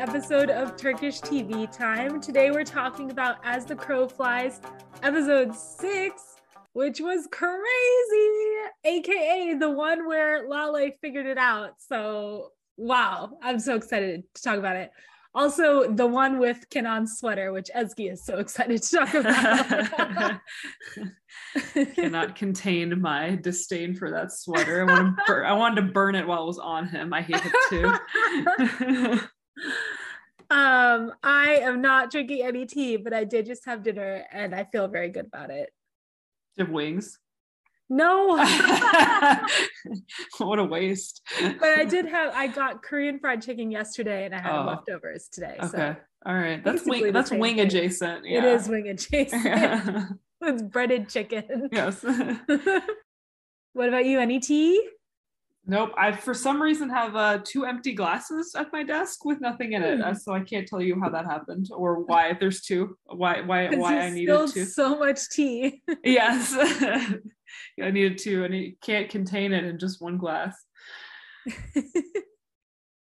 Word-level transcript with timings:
episode 0.00 0.48
of 0.48 0.78
Turkish 0.78 1.20
TV 1.20 1.70
Time. 1.70 2.22
Today 2.22 2.50
we're 2.50 2.64
talking 2.64 3.10
about 3.10 3.36
As 3.44 3.66
the 3.66 3.76
Crow 3.76 4.08
Flies, 4.08 4.58
episode 5.02 5.54
six, 5.54 6.36
which 6.72 7.02
was 7.02 7.28
crazy, 7.30 7.60
aka 8.84 9.56
the 9.60 9.68
one 9.68 10.06
where 10.08 10.48
Lale 10.48 10.92
figured 11.02 11.26
it 11.26 11.36
out. 11.36 11.72
So, 11.86 12.52
wow, 12.78 13.32
I'm 13.42 13.58
so 13.58 13.76
excited 13.76 14.22
to 14.36 14.42
talk 14.42 14.56
about 14.58 14.76
it. 14.76 14.90
Also, 15.34 15.92
the 15.92 16.06
one 16.06 16.38
with 16.38 16.64
Kenan's 16.70 17.18
sweater, 17.18 17.52
which 17.52 17.68
Ezgi 17.76 18.10
is 18.10 18.24
so 18.24 18.38
excited 18.38 18.82
to 18.82 18.96
talk 18.96 19.12
about. 19.12 20.40
Cannot 21.94 22.36
contain 22.36 22.98
my 23.02 23.36
disdain 23.36 23.94
for 23.94 24.10
that 24.10 24.32
sweater. 24.32 24.90
I, 24.90 25.12
bur- 25.26 25.44
I 25.44 25.52
wanted 25.52 25.82
to 25.82 25.92
burn 25.92 26.14
it 26.14 26.26
while 26.26 26.44
it 26.44 26.46
was 26.46 26.58
on 26.58 26.88
him. 26.88 27.12
I 27.12 27.20
hate 27.20 27.42
it 27.44 27.52
too. 27.68 29.20
um, 30.50 31.12
I 31.22 31.60
am 31.62 31.80
not 31.80 32.10
drinking 32.10 32.44
any 32.44 32.66
tea, 32.66 32.96
but 32.96 33.12
I 33.12 33.24
did 33.24 33.46
just 33.46 33.64
have 33.66 33.82
dinner 33.82 34.24
and 34.32 34.54
I 34.54 34.64
feel 34.64 34.88
very 34.88 35.08
good 35.08 35.26
about 35.26 35.50
it. 35.50 35.70
Do 36.56 36.62
you 36.62 36.66
have 36.66 36.74
wings? 36.74 37.18
No. 37.88 38.36
what 40.38 40.58
a 40.58 40.64
waste. 40.64 41.22
but 41.40 41.64
I 41.68 41.84
did 41.84 42.06
have 42.06 42.32
I 42.34 42.46
got 42.46 42.82
Korean 42.82 43.18
fried 43.18 43.42
chicken 43.42 43.70
yesterday 43.70 44.26
and 44.26 44.34
I 44.34 44.40
had 44.40 44.52
Oh. 44.52 44.64
leftovers 44.66 45.28
today. 45.28 45.56
Okay. 45.60 45.68
So 45.68 45.96
All 46.26 46.34
right. 46.34 46.62
That's 46.62 46.84
wing 46.86 47.12
that's 47.12 47.30
wing 47.32 47.56
thing. 47.56 47.60
adjacent. 47.66 48.26
it 48.26 48.30
Yeah. 48.32 48.54
is 48.54 48.68
wing 48.68 48.88
adjacent. 48.88 49.44
it's 50.42 50.62
breaded 50.62 51.08
chicken. 51.08 51.68
yes. 51.72 52.02
what 53.72 53.88
about 53.88 54.04
you? 54.06 54.20
Any 54.20 54.38
tea? 54.40 54.88
Nope. 55.66 55.92
I 55.96 56.12
for 56.12 56.34
some 56.34 56.60
reason 56.60 56.88
have 56.88 57.14
uh, 57.14 57.38
two 57.44 57.64
empty 57.64 57.92
glasses 57.92 58.54
at 58.56 58.72
my 58.72 58.82
desk 58.82 59.24
with 59.24 59.40
nothing 59.40 59.74
in 59.74 59.82
it, 59.82 60.00
uh, 60.00 60.14
so 60.14 60.32
I 60.32 60.40
can't 60.40 60.66
tell 60.66 60.80
you 60.80 60.98
how 61.00 61.10
that 61.10 61.26
happened 61.26 61.68
or 61.72 62.04
why 62.04 62.36
there's 62.38 62.62
two. 62.62 62.96
Why 63.04 63.42
why 63.42 63.68
why 63.76 64.00
I 64.00 64.10
needed 64.10 64.48
two. 64.52 64.64
so 64.64 64.98
much 64.98 65.28
tea. 65.30 65.82
Yes. 66.04 66.56
I 67.82 67.90
needed 67.90 68.18
two, 68.18 68.44
and 68.44 68.54
it 68.54 68.80
can't 68.80 69.08
contain 69.10 69.52
it 69.52 69.64
in 69.64 69.78
just 69.78 70.00
one 70.00 70.18
glass. 70.18 70.56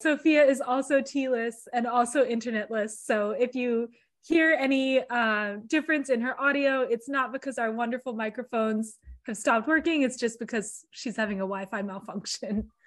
Sophia 0.02 0.44
is 0.44 0.62
also 0.62 1.02
tealess 1.02 1.56
and 1.74 1.88
also 1.88 2.26
internetless. 2.26 2.92
So 3.04 3.32
if 3.32 3.56
you 3.56 3.88
hear 4.22 4.56
any 4.60 5.02
uh, 5.10 5.58
difference 5.68 6.10
in 6.10 6.22
her 6.22 6.40
audio, 6.40 6.82
it's 6.82 7.10
not 7.10 7.32
because 7.32 7.58
our 7.58 7.72
wonderful 7.72 8.14
microphones 8.14 8.98
have 9.26 9.38
stopped 9.38 9.68
working. 9.68 10.02
It's 10.02 10.18
just 10.18 10.40
because 10.40 10.86
she's 10.92 11.16
having 11.16 11.38
a 11.40 11.48
Wi 11.48 11.66
Fi 11.66 11.82
malfunction. 11.82 12.70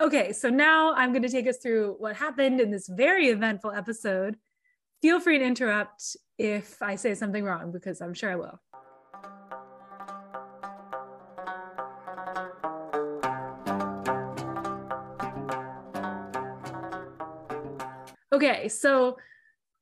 Okay, 0.00 0.32
so 0.32 0.48
now 0.48 0.94
I'm 0.94 1.12
going 1.12 1.22
to 1.22 1.28
take 1.28 1.46
us 1.46 1.58
through 1.58 1.94
what 2.00 2.16
happened 2.16 2.60
in 2.60 2.72
this 2.72 2.88
very 2.88 3.28
eventful 3.28 3.70
episode. 3.70 4.36
Feel 5.00 5.20
free 5.20 5.38
to 5.38 5.44
interrupt 5.44 6.16
if 6.38 6.82
I 6.82 6.96
say 6.96 7.14
something 7.14 7.44
wrong, 7.44 7.70
because 7.70 8.00
I'm 8.00 8.12
sure 8.12 8.32
I 8.32 8.34
will. 8.34 8.60
Okay, 18.32 18.66
so 18.68 19.18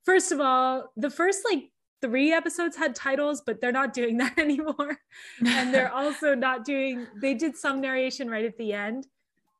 first 0.04 0.32
of 0.32 0.40
all, 0.40 0.92
the 0.96 1.08
first 1.08 1.46
like 1.50 1.69
three 2.00 2.32
episodes 2.32 2.76
had 2.76 2.94
titles, 2.94 3.42
but 3.44 3.60
they're 3.60 3.72
not 3.72 3.92
doing 3.92 4.16
that 4.18 4.38
anymore. 4.38 4.98
and 5.44 5.72
they're 5.72 5.92
also 5.94 6.34
not 6.34 6.64
doing, 6.64 7.06
they 7.20 7.34
did 7.34 7.56
some 7.56 7.80
narration 7.80 8.28
right 8.30 8.44
at 8.44 8.56
the 8.58 8.72
end, 8.72 9.06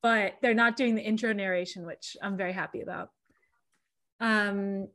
but 0.02 0.34
they're 0.42 0.54
not 0.54 0.76
doing 0.76 0.94
the 0.94 1.02
intro 1.02 1.32
narration, 1.32 1.86
which 1.86 2.16
I'm 2.22 2.36
very 2.36 2.52
happy 2.52 2.80
about. 2.80 3.10
Um, 4.20 4.88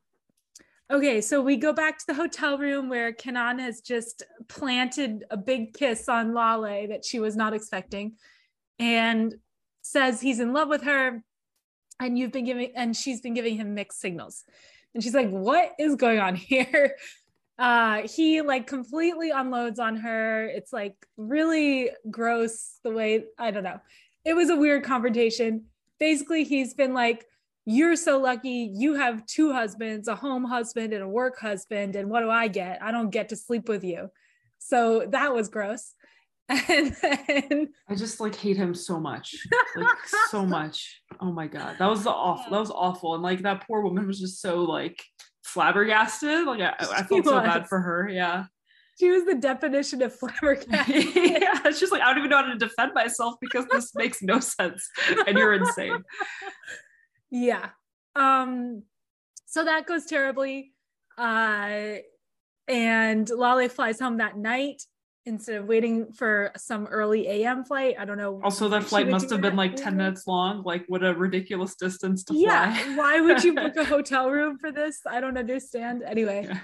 okay, 0.92 1.22
so 1.22 1.42
we 1.42 1.58
go 1.58 1.74
back 1.74 1.98
to 2.00 2.08
the 2.08 2.14
hotel 2.14 2.58
room 2.58 2.90
where 2.90 3.12
Kenan 3.12 3.60
has 3.60 3.82
just 3.82 4.24
planted 4.48 5.26
a 5.30 5.38
big 5.38 5.74
kiss 5.74 6.10
on 6.10 6.34
Lale 6.34 6.88
that 6.90 7.06
she 7.06 7.20
was 7.20 7.36
not 7.36 7.54
expecting 7.54 8.14
and 8.80 9.36
says 9.82 10.22
he's 10.22 10.40
in 10.40 10.54
love 10.54 10.68
with 10.68 10.84
her 10.84 11.24
and 12.00 12.18
you've 12.18 12.32
been 12.32 12.46
giving 12.46 12.72
and 12.76 12.96
she's 12.96 13.22
been 13.22 13.34
giving 13.34 13.56
him 13.56 13.74
mixed 13.74 14.02
signals 14.02 14.44
and 14.94 15.04
she's 15.04 15.14
like 15.14 15.30
what 15.30 15.72
is 15.80 15.96
going 15.96 16.20
on 16.20 16.36
here 16.36 16.96
uh 17.58 18.02
he 18.08 18.42
like 18.42 18.68
completely 18.68 19.32
unloads 19.32 19.80
on 19.80 19.96
her. 19.98 20.46
It's 20.48 20.74
like 20.74 20.96
really 21.18 21.92
gross 22.10 22.80
the 22.84 22.92
way 22.92 23.26
i 23.40 23.52
don't 23.52 23.64
know. 23.64 23.80
It 24.24 24.34
was 24.34 24.50
a 24.50 24.56
weird 24.56 24.84
confrontation. 24.84 25.66
Basically 26.00 26.44
he's 26.44 26.74
been 26.74 26.94
like 26.94 27.26
you're 27.68 27.96
so 27.96 28.20
lucky. 28.20 28.72
You 28.76 28.94
have 28.94 29.26
two 29.26 29.52
husbands 29.52 30.08
a 30.08 30.16
home 30.16 30.44
husband 30.44 30.94
and 30.94 31.04
a 31.04 31.08
work 31.08 31.40
husband 31.40 31.96
and 31.96 32.10
what 32.10 32.22
do 32.22 32.30
i 32.30 32.48
get? 32.48 32.82
I 32.82 32.92
don't 32.92 33.10
get 33.10 33.30
to 33.30 33.36
sleep 33.36 33.70
with 33.70 33.84
you. 33.84 34.10
So 34.60 35.06
that 35.10 35.34
was 35.34 35.50
gross. 35.50 35.94
And 36.70 36.96
then 37.02 37.70
I 37.90 37.96
just 37.96 38.20
like 38.20 38.36
hate 38.36 38.58
him 38.58 38.76
so 38.76 39.00
much, 39.00 39.36
like 39.76 39.98
so 40.30 40.46
much. 40.46 41.02
Oh 41.20 41.32
my 41.32 41.48
god, 41.48 41.78
that 41.80 41.90
was 41.90 42.04
the 42.04 42.12
awful. 42.12 42.52
That 42.52 42.60
was 42.60 42.70
awful, 42.70 43.16
and 43.16 43.24
like 43.24 43.42
that 43.42 43.66
poor 43.66 43.82
woman 43.82 44.06
was 44.06 44.20
just 44.20 44.42
so 44.42 44.62
like 44.62 45.04
flabbergasted. 45.46 46.46
Like 46.46 46.62
I, 46.62 46.76
I 46.80 47.04
felt 47.04 47.26
so 47.26 47.40
bad 47.42 47.68
for 47.68 47.80
her. 47.80 48.10
Yeah, 48.10 48.46
she 49.00 49.10
was 49.12 49.26
the 49.26 49.36
definition 49.36 50.02
of 50.02 50.14
flabbergasted 50.14 51.16
yeah. 51.16 51.60
It's 51.66 51.80
just 51.80 51.92
like 51.92 52.02
I 52.02 52.10
don't 52.10 52.20
even 52.20 52.30
know 52.30 52.38
how 52.38 52.52
to 52.52 52.58
defend 52.58 52.94
myself 52.94 53.36
because 53.42 53.66
this 53.72 53.94
makes 53.96 54.22
no 54.22 54.40
sense, 54.40 54.90
and 55.28 55.38
you're 55.38 55.54
insane. 55.54 56.04
yeah 57.32 57.70
um 58.16 58.84
so 59.46 59.66
that 59.66 59.86
goes 59.86 60.06
terribly 60.06 60.72
uh 61.18 61.96
and 62.68 63.30
lale 63.30 63.68
flies 63.68 64.00
home 64.00 64.18
that 64.18 64.38
night 64.38 64.84
instead 65.26 65.56
of 65.56 65.66
waiting 65.66 66.14
for 66.14 66.52
some 66.56 66.86
early 66.88 67.28
am 67.44 67.64
flight 67.66 67.96
i 68.00 68.06
don't 68.06 68.18
know 68.18 68.40
Also, 68.44 68.70
that 68.70 68.84
flight 68.84 69.10
must 69.10 69.30
have 69.30 69.42
been 69.42 69.56
like 69.56 69.76
ten 69.76 69.98
minutes 69.98 70.28
long. 70.28 70.64
Like, 70.64 70.86
what 70.88 71.04
a 71.04 71.14
ridiculous 71.14 71.76
distance 71.76 72.24
to 72.26 72.36
yeah 72.36 72.76
fly. 72.76 72.96
why 73.02 73.22
would 73.22 73.44
you 73.44 73.54
book 73.56 73.76
a 73.76 73.86
hotel 73.96 74.30
room 74.30 74.58
for 74.60 74.72
this 74.72 75.00
i 75.08 75.20
don't 75.20 75.38
understand 75.38 76.04
anyway 76.04 76.48
Yeah. 76.48 76.60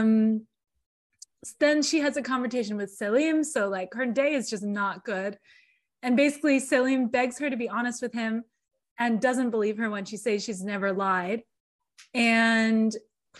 um 0.00 0.46
then 1.60 1.82
she 1.82 2.00
has 2.00 2.16
a 2.16 2.22
conversation 2.22 2.76
with 2.76 2.90
Selim 2.90 3.44
so 3.44 3.68
like 3.68 3.94
her 3.94 4.06
day 4.06 4.34
is 4.34 4.50
just 4.50 4.64
not 4.64 5.04
good 5.04 5.38
and 6.02 6.16
basically 6.16 6.58
Selim 6.58 7.08
begs 7.08 7.38
her 7.38 7.48
to 7.48 7.56
be 7.56 7.68
honest 7.68 8.02
with 8.02 8.12
him 8.12 8.42
and 8.98 9.20
doesn't 9.20 9.50
believe 9.50 9.78
her 9.78 9.90
when 9.90 10.04
she 10.04 10.16
says 10.16 10.42
she's 10.42 10.62
never 10.64 10.92
lied 10.92 11.42
and 12.14 12.94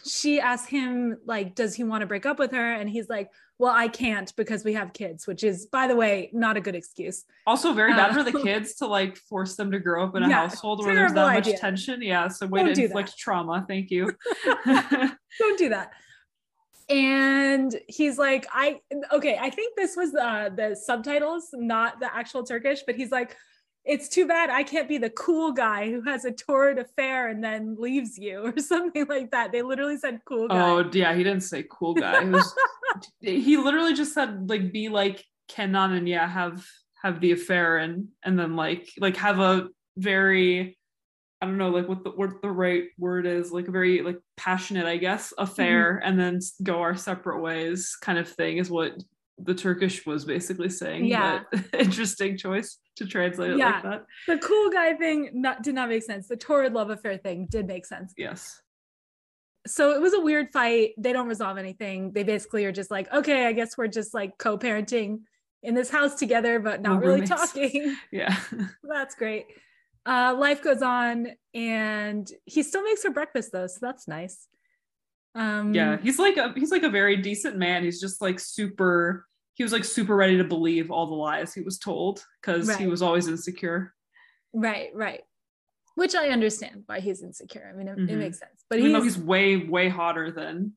she 0.04 0.38
asks 0.40 0.68
him 0.68 1.16
like 1.26 1.54
does 1.54 1.74
he 1.74 1.82
want 1.82 2.02
to 2.02 2.06
break 2.06 2.26
up 2.26 2.38
with 2.38 2.52
her 2.52 2.72
and 2.74 2.88
he's 2.88 3.08
like 3.08 3.28
well 3.58 3.72
I 3.74 3.88
can't 3.88 4.32
because 4.36 4.64
we 4.64 4.74
have 4.74 4.92
kids 4.92 5.26
which 5.26 5.42
is 5.44 5.66
by 5.66 5.86
the 5.86 5.96
way 5.96 6.30
not 6.32 6.56
a 6.56 6.60
good 6.60 6.74
excuse 6.74 7.24
Also, 7.46 7.72
very 7.72 7.92
bad 7.92 8.10
Uh, 8.10 8.14
for 8.14 8.22
the 8.22 8.38
kids 8.48 8.74
to 8.76 8.86
like 8.86 9.16
force 9.16 9.56
them 9.56 9.70
to 9.70 9.78
grow 9.78 10.04
up 10.04 10.14
in 10.16 10.22
a 10.22 10.28
Yeah, 10.28 10.42
household 10.42 10.84
where 10.84 10.94
there's 10.94 11.12
that 11.12 11.16
terrible 11.20 11.34
much 11.34 11.46
idea. 11.46 11.58
tension. 11.58 12.02
Yeah, 12.02 12.28
so 12.28 12.46
way 12.46 12.62
Don't 12.64 12.74
to 12.74 12.84
inflict 12.84 13.10
that. 13.10 13.18
trauma. 13.18 13.64
Thank 13.68 13.90
you. 13.90 14.12
don't 14.64 15.58
do 15.58 15.68
that 15.70 15.90
and 16.88 17.74
he's 17.88 18.16
like 18.16 18.46
i 18.52 18.78
okay 19.12 19.36
i 19.40 19.50
think 19.50 19.74
this 19.76 19.96
was 19.96 20.14
uh, 20.14 20.48
the 20.54 20.76
subtitles 20.76 21.48
not 21.52 21.98
the 21.98 22.14
actual 22.14 22.44
turkish 22.44 22.82
but 22.86 22.94
he's 22.94 23.10
like 23.10 23.36
it's 23.86 24.08
too 24.08 24.26
bad 24.26 24.50
i 24.50 24.62
can't 24.62 24.88
be 24.88 24.98
the 24.98 25.10
cool 25.10 25.52
guy 25.52 25.90
who 25.90 26.02
has 26.02 26.24
a 26.24 26.32
torrid 26.32 26.78
affair 26.78 27.28
and 27.28 27.42
then 27.42 27.76
leaves 27.78 28.18
you 28.18 28.40
or 28.56 28.58
something 28.58 29.06
like 29.08 29.30
that. 29.30 29.52
They 29.52 29.62
literally 29.62 29.96
said 29.96 30.20
cool 30.24 30.48
guy. 30.48 30.58
Oh 30.58 30.90
yeah, 30.92 31.14
he 31.14 31.24
didn't 31.24 31.42
say 31.42 31.64
cool 31.70 31.94
guy. 31.94 32.24
He, 32.24 32.30
was, 32.30 32.54
he 33.20 33.56
literally 33.56 33.94
just 33.94 34.14
said 34.14 34.48
like 34.48 34.72
be 34.72 34.88
like 34.88 35.24
Kenan 35.48 35.92
and 35.92 36.08
yeah 36.08 36.26
have 36.26 36.64
have 37.02 37.20
the 37.20 37.32
affair 37.32 37.78
and 37.78 38.08
and 38.24 38.38
then 38.38 38.56
like 38.56 38.90
like 38.98 39.16
have 39.16 39.38
a 39.38 39.68
very 39.96 40.76
I 41.40 41.46
don't 41.46 41.58
know 41.58 41.68
like 41.68 41.88
what 41.88 42.04
the 42.04 42.10
what 42.10 42.42
the 42.42 42.50
right 42.50 42.84
word 42.98 43.26
is 43.26 43.52
like 43.52 43.68
a 43.68 43.70
very 43.70 44.02
like 44.02 44.18
passionate 44.36 44.86
I 44.86 44.96
guess 44.96 45.32
affair 45.36 46.00
mm-hmm. 46.00 46.08
and 46.08 46.18
then 46.18 46.40
go 46.62 46.80
our 46.80 46.96
separate 46.96 47.40
ways 47.40 47.96
kind 48.00 48.18
of 48.18 48.28
thing 48.28 48.56
is 48.58 48.70
what 48.70 48.92
the 49.38 49.54
Turkish 49.54 50.06
was 50.06 50.24
basically 50.24 50.68
saying. 50.70 51.04
Yeah. 51.04 51.40
but 51.52 51.64
interesting 51.78 52.36
choice 52.38 52.78
to 52.96 53.06
translate 53.06 53.50
it 53.52 53.58
Yeah. 53.58 53.72
like 53.72 53.82
that. 53.82 54.04
the 54.26 54.38
cool 54.38 54.70
guy 54.70 54.94
thing 54.94 55.30
not, 55.34 55.62
did 55.62 55.74
not 55.74 55.88
make 55.90 56.02
sense 56.02 56.28
the 56.28 56.36
torrid 56.36 56.72
love 56.72 56.88
affair 56.90 57.18
thing 57.18 57.46
did 57.50 57.66
make 57.66 57.84
sense 57.84 58.14
Yes. 58.16 58.62
so 59.66 59.92
it 59.92 60.00
was 60.00 60.14
a 60.14 60.20
weird 60.20 60.48
fight 60.52 60.92
they 60.96 61.12
don't 61.12 61.26
resolve 61.28 61.58
anything 61.58 62.12
they 62.12 62.22
basically 62.22 62.64
are 62.64 62.72
just 62.72 62.90
like 62.90 63.12
okay 63.12 63.46
i 63.46 63.52
guess 63.52 63.76
we're 63.76 63.88
just 63.88 64.14
like 64.14 64.38
co-parenting 64.38 65.20
in 65.62 65.74
this 65.74 65.90
house 65.90 66.14
together 66.14 66.58
but 66.58 66.80
not 66.80 66.96
We're 66.96 67.08
really 67.08 67.20
roommates. 67.22 67.30
talking 67.52 67.96
Yeah. 68.12 68.34
That's 68.82 69.14
great. 69.14 69.46
Uh, 70.06 70.36
life 70.38 70.62
goes 70.62 70.82
on, 70.82 71.26
and 71.52 72.30
he 72.44 72.62
still 72.62 72.84
makes 72.84 73.02
her 73.02 73.10
breakfast 73.10 73.50
though, 73.52 73.66
so 73.66 73.78
that's 73.82 74.06
nice. 74.06 74.46
Um, 75.36 75.74
yeah 75.74 75.98
he's 76.02 76.18
like 76.18 76.36
a 76.38 76.52
he's 76.56 76.70
like 76.72 76.82
a 76.82 76.88
very 76.88 77.16
decent 77.18 77.56
man 77.58 77.84
he's 77.84 78.00
just 78.00 78.22
like 78.22 78.40
super 78.40 79.26
he 79.54 79.62
was 79.62 79.72
like 79.72 79.84
super 79.84 80.16
ready 80.16 80.38
to 80.38 80.44
believe 80.44 80.90
all 80.90 81.06
the 81.06 81.14
lies 81.14 81.52
he 81.52 81.60
was 81.60 81.78
told 81.78 82.24
because 82.40 82.74
he 82.76 82.86
was 82.86 83.02
always 83.02 83.28
insecure 83.28 83.92
Right, 84.54 84.88
right. 84.94 85.20
which 85.96 86.14
I 86.14 86.28
understand 86.28 86.84
why 86.86 87.00
he's 87.00 87.22
insecure. 87.22 87.70
I 87.70 87.76
mean, 87.76 87.88
it, 87.88 87.98
Mhm. 87.98 88.08
it 88.10 88.16
makes 88.16 88.38
sense. 88.38 88.64
But 88.70 88.78
Even 88.78 88.92
though 88.92 89.02
he's, 89.02 89.16
he's 89.16 89.22
way, 89.24 89.56
way 89.58 89.88
hotter 89.90 90.30
than 90.30 90.72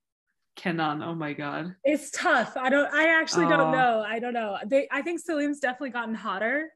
Kenan. 0.58 1.02
Oh 1.02 1.16
my 1.16 1.32
god. 1.32 1.76
it's 1.86 2.12
tough. 2.12 2.58
I 2.58 2.70
don't. 2.70 2.94
I 2.94 3.22
actually 3.22 3.48
don't 3.48 3.72
know. 3.72 4.04
I 4.06 4.20
don't 4.20 4.34
know. 4.34 4.58
They. 4.66 4.90
I 4.92 5.02
think 5.02 5.22
Selim's 5.22 5.60
definitely 5.62 5.92
gotten 5.92 6.14
hotter. 6.16 6.74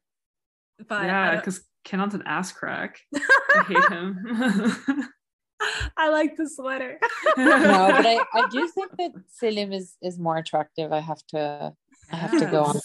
But 0.88 1.06
yeah, 1.06 1.36
because 1.36 1.62
Kenan's 1.84 2.14
an 2.14 2.24
ass 2.26 2.54
crack. 2.54 3.00
I 3.16 3.64
hate 3.68 3.90
him. 3.90 5.10
I 5.98 6.10
like 6.10 6.36
the 6.36 6.50
sweater. 6.50 7.00
no, 7.38 7.46
but 7.92 8.06
I, 8.06 8.20
I 8.34 8.48
do 8.50 8.68
think 8.76 8.92
that 8.98 9.12
Selim 9.30 9.72
is 9.74 9.96
is 10.02 10.20
more 10.20 10.38
attractive. 10.38 10.92
I 10.92 11.00
have 11.00 11.22
to 11.30 11.74
I 12.12 12.16
have 12.16 12.38
to 12.40 12.46
go 12.46 12.64
on. 12.64 12.80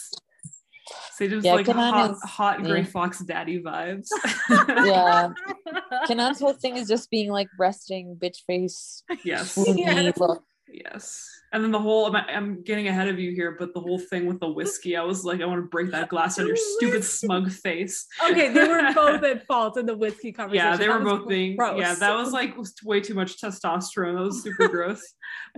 Selim's 1.12 1.44
Yeah, 1.44 1.54
like 1.54 1.66
Kenan 1.66 1.92
hot, 1.92 2.10
is- 2.12 2.22
hot 2.22 2.62
Gray 2.62 2.80
yeah. 2.80 2.86
Fox 2.86 3.18
daddy 3.20 3.60
vibes. 3.62 4.08
Yeah. 4.50 5.30
Kenan's 6.06 6.38
whole 6.40 6.52
thing 6.54 6.76
is 6.76 6.88
just 6.88 7.10
being 7.10 7.30
like 7.30 7.48
resting 7.58 8.16
bitch 8.16 8.38
face 8.46 9.02
yes. 9.24 9.54
swoony 9.54 9.78
Yes. 9.78 10.16
look. 10.18 10.42
Yes. 10.70 11.26
And 11.52 11.64
then 11.64 11.70
the 11.70 11.78
whole, 11.80 12.14
I'm, 12.14 12.16
I'm 12.28 12.62
getting 12.62 12.88
ahead 12.88 13.08
of 13.08 13.18
you 13.18 13.32
here, 13.32 13.56
but 13.58 13.72
the 13.72 13.80
whole 13.80 13.98
thing 13.98 14.26
with 14.26 14.38
the 14.38 14.48
whiskey, 14.50 14.96
I 14.96 15.02
was 15.02 15.24
like, 15.24 15.40
I 15.40 15.46
want 15.46 15.62
to 15.62 15.68
break 15.68 15.90
that 15.92 16.10
glass 16.10 16.38
on 16.38 16.46
your 16.46 16.56
stupid 16.56 17.02
smug 17.04 17.50
face. 17.50 18.06
okay, 18.30 18.52
they 18.52 18.68
were 18.68 18.92
both 18.94 19.22
at 19.22 19.46
fault 19.46 19.78
in 19.78 19.86
the 19.86 19.96
whiskey 19.96 20.30
conversation. 20.30 20.66
Yeah, 20.66 20.76
they 20.76 20.88
were 20.90 20.98
both 21.00 21.26
being, 21.26 21.56
gross. 21.56 21.80
yeah, 21.80 21.94
that 21.94 22.14
was 22.14 22.32
like 22.32 22.56
was 22.56 22.74
way 22.84 23.00
too 23.00 23.14
much 23.14 23.40
testosterone. 23.40 24.14
That 24.16 24.22
was 24.24 24.42
super 24.42 24.68
gross. 24.76 25.02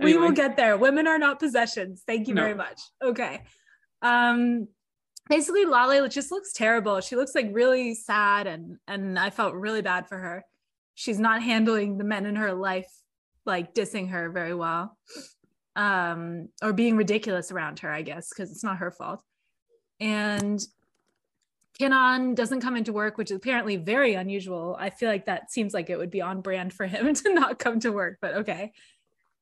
we 0.01 0.15
will 0.15 0.31
get 0.31 0.55
there. 0.55 0.77
Women 0.77 1.07
are 1.07 1.19
not 1.19 1.39
possessions. 1.39 2.03
Thank 2.07 2.29
you 2.29 2.35
No. 2.35 2.43
very 2.43 2.55
much. 2.55 2.79
Okay. 3.03 3.41
Um 4.01 4.67
basically 5.29 5.65
Lale 5.65 6.07
just 6.07 6.31
looks 6.31 6.53
terrible. 6.53 7.01
She 7.01 7.15
looks 7.17 7.35
like 7.35 7.49
really 7.51 7.95
sad 7.95 8.47
and 8.47 8.77
and 8.87 9.19
I 9.19 9.29
felt 9.29 9.55
really 9.55 9.81
bad 9.81 10.07
for 10.07 10.17
her. 10.17 10.45
She's 10.95 11.19
not 11.19 11.41
handling 11.43 11.97
the 11.97 12.03
men 12.05 12.25
in 12.25 12.35
her 12.37 12.53
life 12.53 12.89
like 13.45 13.73
dissing 13.73 14.09
her 14.09 14.29
very 14.29 14.53
well. 14.53 14.97
Um 15.75 16.49
or 16.61 16.73
being 16.73 16.97
ridiculous 16.97 17.51
around 17.51 17.79
her, 17.79 17.91
I 17.91 18.01
guess, 18.01 18.29
because 18.29 18.51
it's 18.51 18.63
not 18.63 18.77
her 18.77 18.91
fault. 18.91 19.23
And 19.99 20.61
Kenan 21.77 22.35
doesn't 22.35 22.61
come 22.61 22.75
into 22.75 22.93
work, 22.93 23.17
which 23.17 23.31
is 23.31 23.37
apparently 23.37 23.77
very 23.77 24.13
unusual. 24.13 24.75
I 24.79 24.89
feel 24.89 25.09
like 25.09 25.25
that 25.25 25.51
seems 25.51 25.73
like 25.73 25.89
it 25.89 25.97
would 25.97 26.11
be 26.11 26.21
on 26.21 26.41
brand 26.41 26.73
for 26.73 26.85
him 26.85 27.13
to 27.15 27.33
not 27.33 27.59
come 27.59 27.79
to 27.79 27.91
work, 27.91 28.17
but 28.21 28.35
okay. 28.35 28.73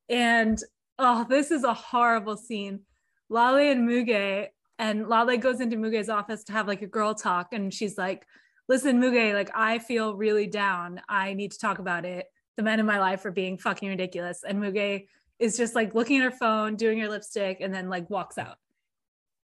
And 0.07 0.57
oh, 0.97 1.25
this 1.27 1.51
is 1.51 1.63
a 1.63 1.73
horrible 1.73 2.37
scene. 2.37 2.81
Lale 3.29 3.71
and 3.71 3.87
Muge, 3.87 4.47
and 4.77 5.07
Lale 5.07 5.37
goes 5.37 5.59
into 5.59 5.77
Muge's 5.77 6.09
office 6.09 6.43
to 6.45 6.53
have 6.53 6.67
like 6.67 6.81
a 6.81 6.87
girl 6.87 7.13
talk, 7.13 7.53
and 7.53 7.73
she's 7.73 7.97
like, 7.97 8.25
Listen, 8.69 9.01
Muge, 9.01 9.33
like 9.33 9.51
I 9.55 9.79
feel 9.79 10.15
really 10.15 10.45
down. 10.45 11.01
I 11.09 11.33
need 11.33 11.51
to 11.51 11.59
talk 11.59 11.79
about 11.79 12.05
it. 12.05 12.27
The 12.59 12.63
men 12.63 12.81
in 12.81 12.85
my 12.85 12.99
life 12.99 13.23
are 13.23 13.31
being 13.31 13.57
fucking 13.57 13.87
ridiculous. 13.87 14.43
And 14.45 14.61
Muge 14.61 15.07
is 15.39 15.55
just 15.55 15.75
like 15.75 15.95
looking 15.95 16.17
at 16.17 16.23
her 16.23 16.37
phone, 16.37 16.75
doing 16.75 16.99
her 16.99 17.07
lipstick, 17.07 17.61
and 17.61 17.73
then 17.73 17.87
like 17.87 18.09
walks 18.09 18.37
out. 18.37 18.57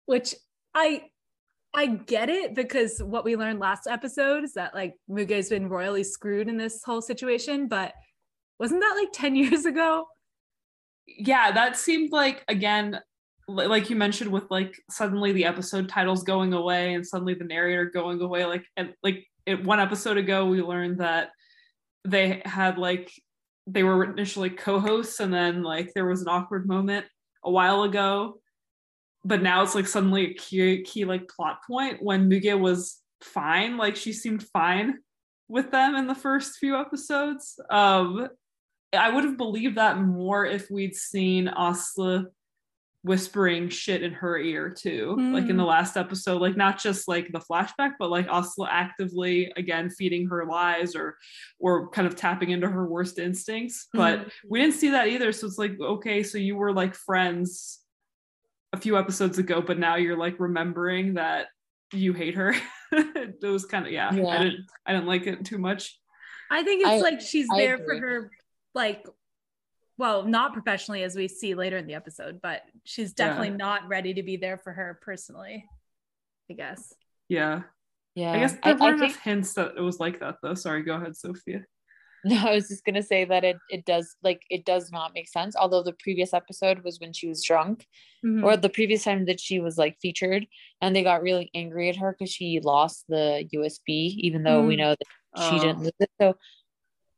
Which 0.06 0.34
I 0.74 1.02
I 1.74 1.88
get 1.88 2.30
it 2.30 2.54
because 2.54 3.02
what 3.02 3.26
we 3.26 3.36
learned 3.36 3.58
last 3.58 3.86
episode 3.86 4.44
is 4.44 4.54
that 4.54 4.74
like 4.74 4.94
Muge's 5.10 5.50
been 5.50 5.68
royally 5.68 6.04
screwed 6.04 6.48
in 6.48 6.56
this 6.56 6.82
whole 6.82 7.02
situation, 7.02 7.68
but 7.68 7.92
wasn't 8.58 8.80
that 8.80 8.96
like 8.98 9.12
10 9.12 9.36
years 9.44 9.66
ago? 9.66 10.06
yeah 11.06 11.50
that 11.50 11.76
seemed 11.76 12.12
like 12.12 12.44
again 12.46 12.98
like 13.48 13.90
you 13.90 13.96
mentioned 13.96 14.30
with 14.30 14.44
like 14.50 14.74
suddenly 14.88 15.32
the 15.32 15.44
episode 15.44 15.88
titles 15.88 16.22
going 16.22 16.52
away 16.52 16.94
and 16.94 17.06
suddenly 17.06 17.34
the 17.34 17.44
narrator 17.44 17.86
going 17.86 18.20
away 18.22 18.44
like 18.44 18.64
and 18.76 18.94
like 19.02 19.26
it, 19.44 19.62
one 19.64 19.80
episode 19.80 20.16
ago 20.16 20.46
we 20.46 20.62
learned 20.62 20.98
that 21.00 21.30
they 22.04 22.42
had 22.44 22.78
like 22.78 23.10
they 23.66 23.82
were 23.82 24.04
initially 24.04 24.50
co-hosts 24.50 25.20
and 25.20 25.32
then 25.32 25.62
like 25.62 25.92
there 25.94 26.06
was 26.06 26.22
an 26.22 26.28
awkward 26.28 26.66
moment 26.66 27.06
a 27.44 27.50
while 27.50 27.84
ago. 27.84 28.40
But 29.24 29.42
now 29.42 29.62
it's 29.62 29.76
like 29.76 29.86
suddenly 29.86 30.30
a 30.30 30.34
key, 30.34 30.82
key 30.82 31.04
like 31.04 31.28
plot 31.28 31.60
point 31.66 32.02
when 32.02 32.28
Muge 32.28 32.58
was 32.58 32.98
fine 33.22 33.76
like 33.76 33.94
she 33.94 34.12
seemed 34.12 34.42
fine 34.52 34.98
with 35.48 35.70
them 35.70 35.94
in 35.94 36.08
the 36.08 36.14
first 36.14 36.58
few 36.58 36.76
episodes. 36.76 37.58
Um 37.70 38.28
I 38.92 39.08
would 39.10 39.24
have 39.24 39.38
believed 39.38 39.76
that 39.78 40.00
more 40.00 40.44
if 40.44 40.70
we'd 40.70 40.94
seen 40.94 41.46
Asla 41.46 42.26
whispering 43.04 43.68
shit 43.68 44.02
in 44.02 44.12
her 44.12 44.38
ear 44.38 44.70
too, 44.70 45.16
like 45.32 45.48
in 45.48 45.56
the 45.56 45.62
hmm. 45.64 45.70
last 45.70 45.96
episode, 45.96 46.40
like 46.40 46.56
not 46.56 46.78
just 46.78 47.08
like 47.08 47.32
the 47.32 47.40
flashback, 47.40 47.94
but 47.98 48.10
like 48.10 48.28
also 48.28 48.64
actively 48.64 49.52
again 49.56 49.90
feeding 49.90 50.28
her 50.28 50.46
lies 50.46 50.94
or 50.94 51.16
or 51.58 51.88
kind 51.90 52.06
of 52.06 52.14
tapping 52.14 52.50
into 52.50 52.68
her 52.68 52.86
worst 52.86 53.18
instincts. 53.18 53.88
But 53.94 54.28
we 54.48 54.60
didn't 54.60 54.74
see 54.74 54.90
that 54.90 55.08
either. 55.08 55.32
So 55.32 55.46
it's 55.46 55.58
like, 55.58 55.78
okay, 55.80 56.22
so 56.22 56.38
you 56.38 56.56
were 56.56 56.72
like 56.72 56.94
friends 56.94 57.80
a 58.72 58.76
few 58.76 58.96
episodes 58.96 59.38
ago, 59.38 59.60
but 59.60 59.78
now 59.78 59.96
you're 59.96 60.18
like 60.18 60.38
remembering 60.38 61.14
that 61.14 61.48
you 61.92 62.12
hate 62.12 62.34
her. 62.34 62.54
it 62.92 63.42
was 63.42 63.64
kind 63.64 63.86
of 63.86 63.92
yeah, 63.92 64.12
Yeah. 64.12 64.26
I 64.26 64.38
didn't 64.38 64.66
I 64.86 64.92
didn't 64.92 65.06
like 65.06 65.26
it 65.26 65.44
too 65.44 65.58
much. 65.58 65.98
I 66.50 66.62
think 66.62 66.82
it's 66.82 66.88
I- 66.88 66.98
like 66.98 67.20
she's 67.20 67.48
I 67.52 67.56
there 67.56 67.78
for 67.78 67.98
her, 67.98 68.30
like, 68.74 69.06
well, 70.02 70.24
not 70.24 70.52
professionally 70.52 71.04
as 71.04 71.14
we 71.14 71.28
see 71.28 71.54
later 71.54 71.76
in 71.76 71.86
the 71.86 71.94
episode, 71.94 72.40
but 72.42 72.62
she's 72.82 73.12
definitely 73.12 73.50
Yeah. 73.50 73.56
not 73.68 73.86
ready 73.86 74.12
to 74.14 74.22
be 74.24 74.36
there 74.36 74.58
for 74.58 74.72
her 74.72 74.98
personally, 75.00 75.64
I 76.50 76.54
guess. 76.54 76.92
Yeah. 77.28 77.62
Yeah. 78.16 78.32
I 78.32 78.38
guess 78.40 78.56
there 78.64 78.76
weren't 78.76 79.00
I 79.00 79.04
enough 79.06 79.16
hints 79.20 79.54
that 79.54 79.74
it 79.76 79.80
was 79.80 80.00
like 80.00 80.18
that 80.18 80.38
though. 80.42 80.54
Sorry, 80.54 80.82
go 80.82 80.96
ahead, 80.96 81.16
Sophia. 81.16 81.64
No, 82.24 82.36
I 82.36 82.54
was 82.54 82.68
just 82.68 82.84
gonna 82.84 83.02
say 83.02 83.24
that 83.24 83.42
it 83.42 83.56
it 83.68 83.84
does 83.84 84.14
like 84.22 84.42
it 84.48 84.64
does 84.64 84.92
not 84.92 85.12
make 85.12 85.28
sense. 85.28 85.56
Although 85.56 85.82
the 85.84 85.94
previous 86.04 86.32
episode 86.32 86.84
was 86.84 87.00
when 87.00 87.12
she 87.12 87.26
was 87.28 87.42
drunk, 87.42 87.84
Mhm. 88.24 88.44
or 88.44 88.56
the 88.56 88.68
previous 88.68 89.02
time 89.04 89.24
that 89.26 89.40
she 89.40 89.58
was 89.60 89.76
like 89.76 89.96
featured, 90.00 90.46
and 90.80 90.94
they 90.94 91.02
got 91.02 91.22
really 91.22 91.50
angry 91.52 91.88
at 91.88 91.96
her 91.96 92.12
because 92.12 92.32
she 92.32 92.60
lost 92.62 93.04
the 93.08 93.48
USB, 93.52 94.14
even 94.28 94.44
though 94.44 94.64
we 94.64 94.74
Mm. 94.76 94.78
know 94.82 94.90
that 95.00 95.08
she 95.48 95.56
Oh, 95.56 95.62
didn't 95.64 95.80
lose 95.80 95.92
it. 95.98 96.10
So 96.20 96.36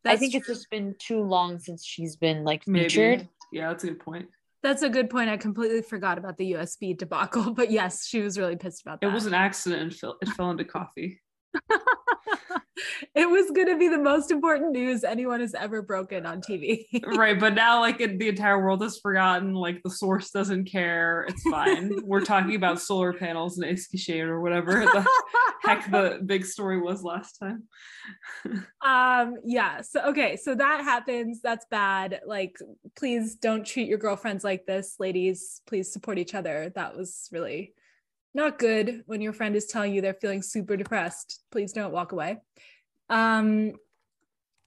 I 0.04 0.10
That's 0.10 0.20
think 0.20 0.34
it's 0.34 0.46
just 0.46 0.70
been 0.70 0.94
too 0.98 1.22
long 1.22 1.58
since 1.58 1.84
she's 1.84 2.16
been 2.16 2.44
like 2.44 2.66
Maybe. 2.66 2.84
featured. 2.84 3.28
Yeah, 3.52 3.68
that's 3.68 3.84
a 3.84 3.88
good 3.88 4.00
point. 4.00 4.26
That's 4.62 4.82
a 4.82 4.88
good 4.88 5.10
point. 5.10 5.30
I 5.30 5.36
completely 5.36 5.82
forgot 5.82 6.18
about 6.18 6.36
the 6.36 6.52
USB 6.52 6.96
debacle, 6.96 7.50
but 7.54 7.70
yes, 7.70 8.06
she 8.06 8.20
was 8.20 8.38
really 8.38 8.56
pissed 8.56 8.82
about 8.82 9.00
that. 9.00 9.08
It 9.08 9.12
was 9.12 9.26
an 9.26 9.34
accident 9.34 9.82
and 9.82 9.94
fell, 9.94 10.16
it 10.20 10.28
fell 10.30 10.50
into 10.50 10.64
coffee. 10.64 11.20
it 13.14 13.28
was 13.28 13.50
going 13.50 13.68
to 13.68 13.78
be 13.78 13.88
the 13.88 13.98
most 13.98 14.30
important 14.30 14.72
news 14.72 15.04
anyone 15.04 15.40
has 15.40 15.54
ever 15.54 15.82
broken 15.82 16.26
on 16.26 16.40
TV. 16.40 16.86
right, 17.16 17.38
but 17.38 17.54
now 17.54 17.80
like 17.80 18.00
it, 18.00 18.18
the 18.18 18.28
entire 18.28 18.62
world 18.62 18.82
has 18.82 18.98
forgotten. 18.98 19.54
Like 19.54 19.82
the 19.82 19.90
source 19.90 20.30
doesn't 20.30 20.64
care. 20.64 21.24
It's 21.28 21.42
fine. 21.42 22.00
We're 22.04 22.24
talking 22.24 22.54
about 22.54 22.80
solar 22.80 23.12
panels 23.12 23.58
and 23.58 23.66
Eskişehir 23.66 24.26
or 24.26 24.40
whatever 24.40 24.72
the 24.72 25.06
heck 25.62 25.90
the 25.90 26.20
big 26.24 26.44
story 26.44 26.80
was 26.80 27.02
last 27.02 27.38
time. 27.38 27.64
um 28.84 29.36
yeah 29.44 29.80
so 29.80 30.00
okay 30.00 30.36
so 30.36 30.54
that 30.54 30.82
happens 30.82 31.40
that's 31.40 31.64
bad 31.70 32.20
like 32.26 32.56
please 32.96 33.34
don't 33.36 33.66
treat 33.66 33.88
your 33.88 33.98
girlfriends 33.98 34.44
like 34.44 34.66
this 34.66 34.96
ladies 34.98 35.62
please 35.66 35.90
support 35.90 36.18
each 36.18 36.34
other 36.34 36.70
that 36.74 36.96
was 36.96 37.28
really 37.32 37.72
not 38.34 38.58
good 38.58 39.02
when 39.06 39.20
your 39.20 39.32
friend 39.32 39.54
is 39.56 39.66
telling 39.66 39.94
you 39.94 40.00
they're 40.00 40.14
feeling 40.14 40.42
super 40.42 40.76
depressed 40.76 41.42
please 41.50 41.72
don't 41.72 41.92
walk 41.92 42.12
away 42.12 42.38
um 43.10 43.72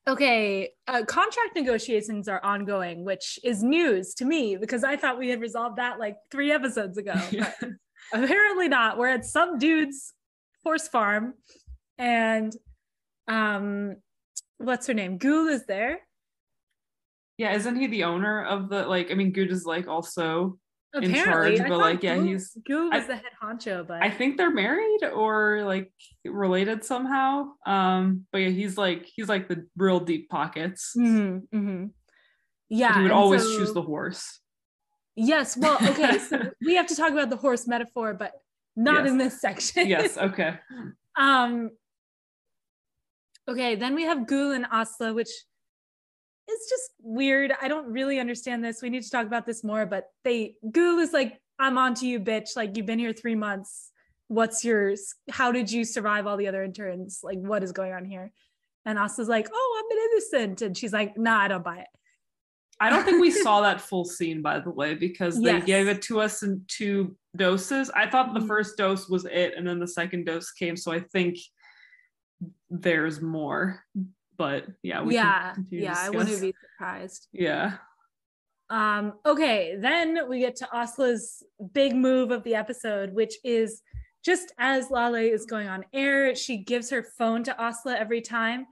okay 0.08 0.70
uh, 0.88 1.04
contract 1.06 1.56
negotiations 1.56 2.28
are 2.28 2.44
ongoing 2.44 3.04
which 3.04 3.38
is 3.44 3.62
news 3.64 4.14
to 4.14 4.26
me 4.26 4.56
because 4.56 4.84
i 4.84 4.96
thought 4.96 5.18
we 5.20 5.30
had 5.30 5.42
resolved 5.42 5.78
that 5.78 6.00
like 6.00 6.16
three 6.32 6.52
episodes 6.52 6.98
ago 6.98 7.14
Yeah. 7.32 7.52
apparently 8.14 8.68
not 8.70 8.98
we're 8.98 9.10
at 9.10 9.26
some 9.26 9.58
dude's 9.58 10.14
horse 10.64 10.88
farm 10.88 11.34
and 11.98 12.56
um 13.28 13.96
what's 14.60 14.88
her 14.88 14.94
name 14.94 15.20
Gül 15.20 15.52
is 15.52 15.66
there 15.66 16.00
Yeah, 17.38 17.54
isn't 17.54 17.76
he 17.76 17.86
the 17.88 18.04
owner 18.06 18.44
of 18.46 18.70
the 18.70 18.88
like? 18.88 19.12
I 19.12 19.14
mean, 19.14 19.32
Gül 19.32 19.52
is 19.52 19.64
like 19.66 19.88
also. 19.88 20.58
In 21.04 21.14
charge, 21.14 21.60
I 21.60 21.68
but, 21.70 21.78
like, 21.78 22.04
yeah, 22.04 22.22
he's- 22.22 22.56
was 22.68 22.90
I- 22.92 23.00
the 23.08 23.16
head 23.16 23.32
honcho 23.42 23.86
but 23.88 24.02
I 24.04 24.10
think 24.10 24.38
they're 24.38 24.52
married 24.52 25.04
or 25.14 25.64
like 25.66 25.92
related 26.26 26.84
somehow. 26.84 27.54
Um, 27.66 28.26
but 28.32 28.40
yeah, 28.40 28.50
he's 28.50 28.78
like 28.78 29.06
he's 29.06 29.30
like 29.30 29.48
the 29.50 29.68
real 29.76 30.00
deep 30.00 30.30
pockets. 30.30 30.94
Mhm, 30.98 31.48
mhm. 31.54 31.92
yeah 32.70 32.96
he 32.98 33.04
would 33.04 33.12
always 33.12 33.44
so- 33.44 33.58
choose 33.58 33.74
the 33.74 33.82
horse. 33.82 34.40
yes 35.16 35.56
well 35.58 35.78
okay 35.90 36.18
so 36.20 36.38
we 36.66 36.76
have 36.76 36.88
to 36.88 36.96
talk 36.96 37.12
about 37.12 37.30
the 37.30 37.38
horse 37.38 37.68
metaphor 37.68 38.14
but 38.14 38.32
not 38.76 39.04
Yes. 39.04 39.12
in 39.12 39.18
this 39.18 39.42
section 39.42 39.88
yes, 39.88 40.18
okay. 40.18 40.60
um 41.18 41.72
okay 43.48 43.76
then 43.76 43.96
we 43.96 44.04
have 44.04 44.20
Gül 44.28 44.54
and 44.56 44.66
Asla 44.66 45.16
which 45.16 45.30
is 46.50 46.70
just 46.70 46.92
weird 47.02 47.54
I 47.62 47.68
don't 47.68 47.88
really 47.92 48.20
understand 48.20 48.64
this 48.64 48.82
we 48.82 48.90
need 48.90 49.04
to 49.04 49.10
talk 49.10 49.26
about 49.26 49.46
this 49.46 49.64
more 49.64 49.86
but 49.86 50.06
they 50.24 50.56
Gül 50.66 51.02
is 51.02 51.14
like 51.14 51.40
I'm 51.60 51.78
on 51.78 51.94
to 51.96 52.08
you 52.08 52.20
bitch 52.20 52.56
like 52.56 52.76
you've 52.78 52.86
been 52.86 53.00
here 53.00 53.14
three 53.14 53.36
months 53.36 53.92
what's 54.28 54.64
yours 54.64 55.14
how 55.30 55.52
did 55.52 55.72
you 55.72 55.84
survive 55.86 56.28
all 56.28 56.38
the 56.38 56.48
other 56.48 56.64
interns 56.64 57.20
like 57.24 57.38
what 57.40 57.64
is 57.64 57.72
going 57.72 57.94
on 57.94 58.06
here 58.06 58.32
And 58.86 58.98
Asla's 58.98 59.28
like, 59.28 59.48
oh, 59.54 59.70
I'm 59.80 59.98
an 59.98 60.04
innocent. 60.12 60.62
And 60.62 60.78
she's 60.78 60.94
like, 60.94 61.18
nah, 61.18 61.40
I 61.42 61.48
don't 61.50 61.64
buy 61.64 61.80
it. 61.80 61.88
I 62.80 62.90
don't 62.90 63.04
think 63.04 63.20
we 63.20 63.32
saw 63.46 63.60
that 63.62 63.82
full 63.82 64.06
scene, 64.06 64.42
by 64.42 64.60
the 64.62 64.70
way, 64.70 64.94
because 64.96 65.36
they 65.42 65.56
Yes. 65.58 65.66
gave 65.66 65.88
it 65.90 66.02
to 66.04 66.22
us 66.22 66.42
in 66.44 66.64
two 66.70 67.18
doses. 67.36 67.90
I 67.94 68.10
thought 68.10 68.34
the 68.34 68.40
Mhm. 68.40 68.48
first 68.48 68.78
dose 68.78 69.10
was 69.10 69.26
it, 69.26 69.56
and 69.58 69.68
then 69.68 69.80
the 69.80 69.88
second 70.00 70.26
dose 70.26 70.52
came. 70.52 70.78
So 70.78 70.94
I 70.94 71.02
think 71.02 71.36
there's 72.70 73.22
more. 73.22 73.84
But 74.38 74.66
yeah, 74.84 75.02
we 75.02 75.16
yeah. 75.16 75.56
Yeah. 75.70 75.96
I 75.98 76.10
wouldn't 76.10 76.42
be 76.42 76.54
surprised. 76.62 77.28
Yeah. 77.32 77.78
Um, 78.70 79.14
okay, 79.26 79.78
then 79.80 80.28
we 80.30 80.40
get 80.40 80.56
to 80.58 80.68
Asla's 80.74 81.44
big 81.74 81.96
move 81.96 82.32
of 82.32 82.44
the 82.44 82.56
episode, 82.56 83.14
which 83.14 83.36
is 83.44 83.82
just 84.24 84.52
as 84.58 84.92
Lale 84.92 85.16
is 85.16 85.46
going 85.46 85.70
on 85.70 85.86
air, 85.94 86.36
she 86.36 86.58
gives 86.58 86.90
her 86.90 87.02
phone 87.02 87.44
to 87.46 87.54
Asla 87.54 87.96
every 87.96 88.20
time, 88.20 88.66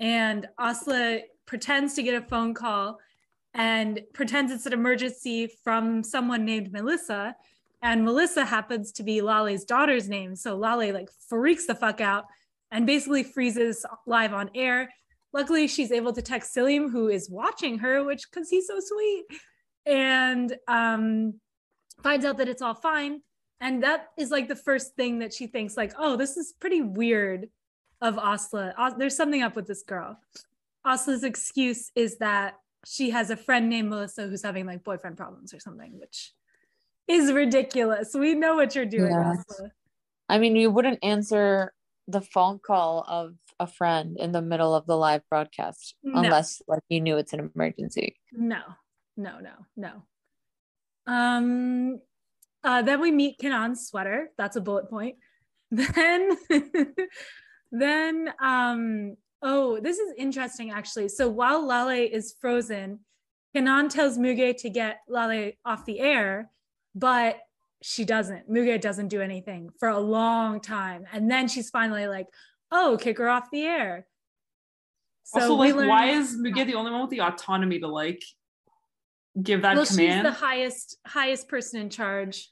and 0.00 0.48
Asla 0.58 1.20
pretends 1.44 1.94
to 1.94 2.02
get 2.02 2.14
a 2.14 2.26
phone 2.26 2.54
call 2.54 2.98
and 3.54 4.00
pretends 4.14 4.50
it's 4.50 4.66
an 4.66 4.72
emergency 4.72 5.50
from 5.62 6.02
someone 6.02 6.44
named 6.44 6.72
Melissa. 6.72 7.36
And 7.82 8.04
Melissa 8.04 8.44
happens 8.44 8.92
to 8.92 9.02
be 9.02 9.20
Lale's 9.20 9.64
daughter's 9.64 10.08
name. 10.08 10.36
So 10.36 10.56
Lale 10.56 10.94
like 10.94 11.10
freaks 11.28 11.66
the 11.66 11.74
fuck 11.74 12.00
out 12.00 12.24
and 12.70 12.86
basically 12.86 13.22
freezes 13.22 13.84
live 14.06 14.32
on 14.32 14.50
air. 14.54 14.88
Luckily, 15.32 15.66
she's 15.66 15.92
able 15.92 16.12
to 16.12 16.22
text 16.22 16.52
Selim, 16.52 16.90
who 16.90 17.08
is 17.08 17.30
watching 17.30 17.78
her, 17.78 18.04
which 18.04 18.24
because 18.30 18.50
he's 18.50 18.66
so 18.66 18.78
sweet, 18.80 19.24
and 19.86 20.56
um, 20.68 21.34
finds 22.02 22.24
out 22.24 22.38
that 22.38 22.48
it's 22.48 22.62
all 22.62 22.74
fine. 22.74 23.22
And 23.60 23.82
that 23.84 24.08
is 24.18 24.30
like 24.30 24.48
the 24.48 24.56
first 24.56 24.94
thing 24.96 25.20
that 25.20 25.32
she 25.32 25.46
thinks, 25.46 25.76
like, 25.76 25.92
oh, 25.98 26.16
this 26.16 26.36
is 26.36 26.52
pretty 26.60 26.82
weird 26.82 27.48
of 28.00 28.16
Asla. 28.16 28.74
As- 28.76 28.94
There's 28.98 29.16
something 29.16 29.42
up 29.42 29.54
with 29.56 29.66
this 29.66 29.82
girl. 29.82 30.18
Asla's 30.84 31.22
excuse 31.22 31.90
is 31.94 32.18
that 32.18 32.54
she 32.84 33.10
has 33.10 33.30
a 33.30 33.36
friend 33.36 33.70
named 33.70 33.88
Melissa 33.88 34.26
who's 34.26 34.42
having 34.42 34.66
like 34.66 34.82
boyfriend 34.82 35.16
problems 35.16 35.54
or 35.54 35.60
something, 35.60 35.98
which 36.00 36.32
is 37.06 37.32
ridiculous. 37.32 38.12
We 38.14 38.34
know 38.34 38.56
what 38.56 38.74
you're 38.74 38.84
doing, 38.84 39.12
Yeah. 39.12 39.34
Asla. 39.36 39.70
I 40.28 40.38
mean, 40.38 40.56
you 40.56 40.70
wouldn't 40.70 40.98
answer 41.04 41.72
the 42.08 42.20
phone 42.20 42.58
call 42.58 43.04
of 43.06 43.34
a 43.60 43.66
friend 43.66 44.16
in 44.18 44.32
the 44.32 44.42
middle 44.42 44.74
of 44.74 44.86
the 44.86 44.96
live 44.96 45.22
broadcast 45.30 45.94
No. 46.02 46.20
unless 46.20 46.60
like 46.66 46.82
you 46.88 47.00
knew 47.00 47.16
it's 47.16 47.32
an 47.32 47.50
emergency. 47.54 48.16
No, 48.32 48.60
no, 49.16 49.38
no, 49.40 49.52
no. 49.76 49.92
Um, 51.06 52.00
uh, 52.64 52.82
then 52.82 53.00
we 53.00 53.10
meet 53.10 53.38
Kenan's 53.38 53.88
sweater. 53.88 54.30
That's 54.38 54.56
a 54.56 54.60
bullet 54.60 54.90
point. 54.90 55.16
Then, 55.74 56.36
then, 57.72 58.28
um, 58.42 59.16
oh, 59.40 59.80
this 59.80 59.96
is 59.98 60.12
interesting 60.18 60.70
actually. 60.70 61.08
So 61.08 61.30
while 61.30 61.66
Lale 61.66 62.10
is 62.12 62.34
frozen, 62.40 63.00
Kenan 63.54 63.88
tells 63.88 64.18
Muge 64.18 64.58
to 64.58 64.68
get 64.68 65.00
Lale 65.08 65.52
off 65.64 65.86
the 65.86 66.00
air, 66.00 66.50
but 66.94 67.38
she 67.82 68.04
doesn't. 68.04 68.48
Muge 68.50 68.80
doesn't 68.80 69.08
do 69.08 69.20
anything 69.20 69.70
for 69.78 69.88
a 69.88 69.98
long 69.98 70.60
time, 70.60 71.04
and 71.12 71.30
then 71.30 71.48
she's 71.48 71.70
finally 71.70 72.06
like, 72.06 72.26
"Oh, 72.70 72.96
kick 73.00 73.18
her 73.18 73.28
off 73.28 73.50
the 73.50 73.62
air." 73.64 74.06
also, 75.34 75.54
we 75.56 75.68
like, 75.68 75.76
learn- 75.76 75.88
why 75.88 76.06
is 76.10 76.36
Muge 76.36 76.66
the 76.66 76.74
only 76.74 76.90
one 76.90 77.00
with 77.02 77.10
the 77.10 77.20
autonomy 77.20 77.78
to 77.80 77.88
like 77.88 78.22
give 79.42 79.62
that 79.62 79.76
well, 79.76 79.86
command? 79.86 80.26
she's 80.26 80.32
the 80.34 80.46
highest 80.46 80.96
highest 81.06 81.48
person 81.48 81.80
in 81.80 81.88
charge 81.90 82.50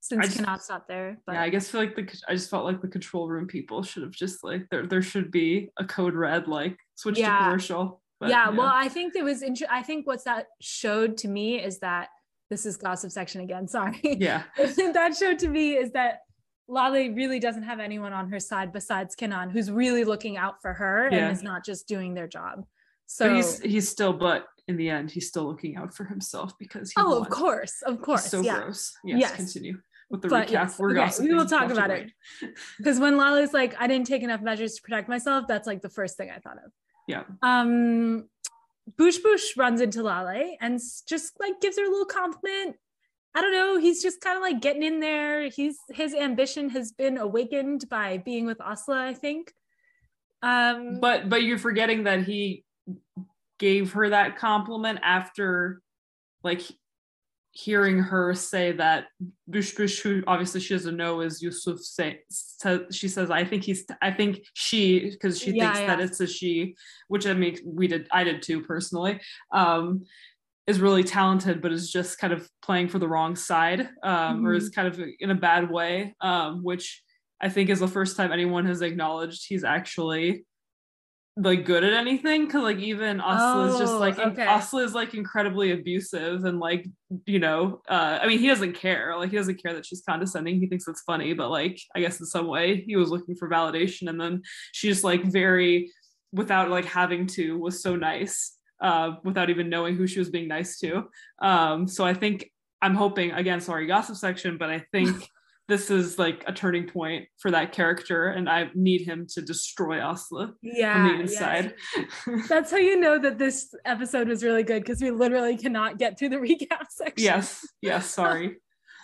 since 0.00 0.20
I 0.20 0.24
just- 0.26 0.38
Kanat's 0.38 0.68
not 0.68 0.86
there. 0.88 1.18
But 1.26 1.34
yeah, 1.34 1.42
I 1.42 1.48
guess 1.48 1.68
feel 1.68 1.80
like 1.80 1.96
the 1.96 2.08
I 2.28 2.34
just 2.34 2.48
felt 2.50 2.64
like 2.64 2.80
the 2.80 2.88
control 2.88 3.28
room 3.28 3.46
people 3.46 3.82
should 3.82 4.02
have 4.02 4.12
just 4.12 4.44
like 4.44 4.68
there 4.70 4.86
there 4.86 5.02
should 5.02 5.30
be 5.30 5.70
a 5.78 5.84
code 5.84 6.14
red 6.14 6.48
like 6.48 6.76
switch 6.94 7.18
Yeah. 7.18 7.36
to 7.38 7.44
commercial. 7.44 8.00
But, 8.20 8.28
yeah, 8.28 8.50
well, 8.50 8.70
I 8.72 8.88
think 8.88 9.16
it 9.16 9.24
was 9.24 9.40
inter- 9.40 9.66
I 9.70 9.82
think 9.82 10.06
what's 10.06 10.24
that 10.24 10.48
showed 10.60 11.16
to 11.18 11.28
me 11.28 11.58
is 11.58 11.78
that 11.78 12.08
this 12.50 12.66
is 12.66 12.76
gossip 12.76 13.10
section 13.12 13.40
again. 13.40 13.66
Sorry. 13.68 13.98
yeah, 14.02 14.42
that 14.56 15.16
showed 15.18 15.38
to 15.40 15.48
me 15.48 15.76
is 15.76 15.92
that 15.92 16.20
Lale 16.68 17.12
really 17.14 17.40
doesn't 17.40 17.62
have 17.62 17.80
anyone 17.80 18.12
on 18.12 18.28
her 18.30 18.38
side 18.40 18.72
besides 18.72 19.14
Kenan, 19.14 19.50
who's 19.50 19.70
really 19.70 20.04
looking 20.04 20.36
out 20.36 20.60
for 20.60 20.72
her 20.74 21.08
Yeah. 21.10 21.18
and 21.28 21.32
is 21.32 21.42
not 21.42 21.64
just 21.64 21.88
doing 21.88 22.14
their 22.14 22.28
job. 22.28 22.64
So 23.06 23.28
but 23.28 23.36
he's 23.36 23.60
he's 23.60 23.88
still 23.88 24.12
but 24.12 24.46
in 24.68 24.76
the 24.76 24.88
end 24.88 25.10
he's 25.10 25.26
still 25.26 25.44
looking 25.46 25.76
out 25.76 25.92
for 25.94 26.04
himself 26.04 26.52
because 26.60 26.92
he 26.92 27.00
oh, 27.00 27.08
won. 27.10 27.20
of 27.22 27.28
course, 27.30 27.82
of 27.86 27.96
He's 27.96 28.04
course, 28.04 28.26
so 28.26 28.40
yeah. 28.40 28.58
gross. 28.60 28.92
Yes, 29.04 29.20
Yes. 29.20 29.34
continue 29.36 29.78
with 30.10 30.22
the 30.22 30.28
But 30.28 30.46
recap. 30.48 30.50
yes, 30.52 30.78
We're 30.78 30.90
okay, 30.90 30.98
gossiping. 31.06 31.28
we 31.30 31.34
will 31.34 31.46
talk 31.46 31.70
about 31.70 31.90
it. 31.90 32.10
because 32.78 33.00
when 33.00 33.16
Lale's 33.16 33.52
like, 33.52 33.74
I 33.80 33.86
didn't 33.88 34.06
take 34.06 34.22
enough 34.22 34.42
measures 34.42 34.74
to 34.76 34.82
protect 34.82 35.08
myself, 35.08 35.46
that's 35.48 35.66
like 35.66 35.82
the 35.82 35.88
first 35.88 36.16
thing 36.16 36.30
I 36.30 36.38
thought 36.38 36.58
of. 36.64 36.70
Yeah. 37.08 37.22
Um, 37.42 38.28
Bush 38.96 39.18
Bush 39.18 39.56
runs 39.56 39.80
into 39.80 40.02
Lale 40.02 40.56
and 40.60 40.80
just 41.06 41.38
like 41.40 41.60
gives 41.60 41.78
her 41.78 41.84
a 41.84 41.90
little 41.90 42.06
compliment. 42.06 42.76
I 43.34 43.40
don't 43.40 43.52
know. 43.52 43.78
He's 43.78 44.02
just 44.02 44.20
kind 44.20 44.36
of 44.36 44.42
like 44.42 44.60
getting 44.60 44.82
in 44.82 45.00
there. 45.00 45.48
He's 45.48 45.78
his 45.90 46.14
ambition 46.14 46.68
has 46.70 46.92
been 46.92 47.16
awakened 47.16 47.88
by 47.88 48.18
being 48.18 48.46
with 48.46 48.58
Asla, 48.58 48.96
I 48.96 49.14
think. 49.14 49.52
Um, 50.42 50.98
But 51.00 51.28
but 51.28 51.42
you're 51.42 51.58
forgetting 51.58 52.04
that 52.04 52.24
he 52.24 52.64
gave 53.58 53.92
her 53.92 54.08
that 54.08 54.36
compliment 54.36 54.98
after 55.02 55.80
like 56.42 56.62
hearing 57.52 57.98
her 57.98 58.34
say 58.34 58.72
that 58.72 59.06
Bush 59.48 59.74
Bush, 59.74 60.00
who 60.00 60.22
obviously 60.26 60.60
she 60.60 60.74
doesn't 60.74 60.96
know 60.96 61.20
is 61.20 61.42
Yusuf 61.42 61.80
say, 61.80 62.20
sa- 62.30 62.78
she 62.90 63.08
says, 63.08 63.30
I 63.30 63.44
think 63.44 63.64
he's 63.64 63.84
I 64.00 64.10
think 64.12 64.40
she 64.54 65.10
because 65.10 65.40
she 65.40 65.52
Yeah, 65.52 65.72
thinks 65.72 65.80
that 65.86 66.00
it's 66.00 66.20
a 66.20 66.26
she, 66.26 66.76
which 67.08 67.26
I 67.26 67.34
mean 67.34 67.58
we 67.64 67.88
did 67.88 68.08
I 68.12 68.24
did 68.24 68.42
too 68.42 68.62
personally. 68.62 69.20
Um 69.52 70.04
is 70.66 70.80
really 70.80 71.02
talented, 71.02 71.60
but 71.60 71.72
is 71.72 71.90
just 71.90 72.18
kind 72.18 72.32
of 72.32 72.48
playing 72.62 72.88
for 72.88 72.98
the 73.00 73.08
wrong 73.08 73.34
side, 73.34 73.88
um, 74.04 74.46
or 74.46 74.54
is 74.54 74.68
kind 74.68 74.86
of 74.86 75.00
in 75.18 75.30
a 75.30 75.34
bad 75.34 75.68
way, 75.70 76.14
um, 76.20 76.62
which 76.62 77.02
I 77.40 77.48
think 77.48 77.70
is 77.70 77.80
the 77.80 77.88
first 77.88 78.16
time 78.16 78.30
anyone 78.30 78.66
has 78.66 78.82
acknowledged 78.82 79.46
he's 79.48 79.64
actually 79.64 80.44
like 81.36 81.64
good 81.64 81.84
at 81.84 81.92
anything. 81.92 82.48
Cause 82.50 82.62
like 82.62 82.78
even 82.78 83.18
Asla 83.18 83.68
is 83.70 83.78
just 83.78 83.94
Oh, 83.94 83.98
like 83.98 84.18
in- 84.18 84.30
okay. 84.30 84.44
Asla 84.46 84.84
is 84.84 84.94
like 84.94 85.14
incredibly 85.14 85.72
abusive 85.72 86.44
and 86.44 86.58
like 86.58 86.86
you 87.26 87.38
know, 87.38 87.80
uh, 87.88 88.18
I 88.20 88.26
mean 88.26 88.38
he 88.38 88.46
doesn't 88.48 88.74
care. 88.74 89.16
Like 89.16 89.30
he 89.30 89.36
doesn't 89.36 89.62
care 89.62 89.72
that 89.74 89.86
she's 89.86 90.02
condescending. 90.06 90.60
He 90.60 90.66
thinks 90.66 90.86
it's 90.88 91.02
funny, 91.02 91.32
but 91.32 91.50
like 91.50 91.80
I 91.94 92.00
guess 92.00 92.20
in 92.20 92.26
some 92.26 92.46
way 92.46 92.82
he 92.86 92.96
was 92.96 93.10
looking 93.10 93.36
for 93.36 93.48
validation, 93.48 94.08
and 94.08 94.20
then 94.20 94.42
she 94.72 94.88
just 94.88 95.04
like 95.04 95.24
very 95.24 95.90
without 96.32 96.70
like 96.70 96.84
having 96.84 97.26
to 97.26 97.58
was 97.58 97.82
so 97.82 97.96
nice 97.96 98.56
uh, 98.80 99.12
without 99.24 99.50
even 99.50 99.68
knowing 99.68 99.96
who 99.96 100.06
she 100.06 100.18
was 100.18 100.30
being 100.30 100.48
nice 100.48 100.78
to. 100.78 101.04
Um, 101.40 101.86
so 101.86 102.04
I 102.04 102.14
think 102.14 102.50
I'm 102.82 102.94
hoping 102.94 103.32
again, 103.32 103.60
sorry, 103.60 103.86
gossip 103.86 104.16
section, 104.16 104.56
but 104.58 104.70
I 104.70 104.84
think 104.92 105.08
this 105.70 105.88
is 105.88 106.18
like 106.18 106.42
a 106.46 106.52
turning 106.52 106.86
point 106.86 107.28
for 107.38 107.50
that 107.52 107.72
character, 107.72 108.26
and 108.26 108.50
I 108.50 108.70
need 108.74 109.02
him 109.02 109.26
to 109.34 109.40
destroy 109.40 109.98
Asla 109.98 110.52
yeah, 110.60 110.94
from 110.94 111.04
the 111.04 111.24
yes. 111.24 111.32
inside. 111.32 111.74
That's 112.48 112.72
how 112.72 112.76
you 112.76 112.98
know 112.98 113.18
that 113.18 113.38
this 113.38 113.72
episode 113.84 114.28
was 114.28 114.42
really 114.42 114.64
good 114.64 114.82
because 114.82 115.00
we 115.00 115.12
literally 115.12 115.56
cannot 115.56 115.98
get 115.98 116.18
through 116.18 116.30
the 116.30 116.36
recap 116.48 116.86
section. 116.90 117.24
yes, 117.24 117.66
yes, 117.80 118.06
sorry. 118.10 118.56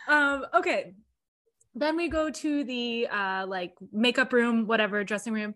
Um, 0.08 0.44
okay. 0.52 0.94
Then 1.74 1.96
we 1.96 2.08
go 2.08 2.30
to 2.30 2.64
the 2.64 3.06
uh 3.06 3.46
like 3.46 3.74
makeup 3.92 4.32
room, 4.32 4.66
whatever, 4.66 5.04
dressing 5.04 5.32
room. 5.32 5.54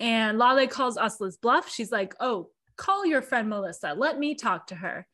And 0.00 0.38
Lale 0.38 0.66
calls 0.68 0.96
Asla's 0.96 1.36
bluff. 1.36 1.70
She's 1.70 1.92
like, 1.92 2.14
oh, 2.20 2.48
call 2.76 3.04
your 3.04 3.20
friend 3.20 3.48
Melissa. 3.48 3.94
Let 3.96 4.18
me 4.18 4.34
talk 4.34 4.68
to 4.68 4.74
her. 4.76 5.06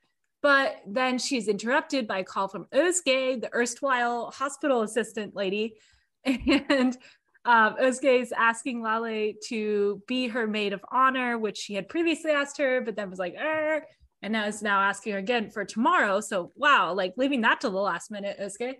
But 0.42 0.82
then 0.86 1.18
she's 1.18 1.46
interrupted 1.48 2.08
by 2.08 2.18
a 2.18 2.24
call 2.24 2.48
from 2.48 2.66
Özge, 2.74 3.40
the 3.40 3.50
erstwhile 3.54 4.30
hospital 4.30 4.82
assistant 4.82 5.34
lady. 5.34 5.76
And 6.24 6.96
um, 7.44 7.74
Özge 7.80 8.20
is 8.20 8.32
asking 8.32 8.82
Lale 8.82 9.32
to 9.48 10.02
be 10.06 10.28
her 10.28 10.46
maid 10.46 10.72
of 10.72 10.84
honor, 10.92 11.38
which 11.38 11.58
she 11.58 11.74
had 11.74 11.88
previously 11.88 12.30
asked 12.30 12.58
her, 12.58 12.80
but 12.80 12.94
then 12.94 13.10
was 13.10 13.18
like, 13.18 13.34
er, 13.34 13.84
and 14.22 14.32
now 14.32 14.46
is 14.46 14.62
now 14.62 14.80
asking 14.80 15.14
her 15.14 15.18
again 15.18 15.50
for 15.50 15.64
tomorrow. 15.64 16.20
So 16.20 16.52
wow, 16.54 16.92
like 16.92 17.14
leaving 17.16 17.40
that 17.40 17.60
to 17.62 17.70
the 17.70 17.76
last 17.76 18.10
minute, 18.10 18.38
Özge. 18.40 18.74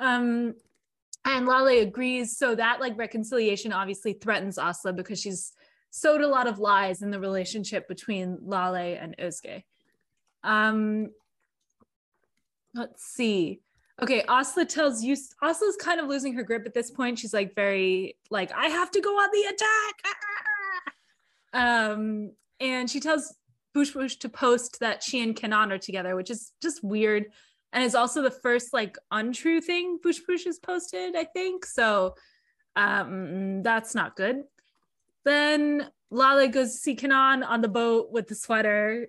Um, 0.00 0.54
and 1.24 1.46
Lale 1.46 1.82
agrees. 1.82 2.36
So 2.36 2.54
that 2.54 2.80
like 2.80 2.98
reconciliation 2.98 3.72
obviously 3.72 4.14
threatens 4.14 4.58
Asla 4.58 4.96
because 4.96 5.20
she's 5.20 5.52
sowed 5.90 6.22
a 6.22 6.28
lot 6.28 6.46
of 6.46 6.58
lies 6.58 7.02
in 7.02 7.10
the 7.10 7.20
relationship 7.20 7.86
between 7.88 8.38
Lale 8.42 8.98
and 9.00 9.16
Özge. 9.18 9.62
Um, 10.42 11.10
let's 12.74 13.04
see. 13.04 13.60
Okay, 14.02 14.22
Asla 14.22 14.66
tells 14.66 15.02
you 15.02 15.14
Asla's 15.42 15.76
kind 15.76 16.00
of 16.00 16.06
losing 16.06 16.32
her 16.34 16.42
grip 16.42 16.64
at 16.64 16.72
this 16.72 16.90
point. 16.90 17.18
She's 17.18 17.34
like 17.34 17.54
very 17.54 18.16
like, 18.30 18.50
I 18.52 18.66
have 18.66 18.90
to 18.92 19.00
go 19.00 19.10
on 19.10 19.28
the 19.32 19.48
attack. 19.54 20.16
Um, 21.52 22.30
and 22.60 22.88
she 22.88 23.00
tells 23.00 23.34
Bush 23.74 23.90
Bush 23.90 24.16
to 24.16 24.28
post 24.28 24.80
that 24.80 25.02
she 25.02 25.22
and 25.22 25.34
Kenan 25.34 25.72
are 25.72 25.78
together, 25.78 26.16
which 26.16 26.30
is 26.30 26.52
just 26.62 26.82
weird. 26.82 27.26
And 27.72 27.84
it's 27.84 27.94
also 27.94 28.22
the 28.22 28.30
first 28.30 28.72
like 28.72 28.96
untrue 29.10 29.60
thing 29.60 29.98
Bush 30.02 30.20
Bush 30.20 30.44
has 30.44 30.58
posted, 30.58 31.16
I 31.16 31.24
think. 31.24 31.64
So 31.64 32.14
um 32.76 33.62
that's 33.62 33.94
not 33.94 34.16
good. 34.16 34.44
Then 35.24 35.88
Lale 36.10 36.48
goes 36.48 36.72
to 36.72 36.78
see 36.78 36.94
Kenan 36.94 37.42
on 37.42 37.60
the 37.60 37.68
boat 37.68 38.10
with 38.10 38.28
the 38.28 38.34
sweater. 38.34 39.08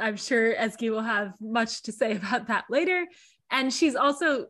I'm 0.00 0.16
sure 0.16 0.54
Ezgi 0.54 0.90
will 0.90 1.02
have 1.02 1.34
much 1.40 1.82
to 1.82 1.92
say 1.92 2.12
about 2.16 2.48
that 2.48 2.64
later. 2.70 3.06
And 3.50 3.72
she's 3.72 3.96
also 3.96 4.46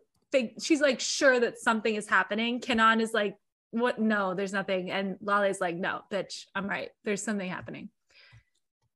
she's 0.61 0.81
like 0.81 1.01
sure 1.01 1.41
that 1.41 1.59
something 1.59 1.95
is 1.95 2.09
happening. 2.09 2.61
Kenan 2.61 3.01
is 3.01 3.13
like, 3.13 3.37
what? 3.73 3.99
No, 3.99 4.35
there's 4.35 4.53
nothing. 4.53 4.91
And 4.91 5.17
Lale's 5.21 5.61
like, 5.61 5.77
no, 5.77 6.03
bitch, 6.11 6.47
I'm 6.55 6.67
right. 6.67 6.91
There's 7.05 7.23
something 7.23 7.49
happening. 7.49 7.89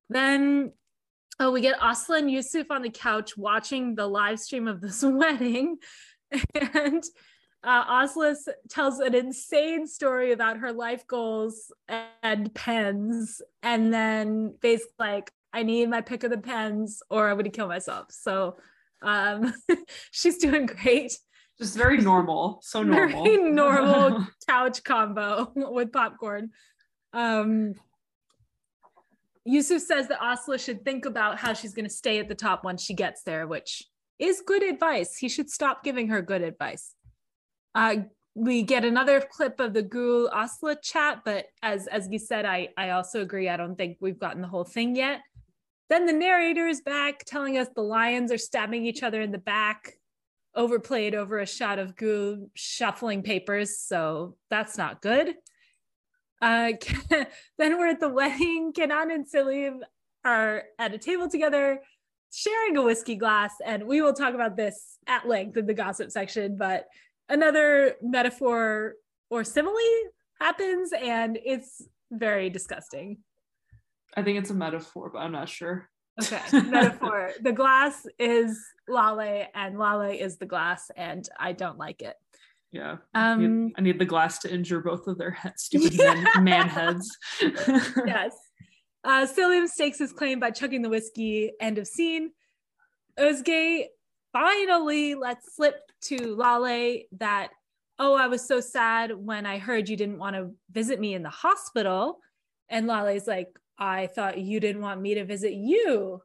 Then 0.09 0.73
oh, 1.39 1.51
we 1.51 1.61
get 1.61 1.79
Aslı 1.79 2.19
and 2.19 2.31
Yusuf 2.31 2.71
on 2.71 2.81
the 2.81 2.89
couch 2.89 3.37
watching 3.37 3.95
the 3.95 4.07
live 4.07 4.39
stream 4.39 4.67
of 4.67 4.81
this 4.81 5.03
wedding. 5.03 5.77
And 6.53 7.03
uh, 7.63 8.05
tells 8.69 8.99
an 8.99 9.15
insane 9.15 9.87
story 9.87 10.31
about 10.31 10.57
her 10.57 10.71
life 10.71 11.07
goals 11.07 11.71
and 12.21 12.53
pens. 12.53 13.41
And 13.63 13.93
then 13.93 14.55
basically, 14.61 14.93
like, 14.99 15.31
I 15.55 15.63
need 15.63 15.89
my 15.89 16.01
pick 16.01 16.25
of 16.25 16.31
the 16.31 16.37
pens 16.37 17.01
or 17.09 17.29
I'm 17.29 17.35
going 17.35 17.45
to 17.45 17.49
kill 17.49 17.69
myself. 17.69 18.07
So 18.09 18.57
um, 19.01 19.53
she's 20.11 20.37
doing 20.37 20.65
great. 20.65 21.17
Just 21.57 21.77
very 21.77 21.97
normal. 21.97 22.59
So 22.61 22.83
normal. 22.83 23.23
Very 23.23 23.49
normal 23.49 24.27
couch 24.49 24.83
combo 24.83 25.53
with 25.55 25.93
popcorn. 25.93 26.49
Um, 27.13 27.75
Yusuf 29.45 29.81
says 29.81 30.09
that 30.09 30.19
Aslı 30.19 30.59
should 30.59 30.83
think 30.83 31.05
about 31.05 31.37
how 31.37 31.53
she's 31.53 31.73
going 31.73 31.85
to 31.85 31.93
stay 31.93 32.19
at 32.19 32.27
the 32.27 32.35
top 32.35 32.65
once 32.65 32.83
she 32.83 32.93
gets 32.93 33.23
there, 33.23 33.47
which 33.47 33.81
is 34.19 34.43
good 34.45 34.63
advice. 34.63 35.15
He 35.15 35.29
should 35.29 35.49
stop 35.49 35.85
giving 35.85 36.09
her 36.09 36.21
good 36.21 36.41
advice. 36.41 36.95
Uh, 37.73 37.95
we 38.33 38.63
get 38.63 38.83
another 38.83 39.21
clip 39.21 39.61
of 39.61 39.73
the 39.73 39.83
Gül 39.83 40.29
Aslı 40.31 40.81
chat, 40.83 41.21
but 41.23 41.45
as 41.63 41.87
as 41.87 42.09
we 42.09 42.17
said, 42.17 42.43
I 42.45 42.69
I 42.75 42.89
also 42.89 43.21
agree. 43.21 43.47
I 43.47 43.55
don't 43.55 43.77
think 43.77 43.97
we've 44.01 44.19
gotten 44.19 44.41
the 44.41 44.49
whole 44.49 44.65
thing 44.65 44.97
yet. 44.97 45.21
Then 45.89 46.05
the 46.05 46.13
narrator 46.13 46.67
is 46.67 46.81
back 46.81 47.23
telling 47.25 47.57
us 47.57 47.67
the 47.75 47.81
lions 47.81 48.31
are 48.31 48.37
stabbing 48.37 48.85
each 48.85 49.03
other 49.03 49.21
in 49.21 49.31
the 49.31 49.37
back, 49.37 49.93
overplayed 50.55 51.13
over 51.13 51.39
a 51.39 51.45
shot 51.45 51.77
of 51.77 51.95
Gül 51.95 52.49
shuffling 52.55 53.21
papers. 53.21 53.77
So 53.79 54.35
that's 54.49 54.77
not 54.77 55.01
good. 55.01 55.35
Uh, 56.41 56.73
then 57.57 57.77
we're 57.77 57.89
at 57.89 57.99
the 57.99 58.09
wedding. 58.09 58.73
Kenan 58.73 59.11
and 59.11 59.27
Selim 59.27 59.83
are 60.23 60.63
at 60.79 60.93
a 60.93 60.97
table 60.97 61.29
together, 61.29 61.81
sharing 62.31 62.77
a 62.77 62.81
whiskey 62.81 63.15
glass, 63.15 63.53
and 63.63 63.85
we 63.85 64.01
will 64.01 64.13
talk 64.13 64.33
about 64.33 64.57
this 64.57 64.97
at 65.07 65.27
length 65.27 65.55
in 65.57 65.67
the 65.67 65.73
gossip 65.73 66.11
section. 66.11 66.57
But 66.57 66.87
another 67.29 67.95
metaphor 68.01 68.95
or 69.29 69.43
simile 69.43 69.75
happens, 70.39 70.91
and 70.93 71.37
it's 71.45 71.81
very 72.11 72.49
disgusting. 72.49 73.19
I 74.15 74.23
think 74.23 74.39
it's 74.39 74.49
a 74.49 74.55
metaphor, 74.55 75.09
but 75.11 75.19
I'm 75.19 75.31
not 75.31 75.49
sure. 75.49 75.89
Okay, 76.21 76.39
metaphor. 76.69 77.31
the 77.41 77.51
glass 77.51 78.05
is 78.17 78.59
Lale, 78.87 79.47
and 79.53 79.77
Lale 79.77 80.11
is 80.11 80.37
the 80.37 80.45
glass, 80.45 80.89
and 80.95 81.27
I 81.39 81.51
don't 81.51 81.77
like 81.77 82.01
it. 82.01 82.15
Yeah. 82.71 82.97
Um, 83.13 83.15
I 83.15 83.35
need, 83.35 83.73
I 83.77 83.81
need 83.81 83.99
the 83.99 84.05
glass 84.05 84.39
to 84.39 84.53
injure 84.53 84.81
both 84.81 85.07
of 85.07 85.17
their 85.17 85.31
heads, 85.31 85.63
stupid 85.63 85.93
yeah. 85.99 86.13
man, 86.35 86.43
man, 86.43 86.69
heads. 86.69 87.17
yes. 88.05 88.35
Uh, 89.03 89.25
Selim 89.25 89.67
stakes 89.67 89.99
his 89.99 90.11
claim 90.11 90.39
by 90.39 90.51
chugging 90.51 90.81
the 90.81 90.89
whiskey. 90.89 91.51
End 91.61 91.77
of 91.77 91.87
scene. 91.87 92.31
Özge 93.17 93.85
finally 94.33 95.15
lets 95.15 95.55
slip 95.55 95.79
to 96.01 96.35
Lale 96.35 97.03
that, 97.13 97.49
oh, 97.97 98.15
I 98.15 98.27
was 98.27 98.45
so 98.45 98.59
sad 98.59 99.13
when 99.15 99.45
I 99.45 99.57
heard 99.57 99.87
you 99.87 99.95
didn't 99.95 100.17
want 100.17 100.35
to 100.35 100.51
visit 100.71 100.99
me 100.99 101.13
in 101.13 101.23
the 101.23 101.29
hospital. 101.29 102.19
And 102.67 102.87
Lale's 102.87 103.27
like, 103.27 103.47
I 103.77 104.07
thought 104.07 104.37
you 104.37 104.59
didn't 104.59 104.81
want 104.81 105.01
me 105.01 105.15
to 105.15 105.25
visit 105.25 105.53
you. 105.53 106.21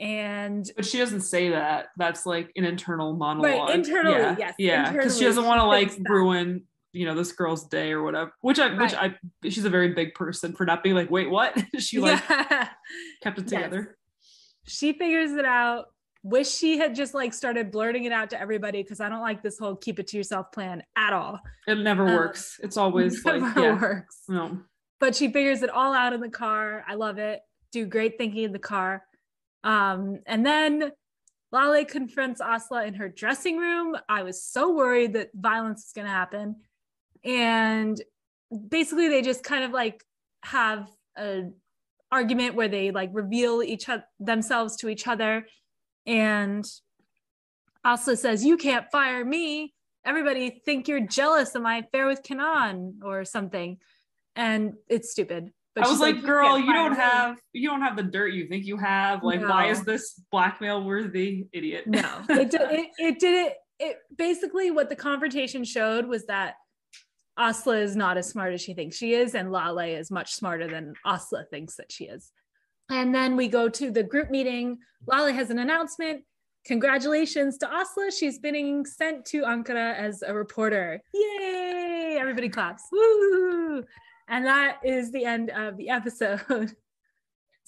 And 0.00 0.70
but 0.76 0.86
she 0.86 0.98
doesn't 0.98 1.22
say 1.22 1.50
that. 1.50 1.86
That's 1.96 2.24
like 2.24 2.52
an 2.56 2.64
internal 2.64 3.14
monologue. 3.14 3.68
Right 3.68 3.74
internally 3.74 4.16
yeah. 4.16 4.36
yes 4.38 4.54
yeah. 4.58 4.92
Because 4.92 5.18
she 5.18 5.24
doesn't 5.24 5.44
want 5.44 5.60
to 5.60 5.66
like 5.66 5.92
ruin 6.08 6.62
you 6.92 7.04
know 7.04 7.14
this 7.14 7.32
girl's 7.32 7.66
day 7.66 7.92
or 7.92 8.02
whatever 8.02 8.32
which 8.40 8.58
i 8.58 8.66
right. 8.68 8.80
which 8.80 8.94
i 8.94 9.14
she's 9.44 9.66
a 9.66 9.70
very 9.70 9.92
big 9.92 10.14
person 10.14 10.54
for 10.54 10.64
not 10.64 10.82
being 10.82 10.94
like 10.94 11.10
wait 11.10 11.28
what? 11.28 11.56
She 11.78 11.98
like 11.98 12.22
yeah. 12.30 12.70
kept 13.22 13.38
it 13.38 13.48
together. 13.48 13.96
Yes. 14.64 14.74
she 14.74 14.92
figures 14.92 15.32
it 15.32 15.44
out. 15.44 15.86
Wish 16.22 16.50
she 16.50 16.78
had 16.78 16.94
just 16.94 17.14
like 17.14 17.32
started 17.34 17.70
blurting 17.70 18.04
it 18.04 18.12
out 18.12 18.30
to 18.30 18.40
everybody 18.40 18.82
because 18.82 19.00
i 19.00 19.08
don't 19.08 19.20
like 19.20 19.42
this 19.42 19.58
whole 19.58 19.76
keep 19.76 19.98
it 19.98 20.06
to 20.08 20.16
yourself 20.16 20.52
plan 20.52 20.82
at 20.96 21.12
all. 21.12 21.40
It 21.66 21.78
never 21.78 22.06
um, 22.06 22.14
works. 22.14 22.58
It's 22.62 22.76
always 22.76 23.24
never 23.24 23.40
like 23.40 23.56
yeah. 23.56 23.80
works. 23.80 24.22
No 24.28 24.60
but 25.00 25.14
she 25.14 25.32
figures 25.32 25.62
it 25.62 25.70
all 25.70 25.92
out 25.92 26.12
in 26.12 26.20
the 26.20 26.28
car 26.28 26.84
i 26.88 26.94
love 26.94 27.18
it 27.18 27.40
do 27.72 27.86
great 27.86 28.18
thinking 28.18 28.44
in 28.44 28.52
the 28.52 28.58
car 28.58 29.04
um, 29.64 30.20
and 30.26 30.46
then 30.46 30.92
Lale 31.50 31.84
confronts 31.84 32.40
Asla 32.40 32.86
in 32.86 32.94
her 32.94 33.08
dressing 33.08 33.56
room. 33.56 33.96
I 34.08 34.22
was 34.22 34.42
so 34.42 34.74
worried 34.74 35.14
that 35.14 35.30
violence 35.34 35.84
was 35.86 35.92
going 35.94 36.06
to 36.06 36.12
happen. 36.12 36.56
And 37.24 38.00
basically, 38.68 39.08
they 39.08 39.22
just 39.22 39.42
kind 39.42 39.64
of 39.64 39.70
like 39.70 40.04
have 40.44 40.88
a 41.16 41.50
argument 42.12 42.54
where 42.54 42.68
they 42.68 42.90
like 42.90 43.10
reveal 43.12 43.62
each 43.62 43.88
other 43.88 44.04
themselves 44.20 44.76
to 44.76 44.88
each 44.88 45.06
other. 45.06 45.46
And 46.06 46.64
Asla 47.84 48.16
says, 48.16 48.44
"You 48.44 48.56
can't 48.56 48.90
fire 48.90 49.24
me. 49.24 49.74
Everybody 50.04 50.62
think 50.64 50.86
you're 50.86 51.06
jealous 51.06 51.54
of 51.54 51.62
my 51.62 51.78
affair 51.78 52.06
with 52.06 52.22
Kenan 52.22 53.00
or 53.02 53.24
something." 53.24 53.78
And 54.38 54.74
it's 54.88 55.10
stupid. 55.10 55.50
But 55.74 55.86
I 55.86 55.90
was 55.90 56.00
like, 56.00 56.16
like 56.16 56.24
girl, 56.24 56.58
you 56.58 56.72
don't 56.72 56.94
have 56.94 57.38
you 57.52 57.68
don't 57.68 57.82
have 57.82 57.96
the 57.96 58.02
dirt 58.02 58.32
you 58.32 58.46
think 58.46 58.66
you 58.66 58.76
have. 58.76 59.22
Like, 59.22 59.40
no. 59.40 59.48
why 59.48 59.66
is 59.68 59.82
this 59.82 60.20
blackmail 60.30 60.84
worthy, 60.84 61.46
idiot? 61.52 61.86
No, 61.86 62.22
it 62.28 62.50
did, 62.50 62.60
it, 62.62 62.88
it 62.98 63.18
did 63.18 63.46
it. 63.46 63.56
It 63.80 63.98
basically 64.16 64.70
what 64.70 64.88
the 64.88 64.96
confrontation 64.96 65.64
showed 65.64 66.06
was 66.06 66.24
that 66.26 66.54
Asla 67.38 67.82
is 67.82 67.96
not 67.96 68.16
as 68.16 68.28
smart 68.28 68.54
as 68.54 68.60
she 68.60 68.74
thinks 68.74 68.96
she 68.96 69.12
is, 69.12 69.34
and 69.34 69.52
Lale 69.52 69.78
is 69.78 70.10
much 70.10 70.32
smarter 70.32 70.66
than 70.66 70.94
Asla 71.06 71.48
thinks 71.50 71.76
that 71.76 71.92
she 71.92 72.04
is. 72.04 72.32
And 72.90 73.14
then 73.14 73.36
we 73.36 73.48
go 73.48 73.68
to 73.68 73.90
the 73.90 74.02
group 74.02 74.30
meeting. 74.30 74.78
Lale 75.06 75.32
has 75.32 75.50
an 75.50 75.58
announcement. 75.58 76.22
Congratulations 76.64 77.58
to 77.58 77.66
Asla. 77.66 78.10
She's 78.16 78.38
being 78.38 78.84
sent 78.84 79.24
to 79.26 79.42
Ankara 79.42 79.96
as 79.96 80.22
a 80.22 80.34
reporter. 80.34 81.00
Yay! 81.14 82.16
Everybody 82.18 82.48
claps. 82.48 82.84
Woo! 82.90 83.84
And 84.28 84.44
that 84.46 84.78
is 84.84 85.10
the 85.10 85.24
end 85.24 85.50
of 85.50 85.76
the 85.76 85.90
episode. 85.90 86.74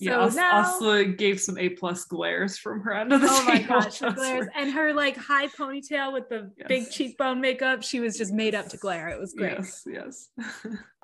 So 0.03 0.07
yeah, 0.07 0.25
As- 0.25 0.35
now, 0.35 0.65
Aslı 0.65 1.19
gave 1.19 1.39
some 1.39 1.59
A 1.59 1.69
plus 1.69 2.07
glares 2.07 2.57
from 2.57 2.81
her 2.81 2.95
end 2.95 3.13
of 3.13 3.21
the 3.21 3.27
Oh 3.29 3.45
my 3.45 3.61
gosh, 3.61 3.99
glares 4.15 4.47
and 4.57 4.73
her 4.73 4.95
like 4.95 5.15
high 5.15 5.49
ponytail 5.49 6.15
with 6.15 6.31
the 6.31 6.51
yes. 6.57 6.69
big 6.69 6.91
cheekbone 6.91 7.39
makeup. 7.39 7.83
She 7.83 8.01
was 8.01 8.17
just 8.17 8.33
made 8.33 8.55
up 8.55 8.71
to 8.71 8.79
glare. 8.79 9.09
It 9.09 9.21
was 9.21 9.35
great. 9.35 9.59
Yes, 9.59 9.87
yes. 9.87 10.29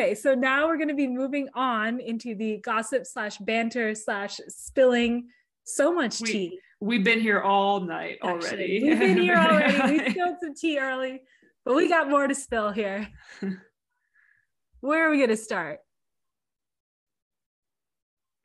Okay, 0.00 0.14
so 0.14 0.34
now 0.34 0.66
we're 0.66 0.78
going 0.78 0.88
to 0.88 0.94
be 0.94 1.06
moving 1.06 1.50
on 1.52 2.00
into 2.00 2.34
the 2.34 2.56
gossip 2.64 3.04
slash 3.04 3.36
banter 3.36 3.94
slash 3.94 4.40
spilling 4.48 5.28
so 5.64 5.92
much 5.92 6.22
we, 6.22 6.32
tea. 6.32 6.58
We've 6.80 7.04
been 7.04 7.20
here 7.20 7.42
all 7.42 7.80
night 7.80 8.16
already. 8.22 8.80
We've 8.82 8.98
been 8.98 9.18
here 9.18 9.36
already. 9.36 9.98
we 9.98 10.10
spilled 10.10 10.36
some 10.42 10.54
tea 10.54 10.78
early, 10.78 11.20
but 11.66 11.76
we 11.76 11.86
got 11.86 12.08
more 12.08 12.26
to 12.26 12.34
spill 12.34 12.70
here. 12.70 13.08
Where 14.80 15.06
are 15.06 15.10
we 15.10 15.18
going 15.18 15.28
to 15.28 15.36
start? 15.36 15.80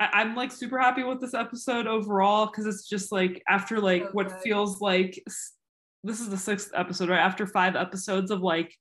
I- 0.01 0.23
am 0.23 0.35
like 0.35 0.51
super 0.51 0.77
happy 0.77 1.03
with 1.03 1.21
this 1.21 1.33
episode 1.33 1.87
overall 1.87 2.47
because 2.47 2.65
it's 2.65 2.85
just 2.89 3.13
like 3.13 3.41
after 3.47 3.79
like 3.79 4.03
so 4.03 4.09
what 4.11 4.43
feels 4.43 4.81
like 4.81 5.23
this 6.03 6.19
is 6.19 6.27
the 6.27 6.37
sixth 6.37 6.71
episode, 6.75 7.07
right? 7.07 7.19
After 7.19 7.47
five 7.47 7.77
episodes 7.77 8.29
of 8.29 8.41
like 8.41 8.75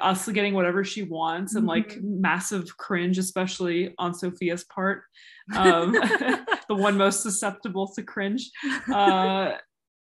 us 0.00 0.28
getting 0.28 0.54
whatever 0.54 0.84
she 0.84 1.02
wants 1.02 1.54
and 1.54 1.66
like 1.66 1.94
mm-hmm. 1.94 2.20
massive 2.20 2.76
cringe, 2.76 3.18
especially 3.18 3.94
on 3.98 4.14
Sophia's 4.14 4.64
part, 4.64 5.02
um, 5.56 5.92
the 6.68 6.74
one 6.74 6.96
most 6.96 7.22
susceptible 7.22 7.92
to 7.94 8.02
cringe. 8.02 8.50
Uh, 8.92 9.52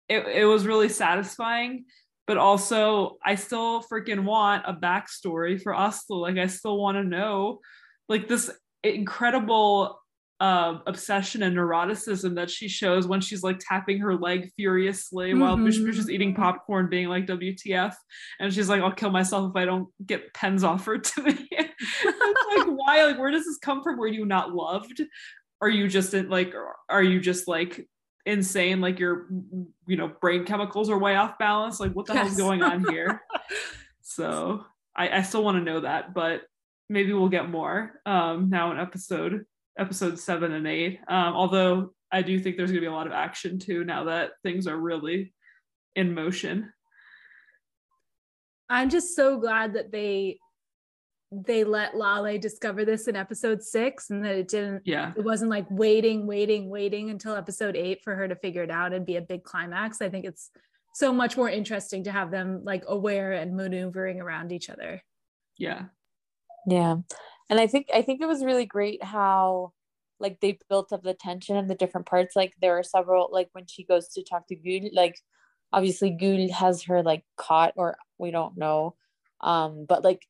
it, 0.08 0.26
it 0.26 0.44
was 0.44 0.66
really 0.66 0.88
satisfying, 0.88 1.84
but 2.26 2.38
also 2.38 3.18
I 3.24 3.34
still 3.34 3.82
freaking 3.82 4.24
want 4.24 4.64
a 4.66 4.72
backstory 4.72 5.60
for 5.60 5.72
Aslı. 5.72 6.20
Like 6.20 6.38
I 6.38 6.46
still 6.46 6.78
want 6.78 6.96
to 6.96 7.04
know, 7.04 7.60
like 8.08 8.28
this 8.28 8.50
incredible 8.82 10.00
uh, 10.40 10.78
obsession 10.86 11.42
and 11.42 11.56
neuroticism 11.56 12.34
that 12.36 12.48
she 12.48 12.68
shows 12.68 13.06
when 13.08 13.20
she's 13.20 13.42
like 13.42 13.58
tapping 13.58 13.98
her 13.98 14.14
leg 14.16 14.50
furiously 14.56 15.34
while 15.34 15.56
Mhm. 15.56 15.64
Bush 15.64 15.78
Bush 15.78 15.98
is 15.98 16.08
eating 16.08 16.34
popcorn, 16.34 16.88
being 16.88 17.08
like 17.08 17.26
WTF, 17.26 17.94
and 18.38 18.52
she's 18.54 18.68
like, 18.68 18.80
"I'll 18.80 18.92
kill 18.92 19.10
myself 19.10 19.50
if 19.50 19.56
I 19.56 19.64
don't 19.64 19.88
get 20.06 20.32
pens 20.34 20.62
offered 20.62 21.02
to 21.04 21.22
me." 21.22 21.48
it's 21.50 22.56
like, 22.56 22.66
why? 22.68 23.04
Like, 23.04 23.18
where 23.18 23.30
does 23.32 23.44
this 23.46 23.58
come 23.58 23.82
from? 23.82 23.98
Were 23.98 24.06
you 24.06 24.24
not 24.26 24.54
loved? 24.54 25.02
Are 25.60 25.68
you 25.68 25.88
just 25.88 26.14
in, 26.14 26.28
like, 26.28 26.54
are 26.88 27.02
you 27.02 27.18
just 27.20 27.48
like 27.48 27.88
insane? 28.24 28.80
Like 28.80 29.00
your, 29.00 29.26
you 29.88 29.96
know, 29.96 30.12
brain 30.20 30.44
chemicals 30.44 30.88
are 30.88 30.98
way 30.98 31.16
off 31.16 31.36
balance. 31.38 31.80
Like, 31.80 31.92
what 31.94 32.06
the 32.06 32.14
hell's 32.14 32.28
Yes. 32.30 32.36
going 32.38 32.62
on 32.62 32.84
here? 32.92 33.22
so 34.02 34.64
I, 34.94 35.18
I 35.18 35.22
still 35.22 35.42
want 35.42 35.58
to 35.58 35.64
know 35.64 35.80
that, 35.80 36.14
but 36.14 36.42
maybe 36.88 37.12
we'll 37.12 37.28
get 37.28 37.50
more 37.50 38.00
um, 38.06 38.50
now 38.50 38.70
in 38.72 38.78
episode 38.78 39.44
episode 39.78 40.18
seven 40.18 40.52
and 40.52 40.66
eight. 40.66 41.00
Um, 41.08 41.34
although 41.34 41.92
I 42.10 42.22
do 42.22 42.38
think 42.38 42.56
there's 42.56 42.70
gonna 42.70 42.80
be 42.80 42.86
a 42.86 42.92
lot 42.92 43.06
of 43.06 43.12
action 43.12 43.58
too 43.58 43.84
now 43.84 44.04
that 44.04 44.32
things 44.42 44.66
are 44.66 44.76
really 44.76 45.32
in 45.94 46.14
motion. 46.14 46.72
I'm 48.68 48.90
just 48.90 49.16
so 49.16 49.38
glad 49.38 49.74
that 49.74 49.92
they 49.92 50.38
they 51.30 51.62
let 51.62 51.94
Lale 51.94 52.38
discover 52.38 52.86
this 52.86 53.06
in 53.06 53.14
episode 53.14 53.62
six 53.62 54.08
and 54.08 54.24
that 54.24 54.34
it 54.34 54.48
didn't 54.48 54.82
Yeah, 54.84 55.12
it 55.16 55.24
wasn't 55.24 55.50
like 55.50 55.66
waiting, 55.70 56.26
waiting, 56.26 56.70
waiting 56.70 57.10
until 57.10 57.34
episode 57.34 57.76
eight 57.76 58.00
for 58.02 58.14
her 58.14 58.26
to 58.26 58.36
figure 58.36 58.62
it 58.62 58.70
out 58.70 58.94
and 58.94 59.04
be 59.04 59.16
a 59.16 59.20
big 59.20 59.44
climax. 59.44 60.00
I 60.00 60.08
think 60.08 60.24
it's 60.24 60.50
so 60.94 61.12
much 61.12 61.36
more 61.36 61.50
interesting 61.50 62.04
to 62.04 62.10
have 62.10 62.30
them 62.30 62.62
like 62.64 62.84
aware 62.86 63.32
and 63.32 63.54
maneuvering 63.54 64.20
around 64.20 64.52
each 64.52 64.70
other. 64.70 65.02
yeah, 65.58 65.84
Yeah. 66.66 66.96
And 67.50 67.58
I 67.58 67.66
think 67.66 67.88
I 67.94 68.02
think 68.02 68.20
it 68.20 68.28
was 68.28 68.44
really 68.44 68.66
great 68.66 69.02
how 69.02 69.72
like 70.20 70.40
they 70.40 70.58
built 70.68 70.92
up 70.92 71.02
the 71.02 71.14
tension 71.14 71.56
and 71.56 71.70
the 71.70 71.74
different 71.74 72.06
parts. 72.06 72.36
Like 72.36 72.54
there 72.60 72.78
are 72.78 72.82
several 72.82 73.28
like 73.32 73.48
when 73.52 73.66
she 73.66 73.84
goes 73.84 74.08
to 74.08 74.22
talk 74.22 74.46
to 74.48 74.56
Gul, 74.56 74.90
like 74.92 75.16
obviously 75.72 76.10
Gul 76.10 76.52
has 76.52 76.84
her 76.84 77.02
like 77.02 77.24
caught 77.36 77.74
or 77.76 77.96
we 78.18 78.30
don't 78.30 78.56
know. 78.56 78.96
Um, 79.40 79.86
but 79.88 80.02
like 80.04 80.26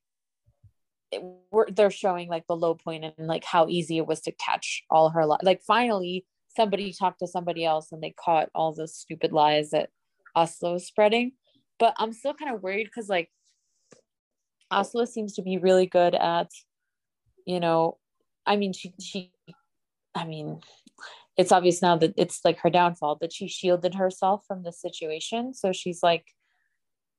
it, 1.11 1.23
we're, 1.51 1.71
they're 1.71 1.91
showing 1.91 2.29
like 2.29 2.47
the 2.47 2.57
low 2.57 2.75
point 2.75 3.05
and 3.05 3.27
like 3.27 3.45
how 3.45 3.69
easy 3.69 3.99
it 3.99 4.07
was 4.07 4.21
to 4.23 4.33
catch 4.33 4.85
all 4.91 5.11
her. 5.11 5.25
Like 5.27 5.63
finally 5.63 6.27
somebody 6.57 6.93
talked 6.93 7.21
to 7.21 7.27
somebody 7.27 7.65
else 7.65 7.93
and 7.93 8.03
they 8.03 8.15
caught 8.23 8.51
all 8.55 8.73
the 8.73 8.89
stupid 8.89 9.33
lies 9.33 9.71
that 9.71 9.91
Asla 10.37 10.75
was 10.75 10.87
spreading. 10.87 11.33
But 11.79 11.95
I'm 11.99 12.13
still 12.13 12.35
kind 12.35 12.55
of 12.55 12.63
worried 12.63 12.85
because 12.85 13.09
like 13.09 13.31
Asla 14.73 15.07
seems 15.07 15.35
to 15.35 15.43
be 15.43 15.59
really 15.59 15.87
good 15.87 16.15
at, 16.15 16.51
you 17.49 17.61
know, 17.61 17.97
I 18.45 18.57
mean, 18.57 18.75
she, 18.75 18.93
she, 19.01 19.33
I 20.15 20.27
mean, 20.27 20.61
it's 21.39 21.51
obvious 21.51 21.81
now 21.81 21.97
that 21.97 22.13
it's 22.19 22.45
like 22.45 22.59
her 22.59 22.69
downfall 22.69 23.17
that 23.23 23.33
she 23.33 23.49
shielded 23.49 23.95
herself 23.95 24.45
from 24.47 24.65
the 24.65 24.73
situation. 24.73 25.55
So 25.55 25.73
she's 25.73 26.03
like, 26.03 26.27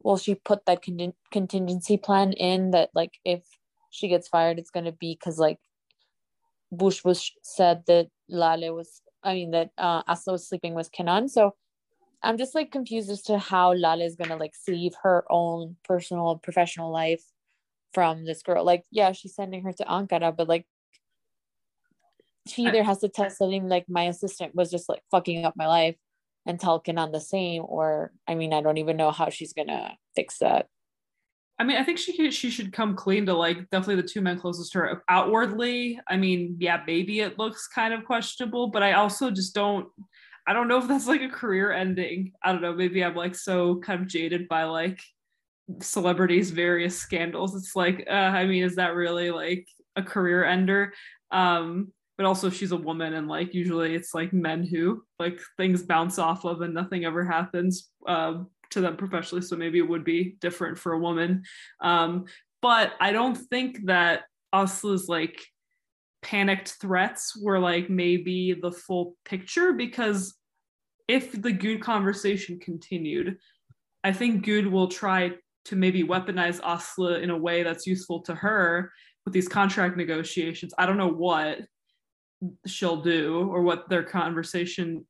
well, 0.02 0.18
she 0.18 0.36
put 0.36 0.68
that 0.68 0.84
con- 0.86 1.15
contingency 1.32 1.98
plan 1.98 2.34
in 2.34 2.70
that, 2.72 2.92
like, 2.94 3.13
if 3.26 3.42
she 3.89 4.08
gets 4.08 4.28
fired, 4.28 4.60
it's 4.60 4.70
going 4.70 4.86
to 4.86 4.92
be 4.92 5.18
because, 5.20 5.39
like, 5.39 5.58
Bush 6.72 7.04
was 7.04 7.32
said 7.42 7.82
that 7.88 8.10
Lale 8.30 8.76
was, 8.76 9.02
I 9.24 9.34
mean, 9.34 9.50
that 9.52 9.72
uh, 9.80 10.04
Asla 10.04 10.34
was 10.34 10.48
sleeping 10.48 10.76
with 10.76 10.92
Kenan. 10.92 11.28
So 11.28 11.56
I'm 12.22 12.38
just 12.38 12.54
like 12.54 12.72
confused 12.72 13.10
as 13.10 13.24
to 13.24 13.39
how 13.39 13.74
Lale 13.74 14.02
is 14.02 14.15
going 14.15 14.30
to 14.30 14.36
like 14.36 14.54
save 14.54 14.94
her 15.02 15.26
own 15.32 15.78
personal, 15.84 16.38
professional 16.38 16.92
life 16.92 17.24
from 17.93 18.25
this 18.25 18.41
girl. 18.43 18.63
Like, 18.63 18.84
yeah, 18.91 19.12
she's 19.12 19.36
sending 19.36 19.63
her 19.63 19.73
to 19.73 19.84
Ankara, 19.86 20.36
but 20.36 20.47
like, 20.47 20.65
she 22.47 22.65
either 22.65 22.84
has 22.84 22.99
to 22.99 23.10
tell 23.10 23.30
something 23.30 23.69
like 23.69 23.86
my 23.88 24.04
assistant 24.04 24.56
was 24.56 24.71
just 24.71 24.89
like 24.89 25.02
fucking 25.12 25.45
up 25.45 25.54
my 25.56 25.67
life 25.67 25.95
and 26.45 26.60
tell 26.60 26.82
on 26.97 27.12
the 27.12 27.19
same, 27.19 27.63
or 27.65 28.12
I 28.28 28.36
mean, 28.36 28.54
I 28.54 28.62
don't 28.62 28.78
even 28.78 28.97
know 28.97 29.12
how 29.12 29.30
she's 29.30 29.54
gonna 29.54 29.95
fix 30.15 30.39
that. 30.39 30.67
I 31.60 31.65
mean, 31.65 31.78
I 31.78 31.84
think 31.84 31.99
she 31.99 32.32
she 32.32 32.49
should 32.49 32.71
come 32.71 32.95
clean 32.95 33.25
to 33.25 33.34
like 33.34 33.69
definitely 33.69 34.02
the 34.02 34.08
two 34.08 34.21
men 34.21 34.39
closest 34.39 34.71
to 34.71 34.80
her 34.80 35.04
outwardly. 35.10 35.99
I 36.08 36.15
mean, 36.15 36.56
yeah, 36.60 36.82
maybe 36.88 37.19
it 37.19 37.38
looks 37.38 37.67
kind 37.67 37.93
of 37.93 38.06
questionable, 38.06 38.67
but 38.67 38.82
I 38.82 38.93
also 38.93 39.30
just 39.30 39.54
don't. 39.54 39.88
I 40.47 40.54
don't 40.54 40.67
know 40.67 40.80
if 40.80 40.88
that's 40.88 41.06
like 41.06 41.21
a 41.21 41.30
career 41.30 41.71
ending. 41.71 42.32
I 42.43 42.52
don't 42.52 42.62
know. 42.62 42.73
Maybe 42.73 43.04
I'm 43.04 43.15
like 43.15 43.36
so 43.36 43.80
kind 43.82 44.02
of 44.02 44.08
jaded 44.08 44.47
by 44.47 44.63
like 44.63 44.99
celebrities' 45.82 46.51
various 46.51 46.97
scandals. 46.97 47.55
It's 47.55 47.75
like, 47.75 48.05
uh, 48.10 48.13
I 48.13 48.45
mean, 48.45 48.63
is 48.63 48.75
that 48.75 48.95
really 48.95 49.32
like 49.32 49.67
a 49.95 50.03
career 50.03 50.43
ender? 50.43 50.93
Um, 51.32 51.93
but 52.19 52.25
also 52.25 52.49
she's 52.49 52.73
a 52.73 52.77
woman 52.77 53.13
and 53.13 53.29
like 53.29 53.53
usually 53.53 53.95
it's 53.95 54.13
like 54.13 54.34
men 54.34 54.62
who 54.62 55.01
like 55.19 55.39
things 55.55 55.84
bounce 55.84 56.19
off 56.19 56.43
of 56.43 56.60
and 56.60 56.73
nothing 56.73 57.05
ever 57.05 57.23
happens 57.23 57.91
um, 58.10 58.49
to 58.71 58.82
them 58.82 58.97
professionally 58.97 59.41
so 59.41 59.55
maybe 59.55 59.79
it 59.79 59.88
would 59.88 60.03
be 60.03 60.36
different 60.41 60.77
for 60.77 60.91
a 60.91 60.99
woman 60.99 61.41
um, 61.79 62.25
but 62.62 62.91
i 62.99 63.13
don't 63.13 63.36
think 63.36 63.86
that 63.86 64.23
Asla's 64.51 65.08
like 65.08 65.41
panicked 66.21 66.75
threats 66.82 67.41
were 67.41 67.58
like 67.58 67.89
maybe 67.89 68.51
the 68.51 68.73
full 68.73 69.15
picture 69.23 69.71
because 69.71 70.36
if 71.08 71.32
the 71.32 71.53
Gül 71.53 71.79
conversation 71.79 72.60
continued 72.60 73.38
i 74.03 74.12
think 74.12 74.43
Gül 74.43 74.69
will 74.69 74.89
try 74.89 75.32
to 75.69 75.75
maybe 75.75 76.03
weaponize 76.03 76.60
Asla 76.62 77.21
in 77.21 77.29
a 77.29 77.38
way 77.38 77.63
that's 77.63 77.88
useful 77.88 78.21
to 78.23 78.36
her 78.36 78.91
with 79.25 79.34
these 79.34 79.47
contract 79.47 79.97
negotiations. 79.97 80.73
I 80.77 80.86
don't 80.86 80.97
know 80.97 81.10
what 81.10 81.60
she'll 82.65 83.01
do 83.01 83.47
or 83.51 83.62
what 83.62 83.89
their 83.89 84.03
conversation 84.03 85.05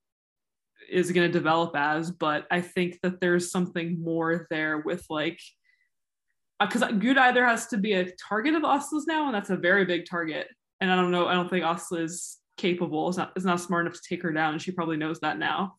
is 0.90 1.12
going 1.12 1.28
to 1.28 1.32
develop 1.32 1.76
as 1.76 2.10
but 2.10 2.48
i 2.50 2.60
think 2.60 2.98
that 3.04 3.22
there's 3.22 3.52
something 3.52 4.02
more 4.02 4.48
there 4.50 4.80
with 4.80 5.06
like 5.10 5.40
because 6.60 6.82
Gül 6.82 7.18
either 7.18 7.46
has 7.46 7.68
to 7.68 7.78
be 7.78 7.94
a 7.94 8.12
target 8.28 8.56
of 8.56 8.64
Asla's 8.64 9.06
now 9.06 9.28
and 9.28 9.36
that's 9.36 9.52
a 9.52 9.56
very 9.56 9.86
big 9.86 10.06
target 10.10 10.48
and 10.82 10.92
i 10.92 10.96
don't 10.96 11.12
know 11.12 11.28
i 11.28 11.34
don't 11.36 11.48
think 11.50 11.64
Asla 11.64 12.02
is 12.02 12.40
capable 12.60 13.10
is 13.10 13.18
not, 13.18 13.32
is 13.36 13.46
not 13.46 13.62
smart 13.62 13.86
enough 13.86 13.96
to 13.96 14.08
take 14.08 14.22
her 14.24 14.34
down 14.34 14.54
and 14.54 14.62
she 14.62 14.72
probably 14.72 14.98
knows 14.98 15.20
that 15.22 15.40
now. 15.40 15.76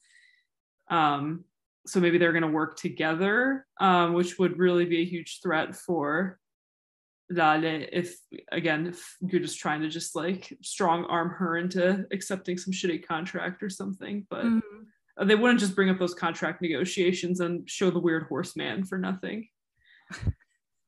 Um 0.89 1.45
so 1.87 1.99
maybe 2.01 2.19
they're 2.19 2.33
going 2.33 2.43
to 2.43 2.49
work 2.49 2.77
together 2.77 3.67
um 3.81 4.13
which 4.13 4.39
would 4.39 4.59
really 4.59 4.85
be 4.85 5.01
a 5.01 5.05
huge 5.05 5.41
threat 5.43 5.75
for 5.75 6.39
Lale 7.31 7.87
if 7.93 8.17
again 8.53 8.87
if 8.87 9.17
you're 9.21 9.41
just 9.41 9.61
trying 9.61 9.81
to 9.81 9.89
just 9.89 10.15
like 10.17 10.53
strong 10.63 11.05
arm 11.05 11.31
her 11.31 11.57
into 11.57 12.05
accepting 12.13 12.59
some 12.59 12.73
shitty 12.73 13.07
contract 13.07 13.63
or 13.63 13.71
something 13.71 14.27
but 14.31 14.45
Mhm. 14.45 14.61
they 15.27 15.35
wouldn't 15.37 15.61
just 15.61 15.75
bring 15.77 15.91
up 15.91 15.99
those 15.99 16.15
contract 16.15 16.61
negotiations 16.61 17.41
and 17.41 17.69
show 17.69 17.91
the 17.91 18.01
weird 18.01 18.25
horseman 18.25 18.85
for 18.85 18.99
nothing 18.99 19.49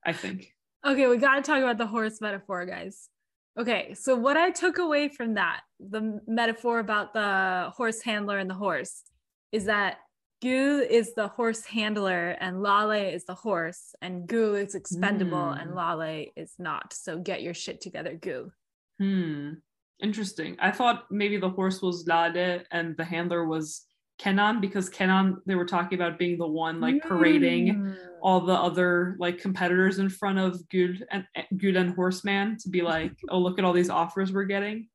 i 0.05 0.13
think 0.13 0.53
Okay, 0.85 1.07
we 1.07 1.17
got 1.17 1.37
to 1.37 1.43
talk 1.43 1.63
about 1.63 1.79
the 1.79 1.87
horse 1.87 2.21
metaphor, 2.21 2.67
guys. 2.67 3.09
Okay, 3.57 3.95
so 3.95 4.17
what 4.17 4.37
I 4.37 4.51
took 4.51 4.79
away 4.79 5.09
from 5.09 5.35
that, 5.35 5.61
the 5.79 6.19
metaphor 6.27 6.81
about 6.81 7.15
the 7.15 7.71
horse 7.77 8.03
handler 8.03 8.37
and 8.39 8.51
the 8.51 8.55
horse, 8.55 9.05
is 9.53 9.67
that 9.67 9.99
Gul 10.43 10.81
is 10.81 11.15
the 11.15 11.29
horse 11.29 11.65
handler 11.65 12.31
and 12.41 12.61
Lale 12.63 12.91
is 13.15 13.25
the 13.25 13.35
horse, 13.35 13.95
and 14.03 14.27
Gul 14.27 14.57
is 14.57 14.75
expendable 14.75 15.51
and 15.51 15.71
Hmm. 15.71 15.77
Lale 15.77 16.27
is 16.37 16.55
not. 16.59 16.93
So 16.93 17.19
get 17.19 17.43
your 17.43 17.55
shit 17.55 17.81
together, 17.81 18.15
Gul. 18.21 18.51
hmm 18.99 19.53
interesting 20.01 20.57
i 20.59 20.69
thought 20.71 21.05
maybe 21.13 21.37
the 21.37 21.49
horse 21.49 21.81
was 21.81 22.05
Lale 22.09 22.61
and 22.73 22.97
the 22.97 23.05
handler 23.05 23.47
was 23.47 23.87
kenan 24.19 24.61
because 24.61 24.89
kenan 24.89 25.41
they 25.47 25.55
were 25.55 25.65
talking 25.65 25.97
about 25.97 26.19
being 26.19 26.37
the 26.39 26.47
one 26.47 26.81
like 26.81 27.01
parading 27.03 27.65
Mm. 27.77 27.97
all 28.21 28.41
the 28.41 28.53
other 28.69 29.15
like 29.21 29.39
competitors 29.39 29.99
in 30.01 30.09
front 30.09 30.39
of 30.41 30.51
Gül 30.73 31.01
and 31.13 31.25
Gül 31.55 31.77
and 31.79 31.95
Horseman 31.95 32.57
to 32.63 32.69
be 32.69 32.83
like, 32.83 33.15
oh 33.29 33.39
look 33.39 33.59
at 33.61 33.65
all 33.65 33.73
these 33.73 33.91
offers 33.91 34.33
we're 34.33 34.45
getting. 34.57 34.89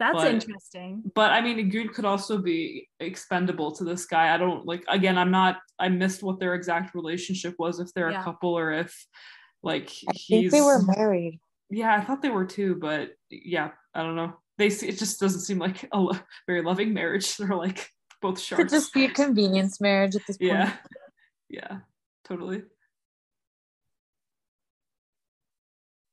That's 0.00 0.14
but- 0.16 0.32
interesting. 0.34 1.02
But 1.14 1.30
I 1.30 1.40
mean, 1.42 1.70
Gül 1.70 1.92
could 1.92 2.06
also 2.06 2.38
be 2.38 2.88
expendable 2.98 3.70
to 3.76 3.84
this 3.84 4.06
guy. 4.06 4.34
I 4.34 4.38
don't 4.38 4.64
like. 4.66 4.82
Again, 4.88 5.16
I'm 5.18 5.30
not. 5.30 5.58
I 5.78 5.88
missed 5.90 6.22
what 6.22 6.40
their 6.40 6.54
exact 6.54 6.94
relationship 6.94 7.54
was. 7.58 7.78
If 7.78 7.92
they're 7.94 8.10
Yeah. 8.10 8.20
a 8.22 8.24
couple 8.24 8.50
or 8.58 8.72
if 8.72 8.90
like 9.62 9.90
I 10.08 10.12
he's. 10.14 10.50
think 10.50 10.52
they 10.52 10.62
were 10.62 10.82
married. 10.96 11.38
Yeah, 11.68 11.94
I 11.94 12.00
thought 12.00 12.22
they 12.22 12.30
were 12.30 12.46
too, 12.46 12.74
but 12.80 13.10
yeah, 13.28 13.70
I 13.94 14.02
don't 14.02 14.16
know. 14.16 14.32
They 14.58 14.70
se- 14.70 14.88
it 14.88 14.98
just 14.98 15.20
doesn't 15.20 15.40
seem 15.42 15.58
like 15.58 15.86
a 15.92 16.00
lo- 16.00 16.18
very 16.46 16.62
loving 16.62 16.92
marriage. 16.94 17.36
They're 17.38 17.54
like 17.54 17.90
both 18.22 18.44
Could 18.48 18.70
just 18.70 18.92
be 18.94 19.04
a 19.04 19.10
convenience 19.10 19.80
marriage 19.80 20.16
at 20.16 20.22
this 20.26 20.38
point. 20.38 20.50
yeah, 20.52 20.72
yeah, 21.48 21.78
totally. 22.24 22.62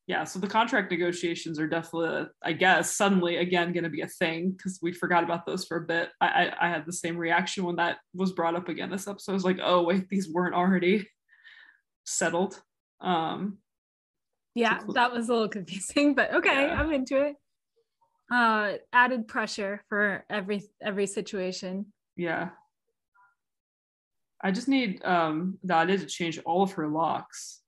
Yeah, 0.08 0.24
so 0.24 0.38
the 0.38 0.46
contract 0.48 0.90
negotiations 0.90 1.60
are 1.60 1.66
definitely, 1.68 2.28
I 2.42 2.54
guess, 2.54 2.96
suddenly 2.96 3.36
again 3.36 3.72
going 3.74 3.84
to 3.84 3.90
be 3.90 4.00
a 4.00 4.06
thing 4.08 4.52
because 4.52 4.78
we 4.80 4.90
forgot 4.92 5.22
about 5.22 5.44
those 5.44 5.66
for 5.66 5.76
a 5.76 5.82
bit. 5.86 6.08
I, 6.20 6.26
I 6.26 6.66
I 6.66 6.68
had 6.70 6.86
the 6.86 6.94
same 6.94 7.16
reaction 7.18 7.62
when 7.64 7.76
that 7.76 7.98
was 8.14 8.32
brought 8.32 8.56
up 8.56 8.70
again 8.70 8.90
this 8.90 9.06
episode. 9.06 9.32
I 9.32 9.34
was 9.34 9.44
like, 9.44 9.58
oh 9.62 9.84
wait, 9.84 10.08
these 10.08 10.28
weren't 10.32 10.54
already 10.54 11.06
settled. 12.06 12.58
Um, 13.02 13.58
Yeah, 14.54 14.78
cool. 14.78 14.94
that 14.94 15.12
was 15.12 15.28
a 15.28 15.32
little 15.34 15.48
confusing, 15.50 16.14
but 16.14 16.32
okay, 16.34 16.62
Yeah. 16.68 16.80
I'm 16.80 16.90
into 16.90 17.16
it. 17.26 17.36
uh 18.32 18.78
added 18.94 19.28
pressure 19.28 19.82
for 19.90 20.24
every 20.30 20.62
every 20.82 21.06
situation 21.06 21.92
Yeah. 22.16 22.48
I 24.42 24.52
just 24.52 24.68
need 24.68 25.04
um 25.04 25.58
to 25.68 26.06
change 26.06 26.38
all 26.46 26.62
of 26.62 26.72
her 26.72 26.88
locks 26.88 27.60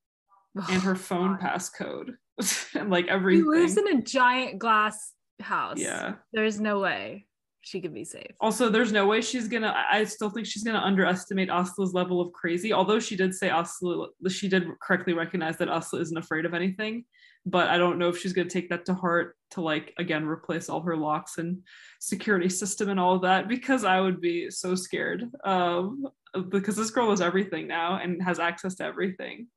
and 0.70 0.82
her 0.82 0.94
phone 0.96 1.38
passcode 1.38 2.10
and 2.74 2.90
like 2.90 3.06
She 3.06 3.10
everything. 3.10 3.46
lives 3.46 3.76
in 3.76 3.86
a 3.88 4.02
giant 4.02 4.58
glass 4.58 5.12
house. 5.40 5.78
Yeah. 5.78 6.14
There's 6.32 6.60
no 6.60 6.80
way 6.80 7.26
she 7.62 7.80
could 7.80 7.92
be 7.92 8.04
safe. 8.04 8.32
Also, 8.40 8.68
there's 8.68 8.92
no 8.92 9.06
way 9.06 9.20
she's 9.20 9.48
gonna. 9.48 9.68
I 9.68 9.98
I 9.98 10.04
still 10.04 10.30
think 10.30 10.46
she's 10.46 10.62
gonna 10.64 10.78
underestimate 10.80 11.48
Asla's 11.50 11.92
level 11.92 12.20
of 12.20 12.32
crazy. 12.32 12.72
Although 12.72 13.00
she 13.00 13.16
did 13.16 13.34
say 13.34 13.48
Asla, 13.50 14.08
she 14.28 14.48
did 14.48 14.66
correctly 14.82 15.12
recognize 15.12 15.58
that 15.58 15.68
Asla 15.68 16.00
isn't 16.00 16.16
afraid 16.16 16.44
of 16.46 16.54
anything. 16.54 17.04
But 17.46 17.68
I 17.68 17.78
don't 17.78 17.98
know 17.98 18.08
if 18.08 18.18
she's 18.18 18.32
gonna 18.32 18.48
take 18.50 18.68
that 18.70 18.84
to 18.86 18.94
heart 18.94 19.36
to 19.52 19.60
like 19.60 19.92
again 19.98 20.26
replace 20.26 20.68
all 20.68 20.82
her 20.82 20.96
locks 20.96 21.38
and 21.38 21.58
security 22.00 22.48
system 22.48 22.88
and 22.88 23.00
all 23.00 23.14
of 23.16 23.22
that 23.22 23.48
because 23.48 23.84
I 23.84 24.00
would 24.00 24.20
be 24.20 24.50
so 24.50 24.74
scared. 24.74 25.24
Um, 25.44 26.06
because 26.48 26.76
this 26.76 26.90
girl 26.90 27.12
is 27.12 27.20
everything 27.20 27.66
now 27.66 27.96
and 27.96 28.22
has 28.22 28.38
access 28.38 28.76
to 28.76 28.84
everything. 28.84 29.48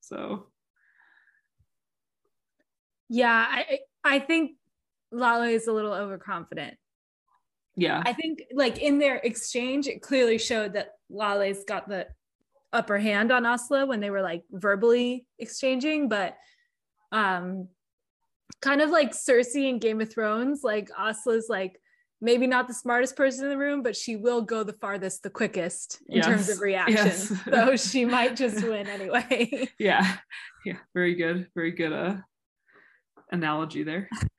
So 0.00 0.48
Yeah, 3.08 3.46
I 3.48 3.78
I 4.04 4.18
think 4.18 4.52
Lale 5.10 5.42
is 5.42 5.66
a 5.66 5.72
little 5.72 5.92
overconfident. 5.92 6.76
yeah, 7.76 8.02
I 8.04 8.12
think 8.12 8.42
like 8.52 8.78
in 8.78 8.98
their 8.98 9.16
exchange, 9.16 9.86
it 9.86 10.02
clearly 10.02 10.38
showed 10.38 10.74
that 10.74 10.92
Lale's 11.10 11.64
got 11.64 11.88
the 11.88 12.06
upper 12.72 12.98
hand 12.98 13.32
on 13.32 13.44
Asla 13.44 13.88
when 13.88 14.00
they 14.00 14.10
were 14.10 14.22
like 14.22 14.42
verbally 14.50 15.26
exchanging, 15.38 16.08
but 16.08 16.36
um 17.12 17.68
kind 18.60 18.80
of 18.80 18.90
like 18.90 19.12
Cersei 19.12 19.68
in 19.68 19.78
Game 19.78 20.00
of 20.00 20.12
Thrones, 20.12 20.60
like 20.62 20.90
Asla's 20.90 21.46
like 21.48 21.80
maybe 22.20 22.46
not 22.46 22.66
the 22.66 22.74
smartest 22.74 23.16
person 23.16 23.44
in 23.44 23.50
the 23.50 23.56
room, 23.56 23.82
but 23.82 23.96
she 23.96 24.16
will 24.16 24.42
go 24.42 24.64
the 24.64 24.72
farthest 24.72 25.22
the 25.22 25.30
quickest 25.30 26.00
in 26.08 26.20
terms 26.20 26.48
of 26.48 26.60
reaction. 26.60 26.96
yes. 26.96 27.32
so 27.50 27.76
she 27.76 28.04
might 28.04 28.36
just 28.36 28.62
win 28.66 28.86
anyway. 28.88 29.68
yeah, 29.78 30.16
yeah. 30.64 30.76
Very 30.94 31.14
good, 31.14 31.48
very 31.54 31.70
good. 31.70 31.92
Uh, 31.92 32.16
analogy 33.30 33.82
there. 33.82 34.08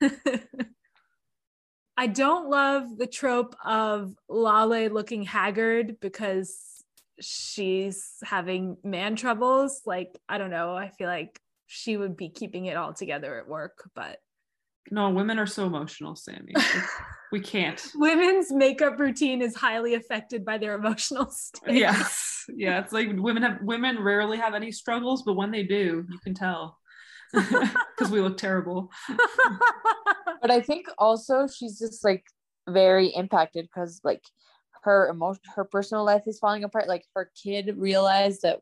I 1.96 2.06
don't 2.06 2.48
love 2.48 2.96
the 2.96 3.06
trope 3.06 3.54
of 3.64 4.14
Lale 4.28 4.90
looking 4.90 5.22
haggard 5.22 6.00
because 6.00 6.82
she's 7.20 8.14
having 8.22 8.78
man 8.82 9.16
troubles. 9.16 9.82
Like, 9.84 10.18
I 10.28 10.38
don't 10.38 10.50
know. 10.50 10.74
I 10.74 10.88
feel 10.88 11.08
like 11.08 11.38
she 11.66 11.96
would 11.96 12.16
be 12.16 12.30
keeping 12.30 12.64
it 12.66 12.76
all 12.76 12.94
together 12.94 13.38
at 13.38 13.46
work, 13.46 13.90
but 13.94 14.18
No, 14.90 15.10
women 15.10 15.38
are 15.38 15.46
so 15.46 15.66
emotional, 15.66 16.16
Sammy. 16.16 16.54
We 17.32 17.40
can't. 17.40 17.86
women's 17.94 18.50
makeup 18.50 18.98
routine 18.98 19.42
is 19.42 19.54
highly 19.54 19.94
affected 19.94 20.44
by 20.44 20.58
their 20.58 20.74
emotional 20.74 21.30
state. 21.30 21.74
Yes, 21.74 22.44
yeah. 22.48 22.80
It's 22.80 22.92
like 22.92 23.08
women 23.12 23.42
have 23.42 23.58
women 23.62 24.02
rarely 24.02 24.38
have 24.38 24.54
any 24.54 24.72
struggles, 24.72 25.22
but 25.22 25.34
when 25.34 25.50
they 25.50 25.62
do, 25.62 26.04
you 26.10 26.18
can 26.24 26.34
tell 26.34 26.79
because 27.96 28.10
we 28.10 28.20
look 28.20 28.36
terrible. 28.36 28.90
but 30.40 30.50
I 30.50 30.60
think 30.60 30.86
also 30.98 31.46
she's 31.46 31.78
just 31.78 32.04
like 32.04 32.24
very 32.68 33.08
impacted 33.08 33.66
because 33.66 34.00
like 34.04 34.22
her 34.82 35.08
emotion, 35.08 35.42
her 35.54 35.64
personal 35.64 36.04
life 36.04 36.22
is 36.26 36.38
falling 36.38 36.64
apart. 36.64 36.88
Like 36.88 37.04
her 37.14 37.30
kid 37.42 37.74
realized 37.76 38.42
that 38.42 38.60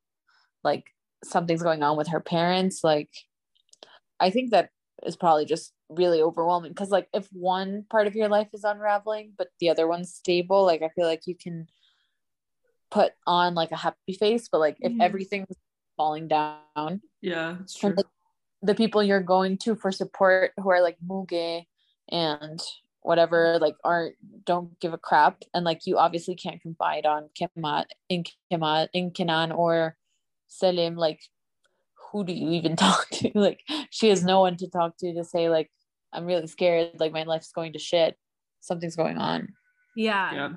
like 0.65 0.85
something's 1.25 1.63
going 1.63 1.83
on 1.83 1.97
with 1.97 2.09
her 2.09 2.21
parents. 2.21 2.83
Like 2.83 3.11
I 4.21 4.31
think 4.31 4.51
that 4.51 4.71
is 5.07 5.17
probably 5.17 5.45
just 5.45 5.73
really 5.89 6.21
overwhelming 6.21 6.73
because 6.73 6.91
like 6.91 7.09
if 7.15 7.29
one 7.33 7.85
part 7.89 8.07
of 8.09 8.17
your 8.17 8.29
life 8.29 8.49
is 8.53 8.65
unraveling 8.65 9.33
but 9.39 9.49
the 9.61 9.71
other 9.71 9.87
one's 9.87 10.13
stable, 10.13 10.65
like 10.67 10.83
I 10.83 10.89
feel 10.89 11.07
like 11.07 11.23
you 11.27 11.37
can 11.37 11.69
put 12.91 13.13
on 13.27 13.55
like 13.55 13.71
a 13.71 13.77
happy 13.77 14.15
face, 14.19 14.49
but 14.51 14.59
like 14.59 14.77
if 14.81 14.93
Mhm. 14.93 15.01
everything's 15.01 15.55
falling 15.97 16.27
down 16.29 17.01
Yeah, 17.21 17.59
it's 17.61 17.75
true. 17.75 17.89
and 17.91 17.97
like 17.97 18.07
the 18.63 18.75
people 18.75 19.03
you're 19.03 19.21
going 19.21 19.57
to 19.59 19.75
for 19.75 19.93
support 19.93 20.53
who 20.57 20.71
are 20.71 20.83
like 20.83 20.97
muge 21.07 21.65
and 22.11 22.61
whatever 23.03 23.59
like 23.61 23.75
aren't 23.85 24.17
don't 24.45 24.79
give 24.81 24.93
a 24.93 24.99
crap 24.99 25.43
and 25.55 25.65
like 25.65 25.87
you 25.87 25.97
obviously 25.97 26.35
can't 26.35 26.61
confide 26.61 27.07
on 27.07 27.29
Kemat 27.39 27.85
in 28.09 28.25
Kemat 28.53 28.89
in 28.93 29.11
Kenan 29.13 29.53
or 29.53 29.97
Selim 30.49 30.97
like 30.97 31.21
who 32.13 32.25
do 32.25 32.33
you 32.33 32.51
even 32.51 32.77
talk 32.77 33.09
to? 33.11 33.31
Like 33.35 33.61
she 33.91 34.09
has 34.09 34.25
no 34.25 34.41
one 34.41 34.57
to 34.57 34.69
talk 34.69 34.97
to 34.99 35.15
to 35.15 35.25
say 35.25 35.49
like 35.49 35.71
I'm 36.13 36.27
really 36.27 36.47
scared 36.47 36.93
like 36.99 37.13
my 37.13 37.25
life's 37.25 37.53
going 37.53 37.73
to 37.75 37.79
shit. 37.79 38.17
Something's 38.61 38.97
going 38.97 39.19
on. 39.19 39.49
Yeah. 39.97 40.35
Yeah, 40.35 40.49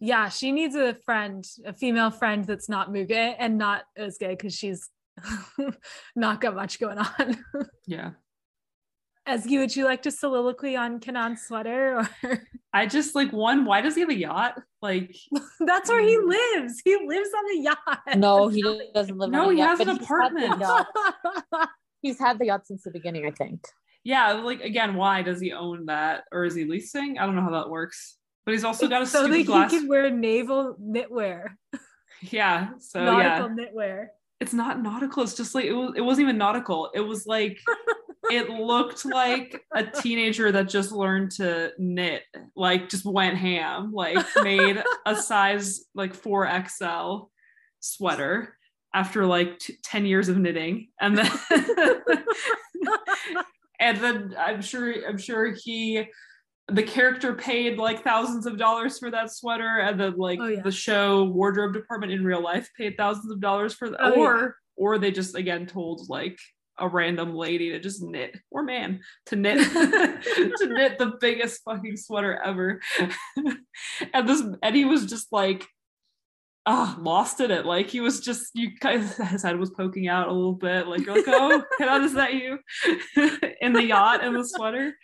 Yeah, 0.00 0.28
she 0.28 0.52
needs 0.52 0.74
a 0.74 0.94
friend, 1.04 1.44
a 1.64 1.72
female 1.72 2.10
friend 2.10 2.44
that's 2.44 2.68
not 2.68 2.90
Muge 2.90 3.34
and 3.38 3.58
not 3.58 3.84
Özge 3.98 4.28
because 4.30 4.54
she's 4.54 4.88
not 6.16 6.40
got 6.40 6.54
much 6.54 6.78
going 6.80 6.98
on. 6.98 7.36
yeah. 7.86 8.10
Ezgi, 9.28 9.58
would 9.58 9.74
you 9.76 9.84
like 9.84 10.02
to 10.02 10.10
soliloquy 10.10 10.76
on 10.76 10.98
Kenan's 10.98 11.42
sweater? 11.42 11.98
Or 12.24 12.38
I 12.72 12.86
just 12.86 13.14
like 13.14 13.32
one. 13.32 13.64
Why 13.64 13.80
does 13.80 13.94
he 13.94 14.00
have 14.00 14.10
a 14.10 14.14
yacht? 14.16 14.54
Like, 14.82 15.14
that's 15.60 15.88
where 15.90 16.02
he 16.02 16.16
um, 16.16 16.26
lives. 16.28 16.80
He 16.84 16.96
lives 17.06 17.28
on 17.36 17.58
a 17.58 17.62
yacht. 17.62 18.18
no 18.18 18.48
he 18.48 18.62
doesn't 18.94 19.18
live 19.18 19.30
No, 19.30 19.42
on 19.42 19.48
a 19.50 19.52
he 19.52 19.58
yacht, 19.58 19.68
has 19.68 19.78
but 19.78 19.88
an 19.88 19.96
he's 19.98 20.08
had 20.08 20.32
the 20.34 20.46
apartment. 20.46 20.60
yacht- 21.52 21.68
he's 22.00 22.18
had 22.18 22.38
the 22.38 22.46
yacht 22.46 22.66
since 22.66 22.82
the 22.82 22.90
beginning 22.90 23.26
I 23.26 23.30
think 23.32 23.62
yeah, 24.02 24.32
like 24.32 24.62
again, 24.62 24.94
why 24.94 25.20
does 25.20 25.40
he 25.42 25.52
own 25.52 25.84
that, 25.86 26.24
or 26.32 26.44
is 26.46 26.54
he 26.54 26.64
leasing? 26.64 27.18
I 27.18 27.26
don't 27.26 27.36
know 27.36 27.42
how 27.42 27.50
that 27.50 27.68
works. 27.68 28.16
But 28.46 28.52
he's 28.52 28.64
also 28.64 28.88
got 28.88 29.02
a 29.02 29.06
so 29.06 29.28
that 29.28 29.36
he 29.36 29.44
glass. 29.44 29.70
can 29.70 29.86
wear 29.88 30.08
naval 30.08 30.74
knitwear, 30.80 31.48
Yeah, 32.22 32.70
so 32.78 33.04
nautical 33.04 33.50
yeah, 33.50 33.66
knitwear. 33.66 34.06
It's 34.40 34.54
not 34.54 34.82
nautical. 34.82 35.22
It's 35.22 35.34
just 35.34 35.54
like 35.54 35.66
it 35.66 35.74
was. 35.74 35.92
It 35.96 36.00
wasn't 36.00 36.24
even 36.24 36.38
nautical. 36.38 36.90
It 36.94 37.00
was 37.00 37.26
like 37.26 37.58
it 38.30 38.48
looked 38.48 39.04
like 39.04 39.62
a 39.74 39.84
teenager 39.84 40.50
that 40.52 40.68
just 40.68 40.92
learned 40.92 41.32
to 41.32 41.72
knit, 41.78 42.22
like 42.56 42.88
just 42.88 43.04
went 43.04 43.36
ham, 43.36 43.92
like 43.92 44.18
made 44.42 44.82
a 45.06 45.16
size 45.22 45.84
like 45.94 46.16
4XL 46.16 47.28
sweater 47.80 48.56
after 48.94 49.26
like 49.26 49.58
t- 49.58 49.76
10 49.82 50.06
years 50.06 50.28
of 50.28 50.38
knitting. 50.38 50.88
And 51.00 51.18
then 51.18 51.30
and 53.80 53.98
then 53.98 54.34
I'm 54.38 54.62
sure 54.62 54.94
I'm 55.06 55.18
sure 55.18 55.54
he 55.62 56.06
the 56.72 56.82
character 56.82 57.34
paid 57.34 57.78
like 57.78 58.02
thousands 58.02 58.46
of 58.46 58.58
dollars 58.58 58.98
for 58.98 59.10
that 59.10 59.32
sweater 59.32 59.78
and 59.80 59.98
then 60.00 60.16
like 60.16 60.38
Oh, 60.40 60.46
yeah. 60.46 60.62
the 60.62 60.72
show 60.72 61.24
wardrobe 61.24 61.72
department 61.72 62.12
in 62.12 62.24
real 62.24 62.42
life 62.42 62.68
paid 62.76 62.96
thousands 62.96 63.30
of 63.32 63.40
dollars 63.40 63.74
for 63.74 63.90
that 63.90 64.00
Oh, 64.00 64.14
yeah. 64.14 64.20
or 64.22 64.56
or 64.76 64.98
they 64.98 65.10
just 65.10 65.34
again 65.36 65.66
told 65.66 66.08
like 66.08 66.38
a 66.78 66.88
random 66.88 67.34
lady 67.34 67.70
to 67.70 67.78
just 67.78 68.02
knit 68.02 68.38
or 68.50 68.62
man 68.62 69.00
to 69.26 69.36
knit 69.36 69.58
to 69.72 70.66
knit 70.66 70.98
the 70.98 71.12
biggest 71.20 71.60
fucking 71.64 71.96
sweater 71.96 72.40
ever. 72.42 72.80
And 74.14 74.28
this 74.28 74.42
and 74.62 74.74
he 74.76 74.84
was 74.86 75.06
just 75.06 75.30
like 75.32 75.66
ah 76.66 76.96
lost 77.00 77.40
in 77.40 77.50
it. 77.50 77.66
Like 77.66 77.88
he 77.90 78.00
was 78.00 78.20
just 78.20 78.50
you 78.54 78.70
guys 78.78 79.16
his 79.30 79.42
head 79.42 79.58
was 79.58 79.70
poking 79.70 80.08
out 80.08 80.28
a 80.28 80.32
little 80.32 80.54
bit. 80.54 80.86
Like 80.86 81.04
you're 81.04 81.16
like 81.16 81.24
oh 81.28 81.62
is 82.04 82.14
that 82.14 82.34
you? 82.34 82.58
In 83.60 83.72
the 83.72 83.84
yacht 83.84 84.24
and 84.24 84.34
the 84.36 84.44
sweater 84.44 84.94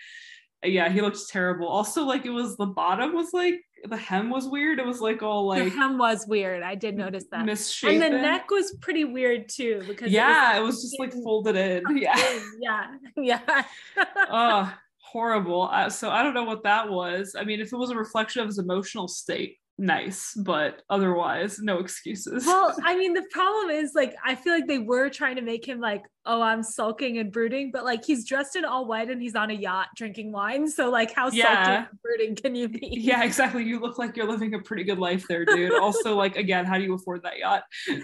yeah 0.62 0.88
he 0.88 1.00
looks 1.00 1.26
terrible. 1.26 1.68
Also 1.68 2.04
like 2.04 2.26
it 2.26 2.30
was 2.30 2.56
the 2.56 2.66
bottom 2.66 3.14
was 3.14 3.32
like 3.32 3.54
the 3.84 3.96
hem 3.96 4.30
was 4.30 4.48
weird. 4.48 4.78
It 4.78 4.86
was 4.86 5.00
like 5.00 5.22
all 5.22 5.46
like 5.46 5.64
the 5.64 5.70
hem 5.70 5.98
was 5.98 6.26
weird. 6.26 6.62
I 6.62 6.74
did 6.74 6.96
notice 6.96 7.24
that. 7.30 7.44
misshapen 7.44 8.02
And 8.02 8.14
the 8.14 8.18
neck 8.18 8.50
was 8.50 8.76
pretty 8.80 9.04
weird 9.04 9.48
too 9.48 9.82
because 9.86 10.10
yeah 10.10 10.56
it 10.56 10.62
was 10.62 10.82
just 10.82 10.98
like 10.98 11.12
folded 11.12 11.56
in. 11.56 11.82
Yeah. 11.96 12.40
Yeah, 12.60 12.86
yeah. 13.16 13.64
oh 14.30 14.72
horrible. 14.98 15.68
Uh, 15.72 15.88
so 15.88 16.10
i 16.10 16.22
don't 16.22 16.34
know 16.34 16.44
what 16.44 16.64
that 16.64 16.88
was. 16.88 17.36
I 17.38 17.44
mean 17.44 17.60
if 17.60 17.72
it 17.72 17.76
was 17.76 17.90
a 17.90 17.96
reflection 17.96 18.42
of 18.42 18.48
his 18.48 18.58
emotional 18.58 19.08
state 19.08 19.58
nice 19.78 20.32
but 20.42 20.80
otherwise 20.88 21.58
no 21.58 21.78
excuses 21.80 22.46
well, 22.46 22.74
I 22.84 22.96
mean, 22.96 23.12
the 23.12 23.24
problem 23.30 23.70
is 23.70 23.92
like 23.94 24.14
I 24.24 24.34
feel 24.34 24.54
like 24.54 24.66
they 24.66 24.78
were 24.78 25.10
trying 25.10 25.36
to 25.36 25.42
make 25.42 25.66
him 25.66 25.80
like, 25.80 26.02
oh, 26.24 26.40
I'm 26.40 26.62
sulking 26.62 27.18
and 27.18 27.30
brooding, 27.30 27.70
but 27.72 27.84
like 27.84 28.04
he's 28.04 28.26
dressed 28.26 28.56
in 28.56 28.64
all 28.64 28.86
white 28.86 29.10
and 29.10 29.20
he's 29.20 29.34
on 29.34 29.50
a 29.50 29.54
yacht 29.54 29.88
drinking 29.96 30.32
wine. 30.32 30.66
So 30.68 30.88
like, 30.90 31.12
how 31.14 31.30
Yeah. 31.30 31.62
sulky 31.64 31.88
and 31.90 32.00
brooding 32.02 32.36
can 32.36 32.54
you 32.54 32.68
be? 32.68 32.88
yeah 33.00 33.22
exactly 33.22 33.64
you 33.64 33.78
look 33.78 33.98
like 33.98 34.16
you're 34.16 34.26
living 34.26 34.54
a 34.54 34.58
pretty 34.60 34.82
good 34.84 34.98
life 34.98 35.26
there 35.28 35.44
dude 35.44 35.74
also 35.74 36.14
like 36.16 36.36
again 36.36 36.64
how 36.64 36.78
do 36.78 36.84
you 36.84 36.94
afford 36.94 37.22
that 37.24 37.36
yacht 37.38 37.62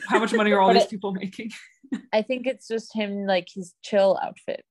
how 0.09 0.19
much 0.19 0.33
money 0.35 0.53
are 0.53 0.61
all 0.61 0.73
these 0.75 0.87
people 0.87 1.13
making 1.13 1.51
I 2.13 2.23
think 2.23 2.47
it's 2.47 2.69
just 2.69 2.95
him 2.95 3.27
like 3.27 3.49
his 3.55 3.75
chill 3.83 4.19
outfit. 4.23 4.63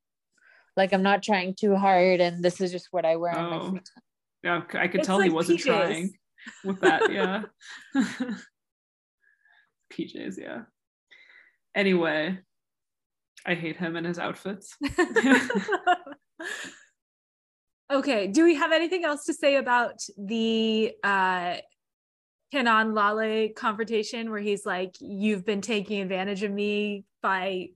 Like 0.78 0.94
I'm 0.94 1.04
not 1.04 1.22
trying 1.24 1.56
too 1.56 1.76
hard 1.76 2.22
and 2.22 2.44
this 2.44 2.62
is 2.62 2.72
just 2.72 2.88
what 2.92 3.06
I 3.06 3.16
wear 3.16 3.36
on 3.36 3.50
my 3.50 3.58
Oh. 3.58 3.80
yeah 4.44 4.62
i 4.76 4.88
could 4.88 5.02
It's 5.02 5.08
tell 5.08 5.20
he 5.20 5.30
wasn't 5.30 5.60
PJs. 5.60 5.64
trying 5.66 6.14
with 6.64 6.80
that 6.82 7.12
yeah 7.12 7.44
pjs 9.94 10.38
yeah 10.38 10.62
anyway 11.76 12.38
i 13.46 13.54
hate 13.54 13.78
him 13.78 13.96
and 13.96 14.06
his 14.06 14.20
outfits 14.20 14.78
Okay. 17.92 18.28
Do 18.28 18.46
we 18.46 18.56
have 18.56 18.72
anything 18.72 19.04
else 19.04 19.26
to 19.26 19.34
say 19.34 19.58
about 19.58 20.00
the 20.18 20.94
uh 21.04 21.58
Kenan 22.52 22.94
Lale 22.94 23.50
confrontation 23.56 24.30
where 24.30 24.40
he's 24.40 24.66
like, 24.66 24.96
You've 25.00 25.46
been 25.46 25.62
taking 25.62 26.02
advantage 26.02 26.44
of 26.44 26.52
me 26.52 27.06
by 27.22 27.68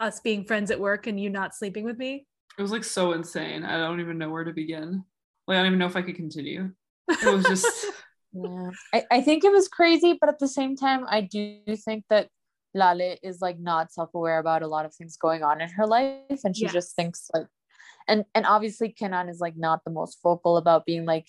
us 0.00 0.20
being 0.20 0.44
friends 0.44 0.70
at 0.70 0.80
work 0.80 1.06
and 1.06 1.18
you 1.18 1.30
not 1.30 1.54
sleeping 1.54 1.84
with 1.84 1.96
me? 1.96 2.26
It 2.58 2.62
was 2.62 2.72
like 2.72 2.84
so 2.84 3.12
insane. 3.12 3.64
I 3.64 3.78
don't 3.78 4.00
even 4.00 4.18
know 4.18 4.30
where 4.30 4.44
to 4.44 4.52
begin. 4.52 5.02
Like 5.46 5.56
I 5.56 5.58
don't 5.58 5.68
even 5.68 5.78
know 5.78 5.86
if 5.86 5.96
I 5.96 6.02
could 6.02 6.16
continue. 6.16 6.70
It 7.08 7.34
was 7.34 7.44
just 7.44 7.66
Yeah. 8.34 8.70
I, 8.92 9.04
I 9.10 9.20
think 9.20 9.44
it 9.44 9.52
was 9.52 9.68
crazy, 9.68 10.18
but 10.20 10.28
at 10.28 10.38
the 10.40 10.48
same 10.48 10.76
time, 10.76 11.06
I 11.08 11.20
do 11.20 11.60
think 11.76 12.04
that 12.10 12.28
Lale 12.74 13.16
is 13.22 13.40
like 13.40 13.58
not 13.60 13.92
self-aware 13.92 14.38
about 14.38 14.62
a 14.62 14.66
lot 14.66 14.84
of 14.84 14.94
things 14.94 15.16
going 15.16 15.44
on 15.44 15.60
in 15.60 15.68
her 15.70 15.86
life. 15.86 16.40
And 16.44 16.56
she 16.56 16.64
Yes. 16.64 16.72
just 16.72 16.96
thinks 16.96 17.30
like 17.32 17.46
and 18.08 18.24
and 18.34 18.44
obviously 18.44 18.90
Kenan 18.90 19.28
is 19.28 19.40
like 19.40 19.56
not 19.56 19.80
the 19.84 19.90
most 19.90 20.18
vocal 20.22 20.56
about 20.56 20.84
being 20.84 21.06
like, 21.06 21.26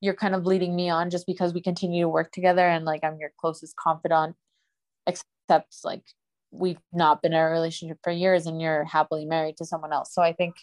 you're 0.00 0.14
kind 0.14 0.34
of 0.34 0.46
leading 0.46 0.76
me 0.76 0.90
on 0.90 1.10
just 1.10 1.26
because 1.26 1.54
we 1.54 1.62
continue 1.62 2.04
to 2.04 2.08
work 2.08 2.30
together 2.32 2.66
and 2.66 2.84
like 2.84 3.02
I'm 3.02 3.18
your 3.18 3.32
closest 3.40 3.74
confidant, 3.76 4.36
except 5.06 5.76
like 5.84 6.02
we've 6.50 6.78
not 6.92 7.22
been 7.22 7.32
in 7.32 7.38
a 7.38 7.48
relationship 7.50 7.98
for 8.04 8.12
years 8.12 8.46
and 8.46 8.60
you're 8.60 8.84
happily 8.84 9.24
married 9.24 9.56
to 9.56 9.64
someone 9.64 9.92
else. 9.92 10.12
So 10.14 10.20
I 10.22 10.32
think 10.32 10.56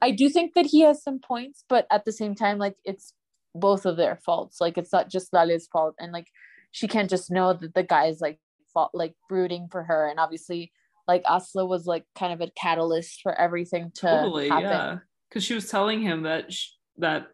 I 0.00 0.10
do 0.10 0.28
think 0.28 0.54
that 0.54 0.66
he 0.66 0.80
has 0.80 1.02
some 1.02 1.20
points, 1.20 1.64
but 1.68 1.86
at 1.90 2.04
the 2.04 2.12
same 2.12 2.34
time, 2.34 2.58
like 2.58 2.76
it's 2.84 3.12
both 3.54 3.86
of 3.86 3.96
their 3.96 4.16
faults. 4.16 4.60
Like 4.60 4.76
it's 4.78 4.92
not 4.92 5.08
just 5.08 5.32
Lale's 5.32 5.66
fault, 5.66 5.94
and 5.98 6.12
like 6.12 6.28
she 6.72 6.88
can't 6.88 7.10
just 7.10 7.30
know 7.30 7.52
that 7.52 7.74
the 7.74 7.82
guy 7.82 8.06
is 8.06 8.20
like 8.20 8.38
fault, 8.72 8.90
like 8.94 9.14
brooding 9.28 9.68
for 9.70 9.82
her, 9.84 10.08
and 10.08 10.18
obviously, 10.18 10.72
like 11.06 11.22
Asla 11.24 11.66
was 11.68 11.86
like 11.86 12.04
kind 12.16 12.32
of 12.32 12.40
a 12.40 12.50
catalyst 12.56 13.20
for 13.22 13.32
everything 13.34 13.90
to 13.96 14.00
totally 14.08 14.48
happen. 14.48 14.64
yeah 14.70 14.98
because 15.28 15.44
she 15.44 15.54
was 15.54 15.68
telling 15.68 16.00
him 16.00 16.22
that 16.22 16.52
sh- 16.52 16.70
that 16.98 17.28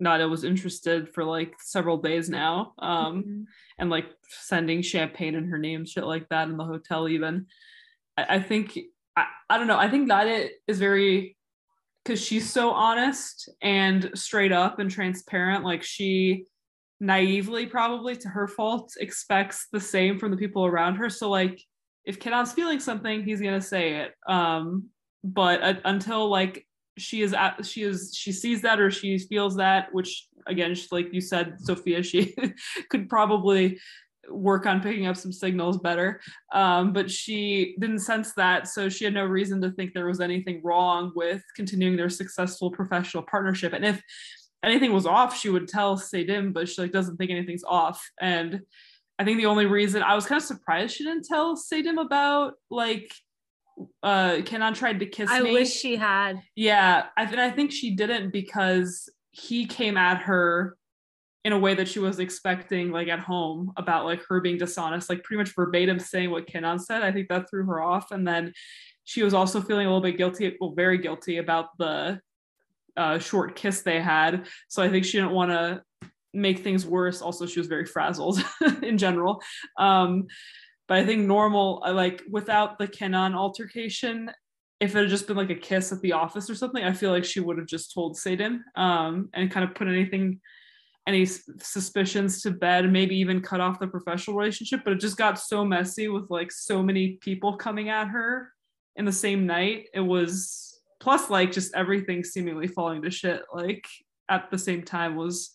Nada 0.00 0.26
was 0.28 0.42
interested 0.42 1.12
for 1.14 1.22
like 1.24 1.54
several 1.60 1.96
days 1.98 2.28
now 2.28 2.72
um 2.78 3.22
Mhm. 3.22 3.44
and 3.78 3.90
like 3.90 4.06
sending 4.26 4.82
champagne 4.82 5.34
in 5.34 5.44
her 5.48 5.58
name 5.58 5.84
shit 5.86 6.04
like 6.04 6.28
that 6.30 6.48
in 6.48 6.56
the 6.56 6.64
hotel 6.64 7.08
even 7.08 7.46
i, 8.16 8.36
I 8.36 8.40
think 8.40 8.76
I, 9.16 9.26
I 9.50 9.58
don't 9.58 9.66
know 9.68 9.76
i 9.78 9.88
think 9.88 10.08
Nada 10.08 10.48
is 10.66 10.78
very 10.80 11.36
because 12.04 12.22
she's 12.22 12.50
so 12.50 12.70
honest 12.70 13.48
and 13.62 14.10
straight 14.14 14.52
up 14.52 14.78
and 14.78 14.90
transparent 14.90 15.64
like 15.64 15.82
she 15.82 16.44
naively 17.00 17.66
probably 17.66 18.16
to 18.16 18.28
her 18.28 18.46
fault 18.46 18.92
expects 19.00 19.66
the 19.72 19.80
same 19.80 20.18
from 20.18 20.30
the 20.30 20.36
people 20.36 20.64
around 20.64 20.96
her. 20.96 21.10
So 21.10 21.28
like 21.30 21.60
if 22.04 22.18
Kenan's 22.18 22.52
feeling 22.52 22.80
something 22.80 23.24
he's 23.24 23.40
gonna 23.40 23.60
say 23.60 23.96
it. 23.96 24.14
Um 24.26 24.88
but 25.24 25.62
uh, 25.62 25.74
until 25.84 26.28
like 26.28 26.66
she 26.98 27.22
is 27.22 27.32
at 27.32 27.64
she 27.64 27.82
is 27.82 28.12
she 28.14 28.32
sees 28.32 28.62
that 28.62 28.80
or 28.80 28.90
she 28.90 29.18
feels 29.18 29.56
that 29.56 29.92
which 29.92 30.28
again 30.46 30.74
she, 30.74 30.86
like 30.90 31.12
you 31.12 31.20
said 31.20 31.56
sophia 31.60 32.02
she 32.02 32.34
could 32.90 33.08
probably 33.08 33.78
work 34.30 34.66
on 34.66 34.80
picking 34.80 35.06
up 35.06 35.16
some 35.16 35.32
signals 35.32 35.78
better 35.78 36.20
um, 36.52 36.92
but 36.92 37.10
she 37.10 37.76
didn't 37.80 37.98
sense 37.98 38.32
that 38.34 38.68
so 38.68 38.88
she 38.88 39.04
had 39.04 39.14
no 39.14 39.24
reason 39.24 39.60
to 39.60 39.70
think 39.72 39.92
there 39.92 40.06
was 40.06 40.20
anything 40.20 40.60
wrong 40.62 41.12
with 41.14 41.42
continuing 41.56 41.96
their 41.96 42.08
successful 42.08 42.70
professional 42.70 43.22
partnership 43.24 43.72
and 43.72 43.84
if 43.84 44.00
anything 44.62 44.92
was 44.92 45.06
off 45.06 45.36
she 45.36 45.50
would 45.50 45.66
tell 45.66 45.96
Selim 45.96 46.52
but 46.52 46.68
she 46.68 46.80
like 46.80 46.92
doesn't 46.92 47.16
think 47.16 47.30
anything's 47.30 47.64
off 47.64 48.02
and 48.20 48.60
I 49.18 49.24
think 49.24 49.38
the 49.38 49.46
only 49.46 49.66
reason 49.66 50.02
I 50.02 50.14
was 50.14 50.26
kind 50.26 50.40
of 50.40 50.46
surprised 50.46 50.96
she 50.96 51.04
didn't 51.04 51.24
tell 51.24 51.56
Selim 51.56 51.98
about 51.98 52.54
like 52.70 53.12
uh 54.02 54.38
Kenan 54.44 54.74
tried 54.74 55.00
to 55.00 55.06
kiss 55.06 55.30
I 55.30 55.40
me. 55.40 55.50
I 55.50 55.52
wish 55.52 55.70
she 55.70 55.96
had. 55.96 56.42
Yeah, 56.54 57.06
I 57.16 57.26
th- 57.26 57.38
I 57.38 57.50
think 57.50 57.72
she 57.72 57.94
didn't 57.94 58.32
because 58.32 59.08
he 59.30 59.66
came 59.66 59.96
at 59.96 60.22
her 60.22 60.76
in 61.44 61.52
a 61.52 61.58
way 61.58 61.74
that 61.74 61.88
she 61.88 61.98
was 61.98 62.20
expecting, 62.20 62.90
like 62.90 63.08
at 63.08 63.18
home, 63.18 63.72
about 63.76 64.04
like 64.04 64.22
her 64.28 64.40
being 64.40 64.58
dishonest, 64.58 65.08
like 65.08 65.24
pretty 65.24 65.38
much 65.38 65.54
verbatim 65.54 65.98
saying 65.98 66.30
what 66.30 66.46
Kenan 66.46 66.78
said. 66.78 67.02
I 67.02 67.12
think 67.12 67.28
that 67.28 67.50
threw 67.50 67.64
her 67.66 67.82
off, 67.82 68.12
and 68.12 68.26
then 68.26 68.52
she 69.04 69.22
was 69.22 69.34
also 69.34 69.60
feeling 69.60 69.86
a 69.86 69.90
little 69.90 70.02
bit 70.02 70.16
guilty, 70.16 70.56
well, 70.60 70.72
very 70.72 70.98
guilty 70.98 71.38
about 71.38 71.76
the 71.78 72.20
uh, 72.96 73.18
short 73.18 73.56
kiss 73.56 73.82
they 73.82 74.00
had. 74.00 74.46
So 74.68 74.82
I 74.82 74.88
think 74.88 75.04
she 75.04 75.18
didn't 75.18 75.32
want 75.32 75.50
to 75.50 75.82
make 76.32 76.60
things 76.60 76.86
worse. 76.86 77.20
Also, 77.20 77.46
she 77.46 77.60
was 77.60 77.66
very 77.66 77.84
frazzled 77.84 78.42
in 78.82 78.98
general. 78.98 79.42
Um, 79.78 80.26
but 80.88 80.98
I 80.98 81.06
think 81.06 81.26
normal, 81.26 81.82
like 81.86 82.22
without 82.28 82.78
the 82.78 82.86
Kenan 82.86 83.34
altercation, 83.34 84.30
if 84.80 84.96
it 84.96 84.98
had 84.98 85.08
just 85.08 85.26
been 85.26 85.36
like 85.36 85.50
a 85.50 85.54
kiss 85.54 85.92
at 85.92 86.00
the 86.00 86.12
office 86.12 86.50
or 86.50 86.54
something, 86.54 86.82
I 86.82 86.92
feel 86.92 87.10
like 87.10 87.24
she 87.24 87.40
would 87.40 87.58
have 87.58 87.68
just 87.68 87.94
told 87.94 88.16
Selim 88.16 88.64
um, 88.74 89.28
and 89.32 89.50
kind 89.50 89.68
of 89.68 89.74
put 89.74 89.88
anything, 89.88 90.40
any 91.06 91.24
suspicions 91.26 92.42
to 92.42 92.50
bed, 92.50 92.90
maybe 92.90 93.16
even 93.16 93.40
cut 93.40 93.60
off 93.60 93.80
the 93.80 93.86
professional 93.88 94.36
relationship. 94.36 94.80
But 94.84 94.94
it 94.94 95.00
just 95.00 95.16
got 95.16 95.38
so 95.38 95.64
messy 95.64 96.08
with 96.08 96.30
like 96.30 96.52
so 96.52 96.82
many 96.82 97.18
people 97.20 97.56
coming 97.56 97.88
at 97.88 98.08
her 98.08 98.52
in 98.96 99.04
the 99.04 99.12
same 99.12 99.46
night. 99.46 99.86
It 99.94 100.00
was 100.00 100.80
plus 101.00 101.30
like 101.30 101.50
just 101.50 101.74
everything 101.74 102.22
seemingly 102.22 102.68
falling 102.68 103.02
to 103.02 103.10
shit 103.10 103.42
like 103.52 103.84
at 104.28 104.50
the 104.50 104.58
same 104.58 104.82
time 104.82 105.16
was 105.16 105.50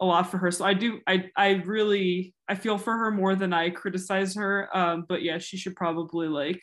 a 0.00 0.04
lot 0.04 0.30
for 0.30 0.38
her. 0.38 0.50
So 0.50 0.64
I 0.64 0.74
do 0.74 1.00
I 1.06 1.24
I 1.36 1.62
really 1.66 2.34
I 2.48 2.54
feel 2.54 2.78
for 2.78 2.96
her 2.96 3.10
more 3.10 3.34
than 3.34 3.52
I 3.52 3.70
criticize 3.70 4.36
her. 4.36 4.74
Um, 4.76 5.04
but 5.08 5.22
yeah, 5.22 5.38
she 5.38 5.56
should 5.56 5.74
probably 5.74 6.28
like 6.28 6.62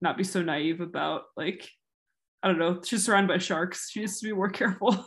not 0.00 0.16
be 0.16 0.24
so 0.24 0.42
naive 0.42 0.80
about 0.80 1.22
like 1.36 1.68
I 2.42 2.48
don't 2.48 2.58
know. 2.58 2.80
She's 2.84 3.04
surrounded 3.04 3.28
by 3.28 3.38
sharks. 3.38 3.90
She 3.90 4.00
needs 4.00 4.20
to 4.20 4.28
be 4.28 4.32
more 4.32 4.48
careful. 4.60 5.06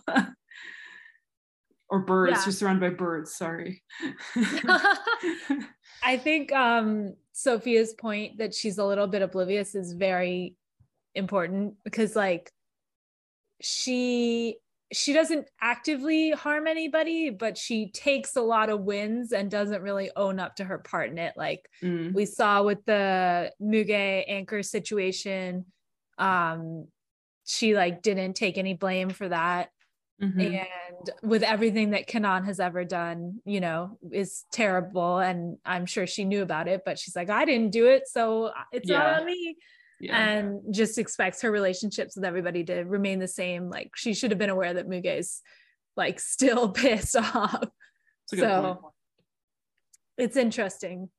Or 1.89 1.99
birds. 1.99 2.31
Yeah. 2.31 2.43
She's 2.43 2.57
surrounded 2.57 2.91
by 2.91 2.95
birds. 2.95 3.35
Sorry. 3.35 3.83
I 6.03 6.17
think 6.17 6.51
um 6.51 7.15
Sophia's 7.33 7.93
point 7.93 8.37
that 8.37 8.53
she's 8.53 8.77
a 8.77 8.85
little 8.85 9.07
bit 9.07 9.21
oblivious 9.21 9.75
is 9.75 9.93
very 9.93 10.55
important 11.15 11.75
because 11.83 12.15
like 12.15 12.51
she 13.61 14.57
she 14.91 15.13
doesn't 15.13 15.47
actively 15.61 16.31
harm 16.31 16.65
anybody 16.65 17.29
but 17.29 17.57
she 17.57 17.91
takes 17.91 18.35
a 18.35 18.41
lot 18.41 18.69
of 18.69 18.81
wins 18.81 19.31
and 19.31 19.51
doesn't 19.51 19.81
really 19.81 20.09
own 20.15 20.39
up 20.39 20.55
to 20.55 20.63
her 20.63 20.77
part 20.77 21.09
in 21.09 21.17
it 21.17 21.33
like 21.35 21.67
Mm, 21.83 22.13
we 22.13 22.25
saw 22.25 22.63
with 22.63 22.83
the 22.85 23.51
Muge 23.61 24.23
anchor 24.27 24.63
situation 24.63 25.65
um 26.17 26.87
she 27.45 27.75
like 27.75 28.01
didn't 28.01 28.33
take 28.33 28.57
any 28.57 28.73
blame 28.73 29.09
for 29.09 29.27
that 29.29 29.69
mhm. 30.21 30.59
and 30.59 31.09
with 31.21 31.43
everything 31.43 31.91
that 31.91 32.07
Kenan 32.07 32.45
has 32.45 32.59
ever 32.59 32.83
done, 32.83 33.39
you 33.45 33.59
know, 33.59 33.97
is 34.11 34.45
terrible. 34.51 35.19
And 35.19 35.57
I'm 35.65 35.85
sure 35.85 36.05
she 36.07 36.25
knew 36.25 36.41
about 36.41 36.67
it, 36.67 36.81
but 36.85 36.99
she's 36.99 37.15
like, 37.15 37.29
I 37.29 37.45
didn't 37.45 37.71
do 37.71 37.87
it, 37.87 38.07
so 38.07 38.51
it's 38.71 38.89
not 38.89 39.21
on 39.21 39.25
me. 39.25 39.57
Yeah. 39.99 40.17
And 40.17 40.73
just 40.73 40.97
expects 40.97 41.41
her 41.41 41.51
relationships 41.51 42.15
with 42.15 42.23
everybody 42.23 42.63
to 42.65 42.83
remain 42.83 43.19
the 43.19 43.27
same. 43.27 43.69
Like 43.69 43.91
she 43.95 44.13
should 44.13 44.31
have 44.31 44.37
been 44.37 44.49
aware 44.49 44.73
that 44.73 44.87
Muge's 44.87 45.41
like 45.97 46.19
still 46.35 46.69
pissed 46.69 47.15
off. 47.15 47.63
So- 48.27 48.77
point. 48.81 48.93
It's 50.17 50.35
interesting. 50.35 51.09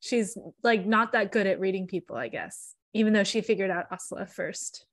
She's 0.00 0.38
like 0.62 0.86
not 0.86 1.10
that 1.12 1.32
good 1.32 1.48
at 1.48 1.58
reading 1.58 1.88
people, 1.88 2.16
I 2.16 2.28
guess, 2.28 2.74
even 2.94 3.12
though 3.12 3.24
she 3.24 3.40
figured 3.40 3.70
out 3.70 3.90
Asla 3.90 4.30
first. 4.30 4.86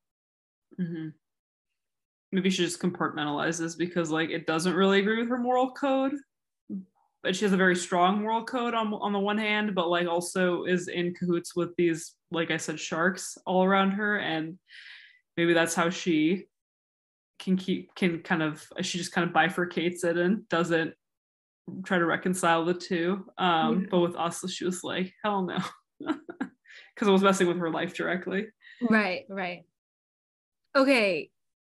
Mhm. 0.82 1.14
Maybe 2.36 2.50
she 2.50 2.66
just 2.66 2.82
compartmentalizes 2.82 3.78
because 3.78 4.12
like 4.12 4.30
it 4.30 4.46
doesn't 4.46 4.76
really 4.76 5.00
agree 5.00 5.22
with 5.22 5.30
her 5.30 5.38
moral 5.38 5.72
code. 5.72 6.12
But 7.24 7.34
she 7.34 7.46
has 7.46 7.54
a 7.54 7.58
very 7.58 7.78
strong 7.78 8.22
moral 8.24 8.44
code 8.44 8.74
on 8.74 8.94
on 8.94 9.14
the 9.14 9.20
one 9.20 9.38
hand, 9.38 9.74
but 9.74 9.88
like 9.88 10.06
also 10.06 10.66
is 10.66 10.90
in 10.90 11.14
cahoots 11.14 11.56
with 11.56 11.74
these, 11.78 12.16
like 12.32 12.52
I 12.52 12.58
said, 12.58 12.78
sharks 12.78 13.38
all 13.46 13.64
around 13.64 13.92
her, 13.92 14.18
and 14.18 14.60
maybe 15.38 15.54
that's 15.54 15.74
how 15.74 15.90
she 15.90 16.48
can 17.40 17.56
keep 17.56 17.96
can 17.96 18.20
kind 18.20 18.44
of 18.44 18.68
she 18.82 18.98
just 18.98 19.14
kind 19.14 19.26
of 19.26 19.34
bifurcates 19.34 20.04
it 20.04 20.18
and 20.18 20.48
doesn't 20.50 20.94
try 21.86 21.98
to 21.98 22.06
reconcile 22.06 22.66
the 22.66 22.74
two. 22.74 23.26
Um, 23.38 23.80
Yeah. 23.84 23.88
But 23.92 24.00
with 24.00 24.18
us, 24.18 24.44
she 24.52 24.66
was 24.66 24.84
like, 24.84 25.14
hell 25.24 25.46
no, 25.46 25.60
because 26.00 27.08
it 27.08 27.12
was 27.12 27.24
messing 27.24 27.48
with 27.48 27.60
her 27.60 27.72
life 27.72 27.94
directly. 27.94 28.48
Right, 28.82 29.24
right. 29.30 29.64
Okay. 30.76 31.30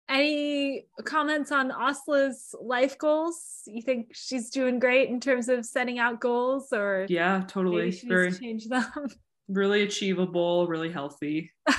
Any 0.08 0.86
comments 1.04 1.50
on 1.50 1.70
Asla's 1.70 2.54
life 2.60 2.96
goals? 2.96 3.62
You 3.66 3.82
think 3.82 4.10
she's 4.12 4.50
doing 4.50 4.78
great 4.78 5.08
in 5.08 5.18
terms 5.20 5.48
of 5.48 5.66
setting 5.66 5.98
out 5.98 6.20
goals 6.20 6.72
or 6.72 7.06
Yeah, 7.08 7.42
totally. 7.48 7.90
Very 7.90 8.32
to 8.32 8.38
change 8.38 8.68
them? 8.68 9.08
really 9.48 9.82
achievable, 9.82 10.66
really 10.68 10.92
healthy. 10.92 11.52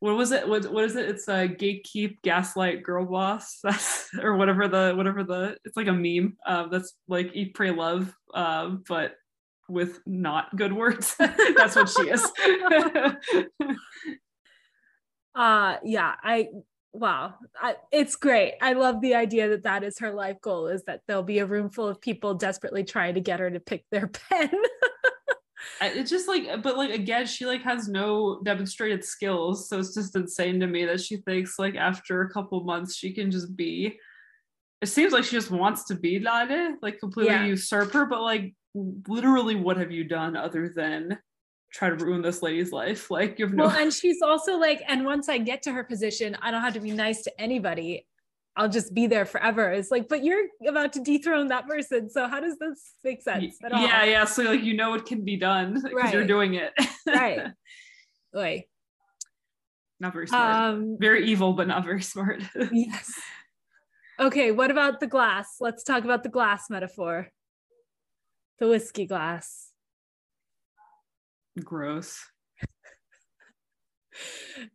What 0.00 0.16
was 0.16 0.30
it? 0.30 0.48
What 0.48 0.70
what 0.72 0.84
is 0.84 0.94
it? 0.94 1.08
It's 1.08 1.26
a 1.26 1.48
gatekeep, 1.48 2.22
gaslight, 2.22 2.84
girl 2.84 3.04
boss. 3.04 3.58
That's 3.64 4.08
or 4.22 4.36
whatever 4.36 4.68
the 4.68 4.94
whatever 4.96 5.24
the. 5.24 5.56
It's 5.64 5.76
like 5.76 5.88
a 5.88 5.92
meme. 5.92 6.36
Um, 6.46 6.68
that's 6.70 6.94
like 7.08 7.30
eat, 7.34 7.54
pray, 7.54 7.72
love. 7.72 8.14
Um, 8.32 8.84
but 8.88 9.14
with 9.68 10.00
not 10.06 10.54
good 10.56 10.72
words. 10.72 11.14
that's 11.18 11.76
what 11.76 11.88
she 11.88 12.08
is. 12.08 12.24
Uh 15.34 15.76
yeah, 15.84 16.14
I 16.22 16.48
wow 16.94 17.34
I, 17.60 17.76
it's 17.92 18.16
great 18.16 18.54
i 18.62 18.72
love 18.72 19.02
the 19.02 19.14
idea 19.14 19.50
that 19.50 19.64
that 19.64 19.84
is 19.84 19.98
her 19.98 20.10
life 20.10 20.40
goal 20.40 20.68
is 20.68 20.82
that 20.84 21.02
there'll 21.06 21.22
be 21.22 21.38
a 21.38 21.46
room 21.46 21.68
full 21.68 21.86
of 21.86 22.00
people 22.00 22.32
desperately 22.32 22.82
trying 22.82 23.14
to 23.14 23.20
get 23.20 23.40
her 23.40 23.50
to 23.50 23.60
pick 23.60 23.84
their 23.90 24.06
pen 24.30 24.50
it's 25.82 26.10
just 26.10 26.26
like 26.26 26.62
but 26.62 26.78
like 26.78 26.90
again 26.90 27.26
she 27.26 27.44
like 27.44 27.62
has 27.62 27.88
no 27.88 28.40
demonstrated 28.42 29.04
skills 29.04 29.68
so 29.68 29.78
it's 29.78 29.94
just 29.94 30.16
insane 30.16 30.58
to 30.58 30.66
me 30.66 30.86
that 30.86 31.00
she 31.00 31.18
thinks 31.18 31.58
like 31.58 31.76
after 31.76 32.22
a 32.22 32.30
couple 32.30 32.64
months 32.64 32.96
she 32.96 33.12
can 33.12 33.30
just 33.30 33.54
be 33.54 33.98
it 34.80 34.86
seems 34.86 35.12
like 35.12 35.24
she 35.24 35.36
just 35.36 35.50
wants 35.50 35.84
to 35.84 35.94
be 35.94 36.18
Lale, 36.20 36.76
like 36.80 36.98
completely 37.00 37.32
Yeah. 37.34 37.44
usurp 37.44 37.92
her 37.92 38.06
but 38.06 38.22
like 38.22 38.54
literally 38.74 39.56
what 39.56 39.76
have 39.76 39.92
you 39.92 40.04
done 40.04 40.36
other 40.36 40.72
than 40.74 41.18
try 41.72 41.88
to 41.88 41.96
ruin 41.96 42.22
this 42.22 42.42
lady's 42.42 42.72
life 42.72 43.10
like 43.18 43.38
you 43.38 43.46
have 43.46 43.54
no 43.54 43.66
well 43.66 43.76
and 43.76 43.92
she's 43.92 44.22
also 44.22 44.56
like 44.56 44.82
and 44.88 45.04
once 45.04 45.28
i 45.28 45.36
get 45.36 45.62
to 45.62 45.70
her 45.72 45.84
position 45.84 46.36
i 46.40 46.50
don't 46.50 46.62
have 46.62 46.74
to 46.74 46.80
be 46.80 46.92
nice 46.92 47.22
to 47.22 47.40
anybody. 47.40 48.06
I'll 48.58 48.68
just 48.68 48.92
be 48.92 49.06
there 49.06 49.24
forever. 49.24 49.70
It's 49.70 49.92
like 49.92 50.08
but 50.08 50.24
you're 50.24 50.46
about 50.66 50.92
to 50.94 51.00
dethrone 51.00 51.46
that 51.48 51.68
person. 51.68 52.10
So 52.10 52.26
how 52.26 52.40
does 52.40 52.58
this 52.58 52.92
make 53.04 53.22
sense 53.22 53.56
at 53.62 53.72
all? 53.72 53.80
yeah. 53.82 54.02
Yeah 54.04 54.24
so 54.24 54.42
like 54.42 54.62
you 54.62 54.74
know 54.74 54.94
it 54.94 55.06
can 55.06 55.24
be 55.24 55.36
done 55.36 55.80
because 55.84 56.12
you're 56.12 56.26
doing 56.26 56.54
it. 56.54 56.72
Right. 57.06 57.40
Like 58.30 58.68
not 59.98 60.12
very 60.12 60.26
smart. 60.28 60.54
um 60.54 60.96
very 61.00 61.24
evil 61.26 61.54
but 61.54 61.66
not 61.66 61.82
very 61.82 62.02
smart. 62.02 62.42
Yes. 62.72 63.10
Okay 64.20 64.50
what 64.50 64.70
about 64.70 64.98
the 65.00 65.06
glass? 65.06 65.56
Let's 65.60 65.82
talk 65.84 66.04
about 66.04 66.24
the 66.24 66.28
glass 66.28 66.68
metaphor. 66.68 67.28
The 68.58 68.68
whiskey 68.68 69.06
glass 69.06 69.67
gross 71.64 72.20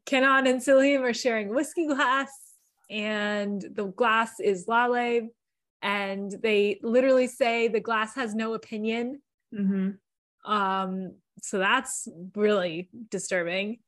Kenan 0.06 0.48
and 0.48 0.62
Selim 0.62 1.04
are 1.04 1.14
sharing 1.14 1.50
whiskey 1.50 1.88
glass, 1.88 2.32
and 2.90 3.64
the 3.74 3.86
glass 3.86 4.40
is 4.40 4.68
Lale. 4.68 5.30
And 5.82 6.32
they 6.42 6.80
literally 6.82 7.28
say 7.28 7.68
the 7.68 7.82
glass 7.82 8.16
has 8.16 8.34
no 8.34 8.54
opinion. 8.54 9.22
hmm 9.54 9.92
Um, 10.46 11.16
so 11.42 11.58
that's 11.58 12.08
really 12.36 12.90
disturbing. 13.10 13.80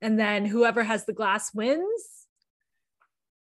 And 0.00 0.18
then 0.18 0.46
whoever 0.46 0.84
has 0.84 1.06
the 1.06 1.12
glass 1.12 1.52
wins. 1.52 2.26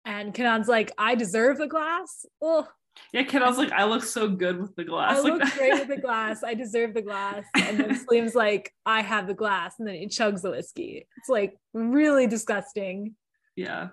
And 0.07 0.33
Kenan's 0.33 0.67
like, 0.67 0.93
I 0.97 1.15
deserve 1.15 1.59
the 1.59 1.67
glass. 1.67 2.25
Oh, 2.41 2.67
yeah 3.13 3.23
kid 3.23 3.43
i 3.43 3.49
was 3.49 3.59
like 3.59 3.73
i 3.73 3.85
look 3.85 4.03
so 4.03 4.29
good 4.29 4.61
with 4.61 4.75
the 4.77 4.85
glass 4.85 5.19
I 5.19 5.21
like 5.21 5.33
look 5.41 5.55
great 5.55 5.73
with 5.73 5.89
the 5.89 5.97
glass. 6.01 6.43
I 6.45 6.55
deserve 6.55 6.95
the 6.95 7.03
glass. 7.03 7.45
And 7.55 7.79
then 7.79 7.95
Selim's 7.97 8.35
like, 8.35 8.73
I 8.85 9.01
have 9.03 9.27
the 9.27 9.35
glass. 9.35 9.77
And 9.79 9.87
then 9.89 9.95
he 9.95 10.07
chugs 10.07 10.43
the 10.43 10.51
whiskey. 10.51 11.07
It's 11.17 11.29
like 11.29 11.57
really 11.73 12.27
disgusting. 12.27 13.15
yeah 13.57 13.89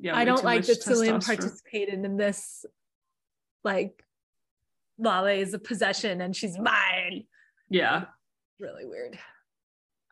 yeah 0.00 0.16
I 0.16 0.24
don't 0.24 0.44
like 0.44 0.64
that 0.66 0.82
Selim 0.82 1.20
participated 1.20 2.04
in 2.04 2.16
this. 2.16 2.64
Like, 3.64 4.02
Lale 4.98 5.26
is 5.26 5.54
a 5.54 5.58
possession 5.58 6.20
and 6.20 6.34
she's 6.34 6.58
mine. 6.58 7.24
yeah 7.68 8.04
Really 8.60 8.86
weird. 8.86 9.18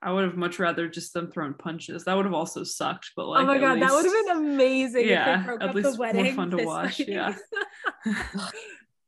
I 0.05 0.13
would 0.13 0.25
have 0.25 0.37
much 0.37 0.59
rather 0.59 0.87
just 0.87 1.15
them 1.15 1.31
throwing 1.33 1.55
punches. 1.55 2.05
That 2.05 2.15
would 2.15 2.27
have 2.27 2.35
also 2.35 2.63
sucked, 2.63 3.13
but 3.17 3.27
like 3.27 3.43
oh 3.43 3.47
my 3.47 3.57
at 3.57 3.61
god, 3.61 3.81
that 3.81 3.91
would 3.91 4.05
have 4.05 4.13
been 4.13 4.37
amazing. 4.37 5.09
Yeah, 5.09 5.41
if 5.41 5.41
they 5.41 5.47
broke 5.47 5.63
at 5.63 5.69
up 5.71 5.75
least 5.75 5.91
the 5.91 5.97
more 5.97 6.07
wedding. 6.07 6.37
fun 6.37 6.51
to 6.51 6.65
watch, 6.65 6.99
fighting. 6.99 7.15
yeah. 7.15 7.35
that 8.05 8.53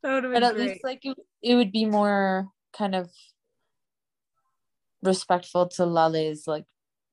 would 0.02 0.24
have 0.24 0.32
been 0.32 0.32
but 0.32 0.42
at 0.42 0.54
great. 0.54 0.68
least 0.68 0.84
like 0.84 1.04
it, 1.04 1.16
it 1.42 1.54
would 1.54 1.70
be 1.70 1.84
more 1.84 2.48
kind 2.72 2.94
of 2.94 3.10
respectful 5.02 5.68
to 5.68 5.84
Lale's 5.84 6.46
like 6.46 6.64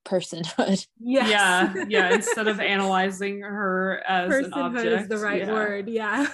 personhood. 0.05 0.87
yes. 0.99 1.29
Yeah, 1.29 1.85
yeah. 1.89 2.13
Instead 2.13 2.47
of 2.47 2.59
analyzing 2.59 3.41
her 3.41 4.01
as 4.07 4.33
an 4.33 4.51
Personhood 4.51 4.55
object, 4.55 5.01
is 5.01 5.07
the 5.09 5.17
right 5.17 5.41
yeah. 5.41 5.51
word. 5.51 5.89
Yeah. 5.89 6.27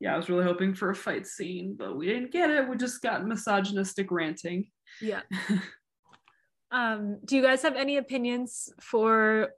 Yeah, 0.00 0.14
I 0.14 0.16
was 0.16 0.30
really 0.30 0.44
hoping 0.44 0.74
for 0.74 0.90
a 0.90 0.94
fight 0.94 1.26
scene, 1.26 1.76
but 1.78 1.96
we 1.96 2.06
didn't 2.06 2.32
get 2.32 2.50
it. 2.50 2.68
We 2.68 2.76
just 2.76 3.02
got 3.02 3.26
misogynistic 3.26 4.10
ranting. 4.10 4.70
yeah. 5.00 5.22
Um, 6.72 7.18
do 7.24 7.34
you 7.34 7.42
guys 7.42 7.62
have 7.62 7.74
any 7.74 7.96
opinions 7.96 8.72
for 8.80 9.48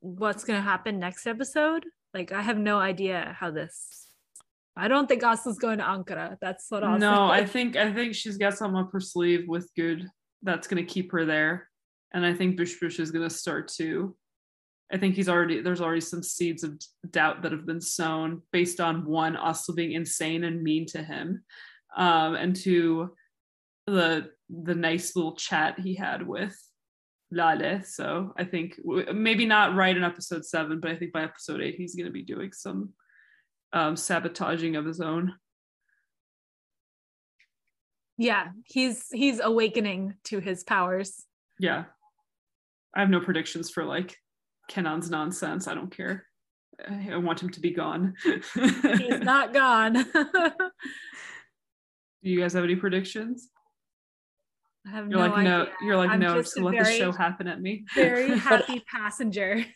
what's 0.00 0.44
gonna 0.44 0.60
happen 0.60 0.98
next 0.98 1.26
episode? 1.26 1.84
Like, 2.12 2.32
I 2.32 2.42
have 2.42 2.58
no 2.58 2.78
idea 2.78 3.34
how 3.38 3.50
this. 3.50 4.10
I 4.76 4.88
don't 4.88 5.08
think 5.08 5.22
Aslı's 5.22 5.58
going 5.58 5.78
to 5.78 5.84
Ankara. 5.84 6.36
That's 6.40 6.66
what 6.68 6.84
I'll 6.84 6.98
no. 6.98 7.24
I 7.24 7.46
think 7.46 7.76
I 7.76 7.90
think 7.90 8.14
she's 8.14 8.36
got 8.36 8.56
something 8.56 8.78
up 8.78 8.92
her 8.92 9.00
sleeve 9.00 9.48
with 9.48 9.70
good 9.74 10.06
that's 10.42 10.68
gonna 10.68 10.84
keep 10.84 11.10
her 11.12 11.24
there. 11.24 11.68
And 12.12 12.26
I 12.26 12.34
think 12.34 12.58
Bush 12.58 12.78
Bush 12.78 13.00
is 13.00 13.10
gonna 13.10 13.30
start 13.30 13.68
to 13.78 14.14
I 14.92 14.98
think 14.98 15.16
he's 15.16 15.28
already 15.28 15.60
there's 15.60 15.80
already 15.80 16.00
some 16.00 16.22
seeds 16.22 16.62
of 16.62 16.80
doubt 17.10 17.42
that 17.42 17.52
have 17.52 17.66
been 17.66 17.80
sown 17.80 18.42
based 18.52 18.80
on 18.80 19.04
one 19.04 19.36
Aslı 19.36 19.74
being 19.74 19.92
insane 19.92 20.44
and 20.44 20.62
mean 20.62 20.86
to 20.86 21.02
him. 21.02 21.44
Um, 21.96 22.34
and 22.34 22.54
two 22.54 23.14
the 23.86 24.30
the 24.48 24.74
nice 24.74 25.16
little 25.16 25.34
chat 25.34 25.80
he 25.80 25.94
had 25.94 26.26
with 26.26 26.56
Lale. 27.32 27.82
So 27.84 28.32
I 28.36 28.44
think 28.44 28.76
w- 28.76 29.12
maybe 29.12 29.46
not 29.46 29.74
right 29.74 29.96
in 29.96 30.04
episode 30.04 30.44
seven, 30.44 30.78
but 30.80 30.90
I 30.90 30.96
think 30.96 31.12
by 31.12 31.24
episode 31.24 31.60
eight 31.60 31.76
he's 31.76 31.94
going 31.94 32.06
to 32.06 32.12
be 32.12 32.22
doing 32.22 32.52
some 32.52 32.90
um, 33.72 33.96
sabotaging 33.96 34.76
of 34.76 34.84
his 34.84 35.00
own. 35.00 35.34
yeah, 38.18 38.48
he's 38.64 39.06
he's 39.12 39.40
awakening 39.40 40.14
to 40.24 40.40
his 40.40 40.64
powers. 40.64 41.24
Yeah. 41.58 41.84
I 42.94 43.00
have 43.00 43.10
no 43.10 43.20
predictions 43.20 43.70
for 43.70 43.84
like 43.84 44.16
Kenan's 44.68 45.10
nonsense. 45.10 45.68
I 45.68 45.74
don't 45.74 45.90
care. 45.94 46.24
I 46.88 47.10
I 47.12 47.16
want 47.16 47.42
him 47.42 47.50
to 47.50 47.60
be 47.60 47.70
gone. 47.70 48.14
He's 48.22 49.20
not 49.22 49.52
gone. 49.54 49.94
Do 52.22 52.30
you 52.30 52.40
guys 52.40 52.52
have 52.54 52.64
any 52.64 52.76
predictions? 52.76 53.50
I 54.86 54.90
have 54.90 55.08
You're 55.10 55.18
no 55.20 55.26
like 55.26 55.32
idea. 55.38 55.50
no. 55.50 55.66
You're 55.82 55.96
like 55.96 56.10
I'm 56.10 56.20
no. 56.20 56.34
just 56.34 56.54
Just 56.54 56.58
a 56.58 56.64
let 56.64 56.84
the 56.84 56.92
show 56.92 57.12
happen 57.12 57.46
at 57.48 57.60
me. 57.60 57.84
Very 57.94 58.36
happy 58.38 58.82
passenger. 58.90 59.64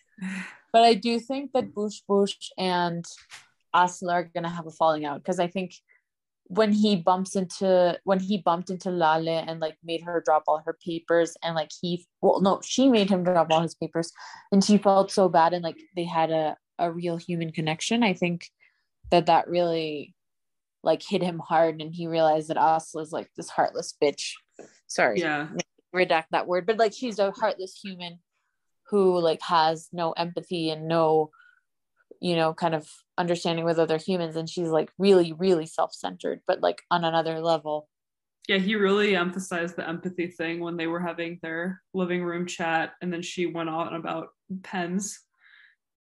But 0.73 0.83
I 0.85 0.95
do 0.95 1.19
think 1.19 1.51
that 1.55 1.75
Bush 1.75 2.03
Bush 2.07 2.37
and 2.57 3.05
Aslı 3.75 4.13
are 4.13 4.31
gonna 4.33 4.49
have 4.49 4.69
a 4.69 4.71
falling 4.71 5.05
out 5.05 5.19
because 5.21 5.41
I 5.41 5.49
think 5.49 5.73
when 6.51 6.73
he 6.73 6.97
bumps 6.97 7.37
into 7.37 7.97
when 8.03 8.19
he 8.19 8.39
bumped 8.39 8.71
into 8.71 8.91
Lale 8.91 9.45
and 9.47 9.61
like 9.61 9.77
made 9.85 10.03
her 10.03 10.21
drop 10.25 10.43
all 10.49 10.61
her 10.67 10.77
papers 10.85 11.37
and 11.45 11.55
like 11.55 11.71
he 11.81 12.05
well 12.23 12.41
no 12.41 12.61
she 12.65 12.89
made 12.89 13.09
him 13.09 13.23
drop 13.23 13.47
all 13.53 13.63
his 13.63 13.77
papers 13.77 14.11
and 14.51 14.65
she 14.65 14.77
felt 14.77 15.13
so 15.13 15.29
bad 15.29 15.53
and 15.53 15.63
like 15.63 15.79
they 15.95 16.03
had 16.05 16.33
a 16.33 16.57
a 16.81 16.91
real 16.91 17.17
human 17.17 17.53
connection. 17.53 18.03
I 18.03 18.15
think 18.15 18.49
that 19.11 19.27
that 19.27 19.49
really 19.49 20.17
like 20.83 21.03
hit 21.03 21.23
him 21.23 21.39
hard 21.39 21.81
and 21.81 21.95
he 21.95 22.09
realized 22.09 22.49
that 22.49 22.57
Aslı 22.57 23.03
is 23.03 23.13
like 23.13 23.31
this 23.37 23.51
heartless 23.51 23.95
bitch. 24.03 24.33
Sorry 24.89 25.21
yeah. 25.21 25.49
redact 25.95 26.25
that 26.33 26.49
word, 26.49 26.67
but 26.67 26.79
like 26.79 26.95
she's 26.95 27.21
a 27.21 27.31
heartless 27.31 27.79
human 27.81 28.19
who 28.89 29.21
like 29.21 29.43
has 29.43 29.89
no 29.93 30.13
empathy 30.13 30.71
and 30.71 30.89
no, 30.89 31.31
you 32.21 32.35
know, 32.35 32.55
kind 32.55 32.75
of 32.75 32.89
understanding 33.21 33.65
with 33.65 33.79
other 33.79 33.99
humans. 33.99 34.35
And 34.35 34.49
she's 34.49 34.69
like 34.69 34.91
really, 34.99 35.33
really 35.33 35.67
self 35.67 35.95
centered, 35.95 36.41
but 36.47 36.61
like 36.61 36.83
on 36.91 37.05
another 37.05 37.41
level. 37.41 37.89
Yeah, 38.49 38.59
he 38.59 38.75
really 38.75 39.15
emphasized 39.15 39.77
the 39.77 39.89
empathy 39.89 40.27
thing 40.27 40.59
when 40.59 40.77
they 40.77 40.87
were 40.89 40.99
having 40.99 41.39
their 41.43 41.83
living 41.95 42.25
room 42.25 42.47
chat, 42.47 42.95
and 43.01 43.13
then 43.13 43.23
she 43.23 43.47
went 43.47 43.69
on 43.69 43.95
about 43.95 44.29
pens. 44.63 45.21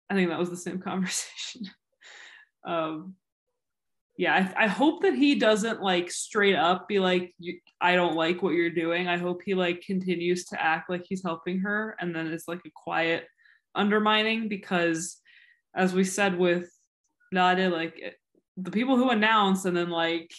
I 0.10 0.16
think 0.16 0.30
that 0.30 0.40
was 0.40 0.50
the 0.50 0.58
same 0.58 0.80
conversation. 0.90 1.70
um, 2.66 3.16
yeah, 4.18 4.52
I, 4.56 4.66
I 4.66 4.68
hope 4.68 5.04
that 5.04 5.14
he 5.14 5.36
doesn't 5.36 5.82
like 5.82 6.10
straight 6.10 6.56
up 6.56 6.88
be 6.88 7.00
like, 7.00 7.34
"I 7.80 7.96
don't 7.96 8.16
like 8.16 8.42
what 8.42 8.54
you're 8.54 8.70
doing." 8.70 9.08
I 9.08 9.18
hope 9.18 9.42
he 9.44 9.54
like 9.54 9.82
continues 9.82 10.46
to 10.46 10.62
act 10.62 10.90
like 10.90 11.06
he's 11.08 11.24
helping 11.24 11.60
her, 11.60 11.96
and 12.00 12.16
then 12.16 12.28
it's 12.28 12.48
like 12.48 12.62
a 12.66 12.72
quiet 12.76 13.26
undermining 13.76 14.48
because, 14.48 15.18
as 15.76 15.94
we 15.94 16.04
said 16.04 16.38
with 16.38 16.72
Nade, 17.32 17.72
like 17.72 18.00
the 18.58 18.72
people 18.72 18.98
who 18.98 19.10
announce 19.10 19.66
and 19.66 19.76
then 19.76 19.90
like 19.90 20.32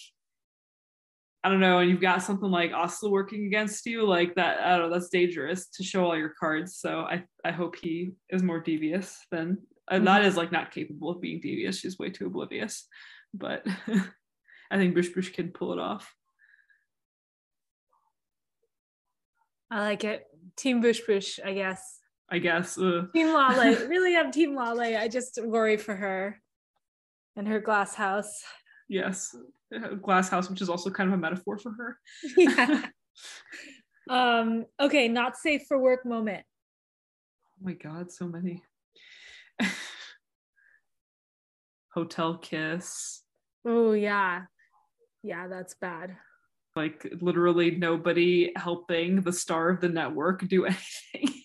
I 1.45 1.49
don't 1.49 1.59
know, 1.61 1.79
and 1.79 1.91
you've 1.91 2.01
got 2.01 2.23
something 2.23 2.51
like 2.51 2.71
Aslı 2.71 3.11
working 3.11 3.47
against 3.47 3.85
you, 3.85 4.07
like 4.07 4.37
that. 4.37 4.61
I 4.61 4.77
don't 4.79 4.91
know. 4.91 4.95
That's 4.95 5.09
dangerous 5.09 5.67
to 5.71 5.83
show 5.83 6.05
all 6.05 6.17
your 6.17 6.35
cards. 6.39 6.77
So 6.77 7.01
I, 7.01 7.25
I 7.45 7.51
hope 7.51 7.75
he 7.75 8.13
is 8.31 8.45
more 8.45 8.61
devious 8.61 9.19
than 9.33 9.59
uh, 9.91 9.97
Mhm. 9.97 10.05
Nada 10.05 10.25
is 10.27 10.37
like 10.37 10.53
not 10.53 10.71
capable 10.71 11.11
of 11.11 11.21
being 11.21 11.41
devious. 11.41 11.81
She's 11.81 11.99
way 11.99 12.11
too 12.11 12.27
oblivious. 12.27 12.87
But 13.35 13.67
I 14.71 14.77
think 14.77 14.95
Bush 14.95 15.09
Bush 15.09 15.31
can 15.31 15.49
pull 15.51 15.73
it 15.73 15.81
off. 15.81 16.15
I 19.71 19.81
like 19.81 20.05
it. 20.05 20.27
Team 20.57 20.81
Bush 20.81 21.01
Bush, 21.07 21.41
I 21.45 21.55
guess. 21.55 21.99
I 22.31 22.39
guess. 22.39 22.79
Ugh. 22.79 23.09
Team 23.13 23.35
Lale. 23.35 23.89
really 23.89 24.17
I'm 24.17 24.31
Team 24.31 24.55
Lale. 24.55 24.97
I 24.97 25.09
just 25.09 25.41
worry 25.43 25.77
for 25.77 25.97
her 25.97 26.42
and 27.37 27.47
her 27.49 27.61
glass 27.61 27.95
house. 27.95 28.43
yes, 28.89 29.35
Uh, 29.75 29.95
glass 29.95 30.29
house, 30.29 30.51
which 30.51 30.61
is 30.61 30.69
also 30.69 30.91
kind 30.91 31.09
of 31.09 31.15
a 31.15 31.19
metaphor 31.19 31.59
for 31.59 31.73
her. 31.73 31.99
yeah. 32.37 32.87
Um, 34.11 34.65
okay, 34.81 35.07
not 35.07 35.37
safe 35.37 35.63
for 35.69 35.79
work 35.79 36.05
moment. 36.05 36.45
Oh 37.53 37.65
my 37.65 37.75
god, 37.75 38.11
so 38.11 38.27
many. 38.27 38.65
Hotel 41.95 42.37
Kiss. 42.39 43.23
Oh 43.65 43.93
yeah. 43.93 44.43
Yeah, 45.23 45.47
that's 45.47 45.75
bad. 45.75 46.17
Like 46.75 47.07
literally 47.21 47.73
nobody 47.73 48.53
helping 48.57 49.21
the 49.21 49.33
star 49.33 49.69
of 49.69 49.81
the 49.81 49.89
network 49.89 50.49
do 50.49 50.65
anything. 50.65 51.43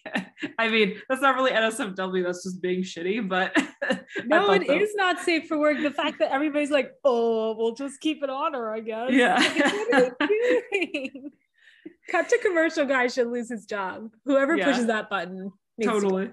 I 0.58 0.70
mean, 0.70 1.00
that's 1.10 1.22
not 1.22 1.36
really 1.36 1.52
NSFW, 1.52 2.24
that's 2.24 2.44
just 2.44 2.62
being 2.62 2.82
shitty, 2.82 3.28
but 3.28 3.56
no, 4.26 4.52
it 4.52 4.70
is 4.70 4.96
not 4.96 5.20
safe 5.20 5.48
for 5.48 5.58
work. 5.58 5.78
The 5.82 5.92
fact 5.92 6.20
that 6.20 6.32
everybody's 6.32 6.72
like, 6.72 6.92
oh, 7.04 7.56
we'll 7.58 7.76
just 7.76 8.00
keep 8.00 8.24
it 8.24 8.30
on 8.30 8.54
her, 8.54 8.74
I 8.74 8.80
guess. 8.82 9.12
Yeah. 9.12 9.36
Like, 9.92 10.14
Cut 12.10 12.30
to 12.30 12.38
commercial 12.42 12.86
guy 12.86 13.08
should 13.08 13.28
lose 13.28 13.50
his 13.50 13.66
job. 13.66 14.12
Whoever 14.26 14.56
Yeah. 14.56 14.66
pushes 14.66 14.88
that 14.88 15.10
button. 15.10 15.52
needs 15.78 15.92
to 15.92 16.00
totally. 16.00 16.32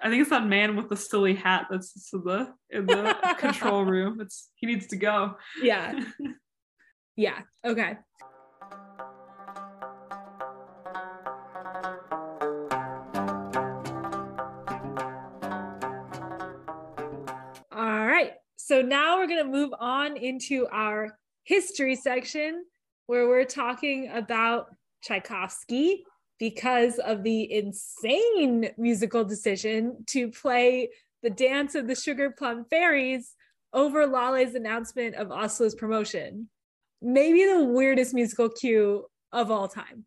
I 0.00 0.10
think 0.10 0.20
it's 0.20 0.30
that 0.30 0.46
man 0.46 0.76
with 0.76 0.88
the 0.88 0.96
silly 0.96 1.34
hat 1.34 1.66
that's 1.70 2.12
in 2.12 2.22
the 2.22 2.54
in 2.70 2.86
the 2.86 3.16
control 3.38 3.84
room. 3.84 4.20
It's 4.20 4.48
he 4.54 4.66
needs 4.68 4.86
to 4.88 4.96
go. 4.96 5.36
Yeah. 5.60 5.98
Yeah. 7.16 7.40
Okay. 7.64 7.96
So 18.68 18.82
now 18.82 19.16
we're 19.16 19.28
going 19.28 19.42
to 19.42 19.50
move 19.50 19.72
on 19.80 20.18
into 20.18 20.66
our 20.70 21.18
history 21.44 21.96
section 21.96 22.66
where 23.06 23.26
we're 23.26 23.46
talking 23.46 24.10
about 24.12 24.66
Tchaikovsky 25.02 26.04
because 26.38 26.98
of 26.98 27.22
the 27.22 27.50
insane 27.50 28.68
musical 28.76 29.24
decision 29.24 30.04
to 30.08 30.30
play 30.30 30.90
the 31.22 31.30
dance 31.30 31.76
of 31.76 31.86
the 31.86 31.94
sugar 31.94 32.30
plum 32.30 32.66
fairies 32.68 33.34
over 33.72 34.06
Lale's 34.06 34.54
announcement 34.54 35.14
of 35.14 35.28
Aslı's 35.28 35.74
promotion. 35.74 36.50
Maybe 37.00 37.46
the 37.46 37.64
weirdest 37.64 38.12
musical 38.12 38.50
cue 38.50 39.06
of 39.32 39.50
all 39.50 39.68
time. 39.68 40.04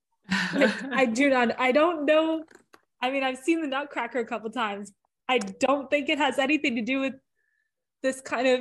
Like, 0.54 0.84
I 0.92 1.06
do 1.06 1.32
not, 1.32 1.60
I 1.60 1.72
don't 1.72 2.06
know. 2.06 2.44
I 3.02 3.10
mean, 3.10 3.24
I've 3.24 3.40
seen 3.40 3.60
the 3.62 3.68
Nutcracker 3.68 4.20
a 4.20 4.26
couple 4.26 4.52
times. 4.52 4.92
I 5.28 5.40
don't 5.40 5.90
think 5.90 6.10
it 6.10 6.20
has 6.20 6.38
anything 6.38 6.76
to 6.76 6.84
do 6.84 7.00
with 7.00 7.16
this 8.04 8.22
kind 8.22 8.48
of 8.48 8.60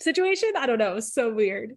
situation. 0.00 0.50
I 0.56 0.66
don't 0.66 0.78
know. 0.78 0.96
It's 0.96 1.12
so 1.12 1.32
weird. 1.32 1.76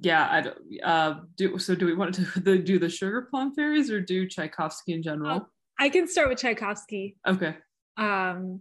yeah, 0.00 0.28
I 0.30 0.40
don't 0.42 0.58
uh 0.84 1.20
do 1.36 1.58
so 1.58 1.74
do 1.74 1.86
we 1.86 1.94
want 1.94 2.14
to 2.14 2.22
do 2.22 2.40
the, 2.40 2.58
do 2.58 2.78
the 2.78 2.88
sugar 2.88 3.22
plum 3.30 3.54
fairies 3.54 3.90
or 3.90 4.00
do 4.00 4.26
Tchaikovsky 4.26 4.92
in 4.92 5.02
general? 5.02 5.48
I 5.78 5.88
can 5.88 6.06
start 6.08 6.28
with 6.28 6.38
Tchaikovsky. 6.38 7.16
Okay. 7.26 7.56
Um, 7.96 8.60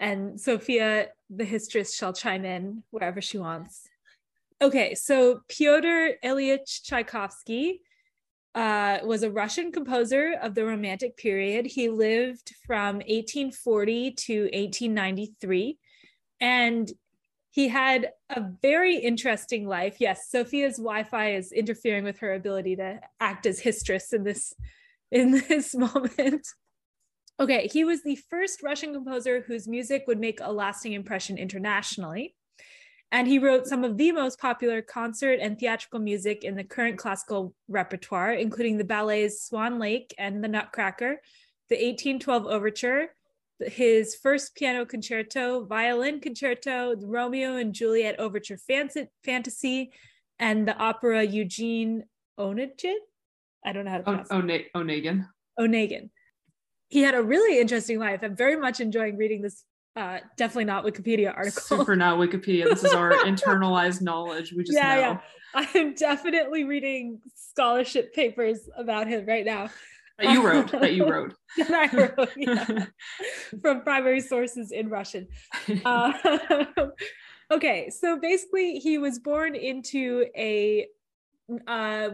and 0.00 0.40
Sophia, 0.40 1.08
the 1.30 1.44
histress, 1.44 1.94
shall 1.96 2.12
chime 2.12 2.44
in 2.44 2.82
wherever 2.90 3.20
she 3.20 3.38
wants. 3.38 3.82
Okay, 4.60 4.94
so 4.94 5.40
Pyotr 5.48 6.18
Ilyich 6.24 6.82
Tchaikovsky 6.84 7.80
uh, 8.54 8.98
was 9.04 9.22
a 9.22 9.30
Russian 9.30 9.72
composer 9.72 10.34
of 10.42 10.54
the 10.54 10.64
Romantic 10.64 11.16
period. 11.16 11.66
He 11.66 11.88
lived 11.88 12.52
from 12.66 12.96
1840 12.96 14.10
to 14.12 14.42
1893, 14.42 15.78
and 16.42 16.90
he 17.50 17.68
had 17.68 18.10
a 18.28 18.42
very 18.60 18.96
interesting 18.96 19.66
life. 19.66 19.96
Yes, 20.00 20.28
Sophia's 20.28 20.76
Wi-Fi 20.76 21.34
is 21.34 21.52
interfering 21.52 22.02
with 22.02 22.18
her 22.18 22.34
ability 22.34 22.76
to 22.76 23.00
act 23.20 23.46
as 23.46 23.60
histress 23.60 24.12
in 24.12 24.24
this 24.24 24.52
in 25.10 25.30
this 25.48 25.74
moment. 25.74 26.46
Okay, 27.38 27.68
he 27.72 27.84
was 27.84 28.02
the 28.02 28.18
first 28.28 28.62
Russian 28.62 28.92
composer 28.92 29.42
whose 29.42 29.68
music 29.68 30.04
would 30.06 30.18
make 30.18 30.40
a 30.40 30.52
lasting 30.52 30.92
impression 30.92 31.38
internationally. 31.38 32.34
And 33.10 33.28
he 33.28 33.38
wrote 33.38 33.66
some 33.66 33.84
of 33.84 33.98
the 33.98 34.10
most 34.10 34.40
popular 34.40 34.80
concert 34.80 35.38
and 35.40 35.58
theatrical 35.58 36.00
music 36.00 36.44
in 36.44 36.56
the 36.56 36.64
current 36.64 36.98
classical 36.98 37.54
repertoire, 37.68 38.32
including 38.32 38.78
the 38.78 38.84
ballets 38.84 39.46
Swan 39.46 39.78
Lake 39.78 40.14
and 40.18 40.42
The 40.42 40.48
Nutcracker, 40.48 41.20
the 41.68 41.76
1812 41.76 42.46
Overture, 42.46 43.10
his 43.66 44.14
first 44.14 44.54
piano 44.54 44.84
concerto, 44.84 45.64
violin 45.64 46.20
concerto, 46.20 46.94
the 46.94 47.06
Romeo 47.06 47.56
and 47.56 47.72
Juliet 47.74 48.18
Overture 48.18 48.58
Fantasy, 49.24 49.92
and 50.38 50.66
the 50.68 50.76
opera 50.76 51.22
Eugene 51.24 52.04
Onegin. 52.38 52.94
I 53.64 53.72
don't 53.72 53.84
know 53.84 53.90
how 53.92 53.98
to 53.98 54.02
pronounce 54.04 54.28
it. 54.30 54.72
Onegin. 54.74 55.26
Onegin. 55.58 56.10
He 56.88 57.00
had 57.02 57.14
a 57.14 57.22
really 57.22 57.60
interesting 57.60 57.98
life. 57.98 58.20
I'm 58.22 58.36
very 58.36 58.56
much 58.56 58.80
enjoying 58.80 59.16
reading 59.16 59.42
this. 59.42 59.64
Uh, 59.94 60.18
definitely 60.36 60.64
not 60.64 60.84
Wikipedia 60.84 61.34
article. 61.36 61.62
Super 61.62 61.96
not 61.96 62.18
Wikipedia. 62.18 62.64
This 62.64 62.82
is 62.82 62.92
our 62.94 63.12
internalized 63.24 64.00
knowledge. 64.00 64.52
We 64.56 64.64
just 64.64 64.76
Yeah, 64.76 64.94
know. 64.94 65.00
yeah. 65.00 65.66
I'm 65.74 65.94
definitely 65.94 66.64
reading 66.64 67.20
scholarship 67.34 68.14
papers 68.14 68.68
about 68.76 69.06
him 69.06 69.26
right 69.26 69.44
now. 69.44 69.68
That 70.22 70.32
you 70.32 70.46
wrote. 70.46 70.70
that 70.72 70.94
you 70.94 71.08
wrote. 71.08 71.34
that 71.58 71.72
I 71.92 71.96
wrote 71.96 72.30
yeah, 72.36 72.86
from 73.60 73.82
primary 73.82 74.20
sources 74.20 74.72
in 74.72 74.88
Russian. 74.88 75.28
Uh, 75.84 76.12
okay, 77.50 77.90
so 77.90 78.18
basically, 78.18 78.78
he 78.78 78.98
was 78.98 79.18
born 79.18 79.54
into 79.54 80.26
a 80.36 80.86
uh, 81.66 82.10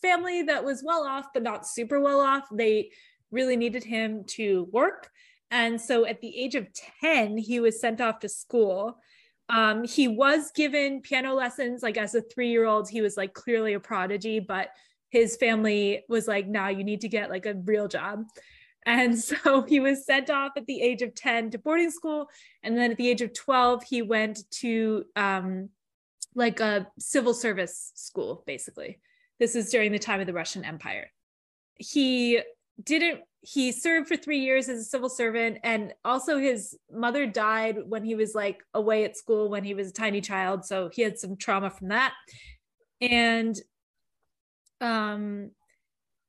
family 0.00 0.42
that 0.42 0.64
was 0.64 0.82
well 0.84 1.04
off, 1.04 1.26
but 1.32 1.42
not 1.42 1.66
super 1.66 2.00
well 2.00 2.20
off. 2.20 2.44
They 2.52 2.90
really 3.30 3.56
needed 3.56 3.84
him 3.84 4.24
to 4.24 4.68
work. 4.72 5.08
And 5.50 5.80
so 5.80 6.06
at 6.06 6.20
the 6.20 6.36
age 6.36 6.54
of 6.54 6.66
10, 7.00 7.36
he 7.36 7.60
was 7.60 7.80
sent 7.80 8.00
off 8.00 8.18
to 8.20 8.28
school. 8.28 8.98
Um, 9.48 9.84
he 9.84 10.08
was 10.08 10.50
given 10.52 11.02
piano 11.02 11.34
lessons, 11.34 11.82
like 11.82 11.98
as 11.98 12.14
a 12.14 12.22
three 12.22 12.50
year 12.50 12.64
old, 12.66 12.88
he 12.88 13.02
was 13.02 13.16
like 13.16 13.34
clearly 13.34 13.74
a 13.74 13.80
prodigy, 13.80 14.40
but 14.40 14.68
his 15.12 15.36
family 15.36 16.04
was 16.08 16.26
like, 16.26 16.48
nah, 16.48 16.68
you 16.68 16.82
need 16.82 17.02
to 17.02 17.08
get 17.08 17.28
like 17.28 17.44
a 17.44 17.54
real 17.54 17.86
job. 17.86 18.24
And 18.86 19.16
so 19.18 19.62
he 19.62 19.78
was 19.78 20.06
sent 20.06 20.30
off 20.30 20.52
at 20.56 20.66
the 20.66 20.80
age 20.80 21.02
of 21.02 21.14
10 21.14 21.50
to 21.50 21.58
boarding 21.58 21.90
school. 21.90 22.28
And 22.62 22.76
then 22.76 22.90
at 22.90 22.96
the 22.96 23.08
age 23.08 23.20
of 23.20 23.34
12, 23.34 23.84
he 23.84 24.00
went 24.00 24.50
to 24.62 25.04
um, 25.14 25.68
like 26.34 26.60
a 26.60 26.88
civil 26.98 27.34
service 27.34 27.92
school, 27.94 28.42
basically. 28.46 29.00
This 29.38 29.54
is 29.54 29.70
during 29.70 29.92
the 29.92 29.98
time 29.98 30.20
of 30.20 30.26
the 30.26 30.32
Russian 30.32 30.64
Empire. 30.64 31.10
He 31.76 32.40
didn't, 32.82 33.20
he 33.42 33.70
served 33.70 34.08
for 34.08 34.16
three 34.16 34.38
years 34.38 34.70
as 34.70 34.80
a 34.80 34.84
civil 34.84 35.10
servant. 35.10 35.58
And 35.62 35.92
also 36.06 36.38
his 36.38 36.74
mother 36.90 37.26
died 37.26 37.76
when 37.86 38.02
he 38.02 38.14
was 38.14 38.34
like 38.34 38.62
away 38.72 39.04
at 39.04 39.18
school 39.18 39.50
when 39.50 39.62
he 39.62 39.74
was 39.74 39.90
a 39.90 39.92
tiny 39.92 40.22
child. 40.22 40.64
So 40.64 40.88
he 40.90 41.02
had 41.02 41.18
some 41.18 41.36
trauma 41.36 41.68
from 41.68 41.88
that. 41.88 42.14
And 43.02 43.60
um, 44.82 45.50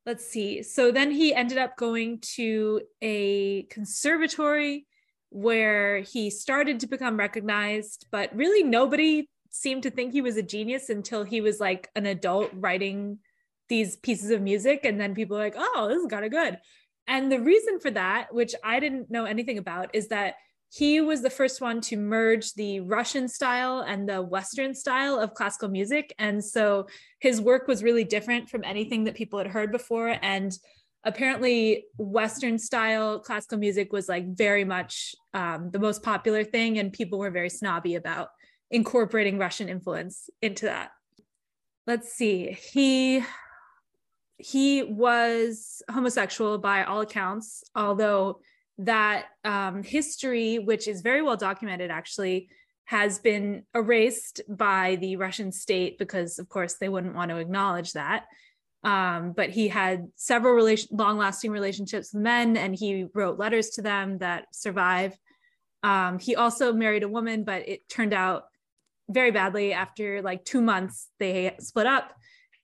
let's 0.05 0.25
see. 0.25 0.63
So 0.63 0.91
then 0.91 1.11
he 1.11 1.33
ended 1.33 1.57
up 1.57 1.75
going 1.75 2.19
to 2.35 2.81
a 3.01 3.63
conservatory 3.63 4.85
where 5.29 5.99
he 5.99 6.29
started 6.29 6.79
to 6.81 6.87
become 6.87 7.17
recognized, 7.17 8.05
but 8.11 8.35
really 8.35 8.63
nobody 8.63 9.27
seemed 9.49 9.83
to 9.83 9.89
think 9.89 10.13
he 10.13 10.21
was 10.21 10.37
a 10.37 10.43
genius 10.43 10.89
until 10.89 11.23
he 11.23 11.41
was 11.41 11.59
like 11.59 11.89
an 11.95 12.05
adult 12.05 12.51
writing 12.53 13.19
these 13.69 13.95
pieces 13.95 14.29
of 14.29 14.41
music. 14.41 14.85
And 14.85 14.99
then 14.99 15.15
people 15.15 15.37
were 15.37 15.43
like, 15.43 15.55
oh, 15.57 15.87
this 15.89 15.97
is 15.97 16.07
kind 16.07 16.25
of 16.25 16.31
good. 16.31 16.59
And 17.07 17.31
the 17.31 17.39
reason 17.39 17.79
for 17.79 17.91
that, 17.91 18.33
which 18.33 18.55
I 18.63 18.79
didn't 18.79 19.09
know 19.09 19.25
anything 19.25 19.57
about, 19.57 19.93
is 19.93 20.09
that 20.09 20.35
he 20.75 21.01
was 21.01 21.21
the 21.21 21.29
first 21.29 21.61
one 21.61 21.81
to 21.81 21.95
merge 21.95 22.53
the 22.55 22.79
Russian 22.79 23.27
style 23.27 23.81
and 23.81 24.09
the 24.09 24.23
Western 24.23 24.73
style 24.73 25.19
of 25.19 25.35
classical 25.35 25.69
music. 25.69 26.15
And 26.17 26.43
so 26.43 26.87
his 27.19 27.39
work 27.39 27.67
was 27.67 27.83
really 27.83 28.03
different 28.03 28.49
from 28.49 28.63
anything 28.63 29.03
that 29.03 29.13
people 29.13 29.37
had 29.37 29.45
heard 29.45 29.71
before. 29.71 30.17
And 30.23 30.51
apparently, 31.03 31.85
Western 31.99 32.57
style 32.57 33.19
classical 33.19 33.59
music 33.59 33.93
was 33.93 34.09
like 34.09 34.35
very 34.35 34.65
much 34.65 35.13
um, 35.35 35.69
the 35.69 35.77
most 35.77 36.01
popular 36.01 36.43
thing, 36.43 36.79
and 36.79 36.91
people 36.91 37.19
were 37.19 37.29
very 37.29 37.51
snobby 37.51 37.93
about 37.93 38.29
incorporating 38.71 39.37
Russian 39.37 39.69
influence 39.69 40.27
into 40.41 40.65
that. 40.65 40.89
Let's 41.85 42.11
see. 42.13 42.57
He 42.73 43.23
he 44.37 44.81
was 44.81 45.83
homosexual 45.87 46.57
by 46.57 46.83
all 46.83 47.01
accounts, 47.01 47.63
although 47.75 48.39
that 48.79 49.25
um, 49.43 49.83
history, 49.83 50.59
which 50.59 50.87
is 50.87 51.01
very 51.01 51.21
well 51.21 51.37
documented 51.37 51.91
actually, 51.91 52.49
has 52.85 53.19
been 53.19 53.63
erased 53.73 54.41
by 54.49 54.97
the 54.99 55.15
Russian 55.15 55.51
state 55.51 55.97
because, 55.97 56.39
of 56.39 56.49
course, 56.49 56.75
they 56.75 56.89
wouldn't 56.89 57.15
want 57.15 57.29
to 57.31 57.37
acknowledge 57.37 57.93
that. 57.93 58.25
Um, 58.83 59.31
but 59.31 59.49
he 59.49 59.69
had 59.69 60.07
several 60.15 60.53
relation- 60.53 60.97
long-lasting 60.97 61.51
relationships 61.51 62.13
with 62.13 62.21
men, 62.21 62.57
and 62.57 62.75
he 62.75 63.05
wrote 63.13 63.39
letters 63.39 63.69
to 63.71 63.81
them 63.81 64.17
that 64.17 64.47
survive. 64.53 65.17
Um, 65.83 66.19
he 66.19 66.35
also 66.35 66.73
married 66.73 67.03
a 67.03 67.07
woman, 67.07 67.45
but 67.45 67.67
it 67.67 67.87
turned 67.87 68.13
out 68.13 68.45
very 69.09 69.31
badly. 69.31 69.71
After 69.71 70.21
like 70.21 70.43
two 70.43 70.61
months, 70.61 71.07
they 71.19 71.55
split 71.59 71.87
up, 71.87 72.13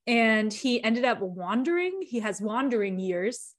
and 0.06 0.52
he 0.52 0.84
ended 0.84 1.06
up 1.06 1.22
wandering. 1.22 2.02
He 2.02 2.20
has 2.20 2.42
wandering 2.42 3.00
years 3.00 3.56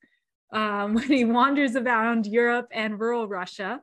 um, 0.53 0.95
when 0.95 1.09
he 1.09 1.25
wanders 1.25 1.77
around 1.77 2.27
Europe 2.27 2.69
and 2.73 3.01
rural 3.01 3.29
Russia. 3.29 3.81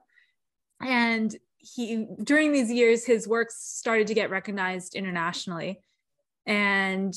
And 0.81 1.35
he 1.57 2.07
during 2.23 2.51
these 2.51 2.71
years, 2.71 3.05
his 3.05 3.27
works 3.27 3.55
started 3.57 4.07
to 4.07 4.13
get 4.13 4.29
recognized 4.29 4.95
internationally. 4.95 5.79
And 6.45 7.13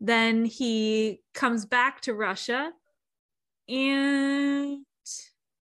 then 0.00 0.44
he 0.44 1.20
comes 1.34 1.64
back 1.64 2.00
to 2.02 2.14
Russia 2.14 2.72
and 3.68 4.84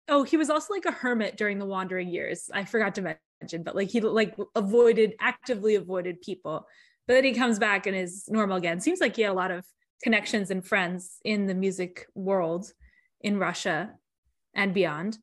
oh, 0.09 0.23
he 0.23 0.37
was 0.37 0.51
also 0.51 0.73
like 0.73 0.87
a 0.87 0.93
hermit 0.93 1.37
during 1.37 1.59
the 1.59 1.67
wandering 1.67 2.09
years. 2.09 2.51
I 2.53 2.65
forgot 2.65 2.95
to 2.97 3.17
mention, 3.43 3.63
but 3.63 3.77
like 3.77 3.91
he 3.91 4.01
like 4.01 4.37
avoided 4.55 5.15
actively 5.21 5.75
avoided 5.75 6.23
people. 6.23 6.67
But 7.07 7.15
then 7.15 7.25
he 7.25 7.33
comes 7.33 7.59
back 7.59 7.87
and 7.87 7.97
is 7.97 8.25
normal 8.29 8.57
again. 8.57 8.81
Seems 8.81 9.01
like 9.01 9.17
he 9.17 9.23
had 9.23 9.33
a 9.33 9.35
lot 9.35 9.51
of 9.51 9.67
connections 10.03 10.51
and 10.51 10.65
friends 10.65 11.19
in 11.25 11.47
the 11.47 11.55
music 11.55 12.07
world 12.15 12.73
in 13.21 13.39
Russia 13.39 13.95
and 14.55 14.75
beyond. 14.75 15.19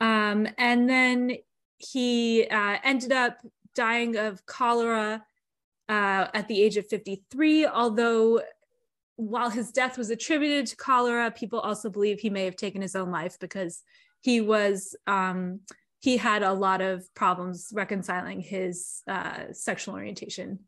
Um, 0.00 0.46
and 0.58 0.88
then 0.88 1.36
he 1.78 2.46
uh, 2.50 2.76
ended 2.84 3.12
up 3.12 3.38
dying 3.74 4.16
of 4.16 4.44
cholera 4.46 5.22
uh, 5.88 6.26
at 6.34 6.48
the 6.48 6.62
age 6.62 6.76
of 6.76 6.86
53, 6.88 7.66
although 7.66 8.42
while 9.16 9.50
his 9.50 9.70
death 9.70 9.96
was 9.96 10.10
attributed 10.10 10.66
to 10.66 10.76
cholera, 10.76 11.30
people 11.30 11.60
also 11.60 11.88
believe 11.88 12.20
he 12.20 12.30
may 12.30 12.44
have 12.44 12.56
taken 12.56 12.82
his 12.82 12.94
own 12.94 13.10
life 13.10 13.38
because 13.38 13.82
he 14.20 14.40
was 14.40 14.94
um, 15.06 15.60
he 16.00 16.16
had 16.16 16.42
a 16.42 16.52
lot 16.52 16.80
of 16.80 17.12
problems 17.14 17.70
reconciling 17.72 18.40
his 18.40 19.02
uh, 19.08 19.52
sexual 19.52 19.94
orientation. 19.94 20.60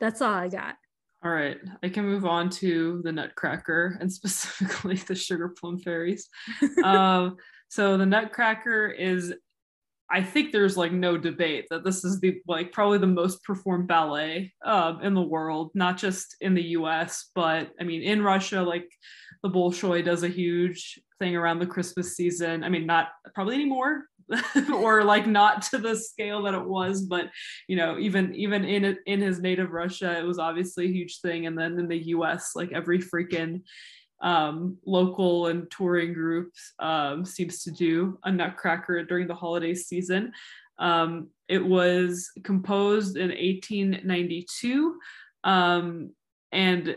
That's 0.00 0.22
all 0.22 0.32
I 0.32 0.48
got. 0.48 0.76
All 1.24 1.32
right, 1.32 1.58
I 1.82 1.88
can 1.88 2.04
move 2.04 2.24
on 2.24 2.48
to 2.50 3.00
the 3.02 3.10
Nutcracker 3.10 3.98
and 4.00 4.12
specifically 4.12 4.96
the 4.96 5.14
Sugar 5.14 5.48
Plum 5.48 5.78
Fairies. 5.78 6.28
um, 6.84 7.36
so 7.68 7.96
the 7.96 8.06
Nutcracker 8.06 8.86
is, 8.86 9.34
I 10.10 10.22
think 10.22 10.52
there's 10.52 10.76
like 10.76 10.92
no 10.92 11.18
debate 11.18 11.66
that 11.70 11.84
this 11.84 12.04
is 12.04 12.20
the 12.20 12.40
like 12.46 12.72
probably 12.72 12.98
the 12.98 13.06
most 13.06 13.42
performed 13.42 13.88
ballet 13.88 14.54
um, 14.64 15.02
in 15.02 15.14
the 15.14 15.22
world, 15.22 15.72
not 15.74 15.98
just 15.98 16.36
in 16.40 16.54
the 16.54 16.62
U.S. 16.62 17.30
but 17.34 17.72
I 17.78 17.84
mean 17.84 18.02
in 18.02 18.22
Russia, 18.22 18.62
like 18.62 18.88
the 19.42 19.50
Bolshoi 19.50 20.04
does 20.04 20.22
a 20.22 20.28
huge 20.28 20.98
thing 21.18 21.36
around 21.36 21.58
the 21.58 21.66
Christmas 21.66 22.16
season. 22.16 22.64
I 22.64 22.68
mean, 22.70 22.86
not 22.86 23.08
probably 23.34 23.56
anymore, 23.56 24.04
or 24.74 25.04
like 25.04 25.26
not 25.26 25.62
to 25.62 25.78
the 25.78 25.96
scale 25.96 26.42
that 26.42 26.54
it 26.54 26.64
was 26.64 27.02
but 27.02 27.30
you 27.66 27.76
know 27.76 27.98
even 27.98 28.34
even 28.34 28.64
in 28.64 28.96
in 29.06 29.20
his 29.20 29.40
native 29.40 29.72
russia 29.72 30.18
it 30.18 30.24
was 30.24 30.38
obviously 30.38 30.86
a 30.86 30.92
huge 30.92 31.20
thing 31.20 31.46
and 31.46 31.58
then 31.58 31.78
in 31.78 31.88
the 31.88 31.98
us 31.98 32.52
like 32.54 32.72
every 32.72 32.98
freaking 32.98 33.62
um, 34.20 34.76
local 34.84 35.46
and 35.46 35.70
touring 35.70 36.12
groups 36.12 36.72
um, 36.80 37.24
seems 37.24 37.62
to 37.62 37.70
do 37.70 38.18
a 38.24 38.32
nutcracker 38.32 39.04
during 39.04 39.28
the 39.28 39.34
holiday 39.34 39.74
season 39.74 40.32
um, 40.78 41.28
it 41.48 41.64
was 41.64 42.30
composed 42.42 43.16
in 43.16 43.28
1892 43.28 44.98
um, 45.44 46.10
and 46.50 46.96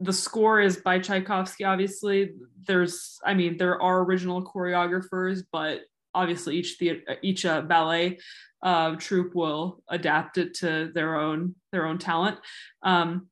the 0.00 0.12
score 0.12 0.60
is 0.60 0.76
by 0.76 0.98
Tchaikovsky, 0.98 1.64
obviously. 1.64 2.32
There's, 2.66 3.18
I 3.24 3.32
mean, 3.34 3.56
there 3.56 3.80
are 3.80 4.02
original 4.02 4.44
choreographers, 4.44 5.42
but 5.52 5.82
obviously 6.14 6.56
each 6.56 6.78
the 6.78 7.00
each 7.22 7.44
uh, 7.44 7.62
ballet 7.62 8.18
uh, 8.62 8.96
troupe 8.96 9.34
will 9.34 9.82
adapt 9.88 10.38
it 10.38 10.54
to 10.54 10.90
their 10.94 11.16
own 11.16 11.54
their 11.72 11.86
own 11.86 11.98
talent. 11.98 12.38
Um, 12.82 13.28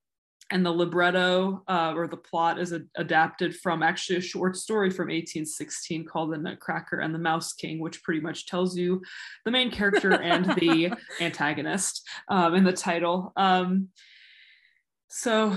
and 0.51 0.67
the 0.67 0.71
libretto 0.71 1.63
uh, 1.67 1.95
or 1.97 2.07
the 2.07 2.17
plot 2.19 2.59
is 2.59 2.73
a, 2.73 2.83
adapted 2.97 3.57
from 3.57 3.83
actually 3.83 4.19
a 4.19 4.21
short 4.21 4.55
story 4.55 4.91
from 4.91 5.07
1816 5.07 6.05
called 6.05 6.31
The 6.31 6.37
Nutcracker 6.37 7.01
and 7.01 7.15
the 7.15 7.19
Mouse 7.19 7.55
King, 7.55 7.81
which 7.81 8.03
pretty 8.03 8.21
much 8.21 8.47
tells 8.47 8.77
you 8.77 9.01
the 9.47 9.51
main 9.51 9.71
character 9.71 10.13
and 10.23 10.45
the 10.57 10.93
antagonist 11.23 12.07
um, 12.29 12.55
in 12.55 12.65
the 12.65 12.73
title. 12.73 13.33
Um, 13.35 13.89
so 15.09 15.57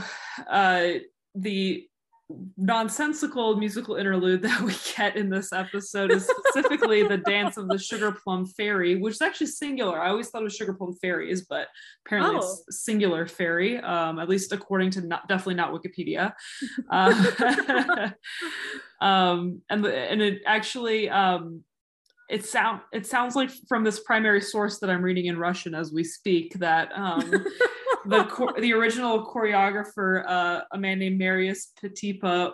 uh, 0.50 0.92
the 1.36 1.88
nonsensical 2.58 3.56
musical 3.56 3.96
interlude 3.96 4.42
that 4.42 4.62
we 4.62 4.74
get 4.98 5.16
in 5.16 5.30
this 5.30 5.54
episode 5.54 6.12
is 6.12 6.28
specifically 6.28 7.04
the 7.04 7.18
dance 7.18 7.56
of 7.56 7.68
the 7.70 7.78
sugar 7.78 8.12
plum 8.12 8.46
fairy 8.46 8.96
which 8.96 9.14
is 9.14 9.22
actually 9.22 9.46
singular 9.46 10.02
i 10.02 10.10
always 10.10 10.30
thought 10.30 10.42
it 10.42 10.46
was 10.46 10.56
sugar 10.56 10.74
plum 10.74 10.94
fairies 11.02 11.44
but 11.44 11.68
apparently 12.06 12.36
oh. 12.36 12.40
it's 12.40 12.84
singular 12.84 13.28
fairy 13.28 13.78
um, 13.80 14.18
at 14.18 14.28
least 14.28 14.52
according 14.52 14.90
to 14.90 15.02
not 15.02 15.28
definitely 15.28 15.54
not 15.54 15.72
wikipedia 15.72 16.34
uh, 16.90 18.10
um, 19.02 19.62
and 19.70 19.86
the, 19.86 19.96
and 19.96 20.22
it 20.22 20.42
actually 20.48 21.10
um, 21.10 21.64
it 22.28 22.44
sound 22.44 22.82
it 22.92 23.06
sounds 23.06 23.36
like 23.36 23.52
from 23.68 23.84
this 23.84 24.00
primary 24.00 24.42
source 24.42 24.80
that 24.80 24.90
i'm 24.90 25.04
reading 25.04 25.28
in 25.28 25.38
russian 25.38 25.76
as 25.76 25.94
we 25.94 26.04
speak 26.04 26.54
that 26.56 26.92
um, 26.96 27.46
the 28.08 28.54
the 28.60 28.74
original 28.74 29.26
choreographer, 29.26 30.24
uh, 30.28 30.62
a 30.72 30.78
man 30.78 31.00
named 31.00 31.18
Marius 31.18 31.72
Petipa, 31.82 32.54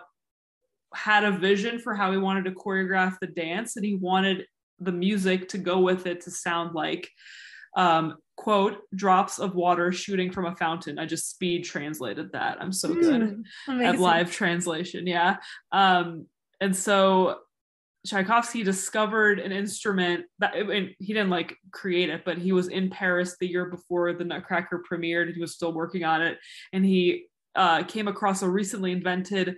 had 0.93 1.23
a 1.23 1.31
vision 1.31 1.79
for 1.79 1.93
how 1.93 2.11
he 2.11 2.17
wanted 2.17 2.45
to 2.45 2.51
choreograph 2.51 3.17
the 3.19 3.27
dance, 3.27 3.75
and 3.75 3.85
he 3.85 3.95
wanted 3.95 4.45
the 4.79 4.91
music 4.91 5.49
to 5.49 5.57
go 5.57 5.79
with 5.79 6.07
it 6.07 6.21
to 6.21 6.31
sound 6.31 6.73
like 6.73 7.09
um, 7.77 8.17
quote 8.35 8.79
drops 8.95 9.39
of 9.39 9.55
water 9.55 9.91
shooting 9.91 10.31
from 10.31 10.45
a 10.45 10.55
fountain. 10.55 10.99
I 10.99 11.05
just 11.05 11.29
speed 11.29 11.63
translated 11.63 12.31
that. 12.33 12.61
I'm 12.61 12.73
so 12.73 12.93
good 12.93 13.43
mm, 13.67 13.83
at 13.83 13.99
live 13.99 14.31
translation 14.31 15.07
yeah. 15.07 15.37
Um, 15.71 16.25
and 16.59 16.75
so 16.75 17.39
Tchaikovsky 18.05 18.63
discovered 18.63 19.39
an 19.39 19.51
instrument 19.51 20.25
that 20.39 20.55
he 20.55 21.13
didn't 21.13 21.29
like 21.29 21.55
create 21.71 22.09
it, 22.09 22.25
but 22.25 22.37
he 22.37 22.51
was 22.51 22.67
in 22.67 22.89
Paris 22.89 23.35
the 23.39 23.47
year 23.47 23.65
before 23.65 24.13
the 24.13 24.23
Nutcracker 24.23 24.83
premiered. 24.89 25.33
He 25.33 25.39
was 25.39 25.53
still 25.53 25.73
working 25.73 26.03
on 26.03 26.21
it, 26.21 26.39
and 26.73 26.83
he 26.83 27.27
uh, 27.55 27.83
came 27.83 28.07
across 28.07 28.41
a 28.41 28.49
recently 28.49 28.91
invented 28.91 29.57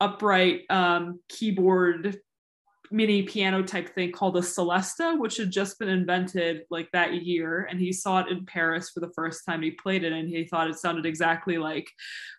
upright 0.00 0.62
um, 0.70 1.20
keyboard 1.28 2.18
mini 2.90 3.22
piano 3.22 3.62
type 3.62 3.94
thing 3.94 4.12
called 4.12 4.36
a 4.36 4.40
celesta 4.40 5.18
which 5.18 5.38
had 5.38 5.50
just 5.50 5.76
been 5.78 5.88
invented 5.88 6.62
like 6.70 6.88
that 6.92 7.14
year 7.14 7.66
and 7.68 7.80
he 7.80 7.92
saw 7.92 8.20
it 8.20 8.28
in 8.28 8.46
paris 8.46 8.90
for 8.90 9.00
the 9.00 9.10
first 9.14 9.44
time 9.44 9.60
he 9.60 9.72
played 9.72 10.04
it 10.04 10.12
and 10.12 10.28
he 10.28 10.44
thought 10.44 10.70
it 10.70 10.78
sounded 10.78 11.04
exactly 11.04 11.58
like 11.58 11.90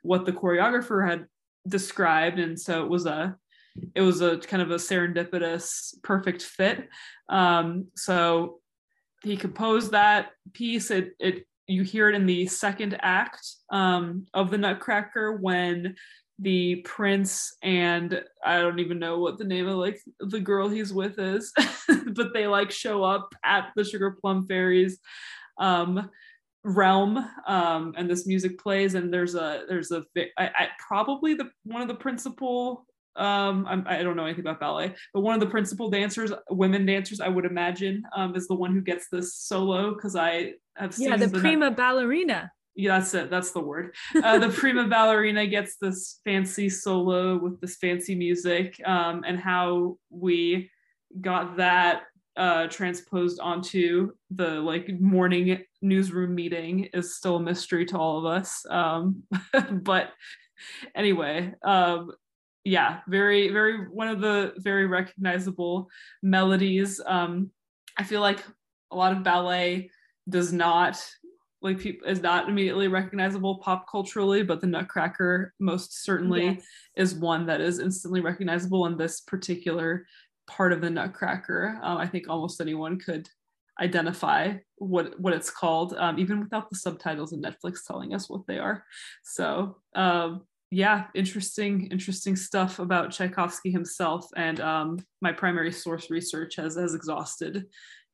what 0.04 0.26
the 0.26 0.32
choreographer 0.32 1.08
had 1.08 1.26
described 1.68 2.40
and 2.40 2.58
so 2.58 2.82
it 2.82 2.90
was 2.90 3.06
a 3.06 3.36
it 3.96 4.02
was 4.02 4.22
a 4.22 4.38
kind 4.38 4.62
of 4.62 4.72
a 4.72 4.76
serendipitous 4.76 5.94
perfect 6.04 6.42
fit. 6.42 6.90
Um, 7.30 7.88
so 7.96 8.60
he 9.24 9.38
composed 9.38 9.92
that 9.92 10.30
piece. 10.54 10.92
It, 10.92 11.14
it 11.20 11.46
you 11.68 11.84
hear 11.84 12.10
it 12.10 12.16
in 12.16 12.26
the 12.26 12.48
second 12.48 12.98
act 13.02 13.46
um, 13.72 14.26
of 14.34 14.50
the 14.50 14.58
nutcracker 14.58 15.34
when 15.34 15.96
the 16.40 16.76
prince 16.86 17.56
and 17.64 18.22
i 18.46 18.60
don't 18.60 18.80
even 18.80 19.00
know 19.00 19.18
what 19.18 19.40
the 19.40 19.44
name 19.44 19.68
of 19.68 19.76
like 19.76 20.00
the 20.20 20.40
girl 20.40 20.70
he's 20.70 20.94
with 20.94 21.18
is 21.18 21.52
but 22.14 22.32
they 22.32 22.46
like 22.46 22.70
show 22.70 23.04
up 23.04 23.34
at 23.44 23.70
the 23.76 23.84
sugar 23.84 24.12
plum 24.12 24.46
fairies 24.46 25.00
um, 25.58 26.10
realm 26.64 27.18
um, 27.48 27.94
and 27.98 28.08
this 28.08 28.28
music 28.28 28.60
plays 28.60 28.94
and 28.94 29.12
there's 29.12 29.34
a 29.34 29.64
there's 29.68 29.92
a 29.92 30.04
I, 30.38 30.46
I, 30.46 30.68
probably 30.88 31.34
the 31.34 31.50
one 31.64 31.82
of 31.82 31.88
the 31.88 31.96
principal 31.96 32.86
um 33.18 33.66
I'm, 33.68 33.84
i 33.88 33.98
do 33.98 34.06
not 34.06 34.16
know 34.16 34.26
anything 34.26 34.42
about 34.42 34.60
ballet 34.60 34.94
but 35.14 35.22
one 35.22 35.34
of 35.34 35.40
the 35.40 35.48
principal 35.48 35.90
dancers 35.90 36.32
women 36.50 36.86
dancers 36.86 37.20
i 37.20 37.28
would 37.28 37.46
imagine 37.46 38.04
um 38.16 38.36
is 38.36 38.48
the 38.48 38.56
one 38.56 38.74
who 38.74 38.82
gets 38.82 39.08
this 39.10 39.36
solo 39.36 39.94
because 39.94 40.16
i 40.16 40.54
have 40.76 40.94
seen 40.94 41.10
yeah 41.10 41.18
the, 41.18 41.28
the 41.28 41.40
prima 41.40 41.72
ballerina. 41.72 42.52
Yeah 42.76 43.00
that's 43.00 43.14
it 43.16 43.32
that's 43.32 43.52
the 43.52 43.60
word. 43.60 43.96
Uh, 44.24 44.38
the 44.38 44.50
prima 44.50 44.88
ballerina 44.88 45.48
gets 45.48 45.78
this 45.78 46.20
fancy 46.24 46.70
solo 46.70 47.38
with 47.38 47.60
this 47.60 47.78
fancy 47.78 48.14
music 48.16 48.80
um 48.86 49.24
and 49.26 49.40
how 49.40 49.98
we 50.10 50.70
got 51.20 51.58
that 51.58 52.04
uh, 52.38 52.68
transposed 52.68 53.40
onto 53.40 54.12
the 54.30 54.48
like 54.48 54.88
morning 55.00 55.60
newsroom 55.82 56.36
meeting 56.36 56.88
is 56.94 57.16
still 57.16 57.38
a 57.38 57.42
mystery 57.42 57.84
to 57.84 57.98
all 57.98 58.20
of 58.20 58.26
us 58.26 58.64
um, 58.70 59.24
but 59.72 60.12
anyway 60.96 61.52
um, 61.64 62.12
yeah, 62.68 63.00
very, 63.08 63.48
very 63.50 63.88
one 63.88 64.10
of 64.10 64.20
the 64.20 64.54
very 64.58 64.88
recognizable 64.88 65.90
melodies. 66.22 67.00
Um, 67.06 67.50
I 67.98 68.04
feel 68.04 68.20
like 68.20 68.44
a 68.92 68.96
lot 68.96 69.14
of 69.14 69.24
ballet 69.24 69.90
does 70.28 70.52
not 70.52 71.02
like 71.62 71.80
people 71.80 72.08
is 72.08 72.22
not 72.22 72.50
immediately 72.50 72.90
recognizable 72.90 73.60
pop 73.60 73.90
culturally, 73.90 74.44
but 74.44 74.60
the 74.60 74.68
Nutcracker 74.68 75.54
most 75.62 76.04
certainly 76.04 76.46
yes. 76.46 76.64
is 76.98 77.16
one 77.16 77.46
that 77.46 77.62
is 77.62 77.80
instantly 77.80 78.20
recognizable 78.20 78.86
in 78.86 78.98
this 78.98 79.22
particular 79.22 80.06
part 80.46 80.74
of 80.74 80.82
the 80.82 80.90
Nutcracker. 80.90 81.80
Um, 81.82 81.98
I 81.98 82.06
think 82.06 82.28
almost 82.28 82.60
anyone 82.60 83.00
could 83.00 83.30
identify 83.80 84.56
what 84.76 85.18
what 85.22 85.34
it's 85.34 85.50
called, 85.50 85.94
um, 85.94 86.20
even 86.20 86.42
without 86.42 86.70
the 86.70 86.76
subtitles 86.76 87.32
and 87.32 87.42
Netflix 87.42 87.80
telling 87.88 88.14
us 88.14 88.30
what 88.30 88.46
they 88.46 88.60
are. 88.60 88.84
So 89.24 89.78
um, 89.96 90.44
yeah, 90.70 91.06
interesting, 91.16 91.88
interesting 91.92 92.36
stuff 92.36 92.80
about 92.80 93.12
Tchaikovsky 93.12 93.72
himself. 93.72 94.28
And 94.36 94.60
um, 94.60 95.00
my 95.22 95.32
primary 95.32 95.72
source 95.72 96.10
research 96.10 96.56
has 96.58 96.76
has 96.76 96.94
exhausted 96.94 97.66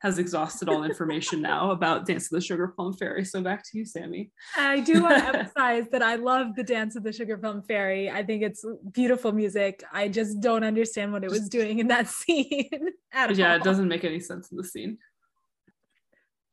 has 0.04 0.20
exhausted 0.20 0.68
all 0.68 0.84
information 0.84 1.42
now 1.54 1.72
about 1.72 2.06
Dance 2.06 2.26
of 2.26 2.32
the 2.32 2.46
Sugar 2.46 2.68
Plum 2.68 2.94
Fairy. 2.94 3.24
So 3.24 3.42
back 3.42 3.64
to 3.64 3.78
you, 3.78 3.86
Sammy. 3.86 4.32
I 4.58 4.82
do 4.82 5.02
want 5.02 5.18
to 5.18 5.28
emphasize 5.40 5.86
that 5.92 6.04
I 6.04 6.16
love 6.16 6.56
the 6.56 6.64
Dance 6.64 6.98
of 6.98 7.04
the 7.04 7.14
Sugar 7.14 7.38
Plum 7.38 7.64
Fairy. 7.64 8.12
I 8.12 8.22
think 8.22 8.44
it's 8.44 8.66
beautiful 8.92 9.32
music. 9.32 9.82
I 9.92 10.10
just 10.10 10.42
don't 10.42 10.66
understand 10.66 11.14
what 11.14 11.24
it 11.24 11.32
was 11.32 11.48
doing 11.48 11.80
in 11.80 11.88
that 11.88 12.08
scene 12.10 12.70
at 13.14 13.36
yeah, 13.36 13.52
all. 13.52 13.56
it 13.56 13.64
doesn't 13.64 13.88
make 13.88 14.04
any 14.04 14.20
sense 14.20 14.52
in 14.52 14.58
the 14.58 14.64
scene. 14.64 14.98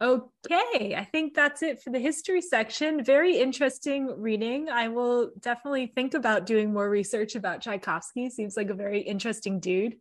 Okay, 0.03 0.95
I 0.97 1.07
think 1.13 1.35
that's 1.35 1.63
it 1.63 1.83
for 1.83 1.91
the 1.91 1.99
history 1.99 2.41
section. 2.41 3.05
Very 3.05 3.37
interesting 3.37 4.07
reading. 4.07 4.71
I 4.71 4.89
will 4.89 5.31
definitely 5.41 5.89
think 5.89 6.15
about 6.15 6.47
doing 6.47 6.73
more 6.73 6.89
research 6.89 7.35
about 7.35 7.61
Tchaikovsky. 7.61 8.31
Seems 8.31 8.57
like 8.57 8.71
a 8.71 8.75
very 8.75 9.01
interesting 9.01 9.61
dude. 9.61 9.97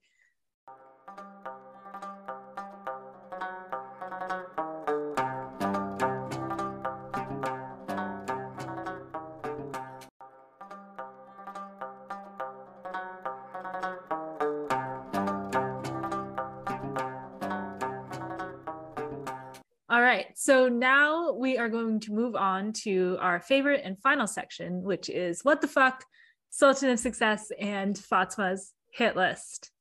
Now 20.80 21.34
we 21.34 21.58
are 21.58 21.70
going 21.70 22.00
to 22.02 22.14
move 22.14 22.36
on 22.36 22.74
to 22.84 23.18
our 23.20 23.40
favorite 23.42 23.82
and 23.84 24.00
final 24.02 24.28
section, 24.28 24.82
which 24.82 25.10
is 25.10 25.42
What 25.44 25.62
the 25.62 25.68
Fuck, 25.68 26.04
Sultan 26.50 26.90
of 26.90 27.00
Success, 27.00 27.52
and 27.60 27.96
Fatma's 27.96 28.74
Hit 28.94 29.16
List. 29.16 29.72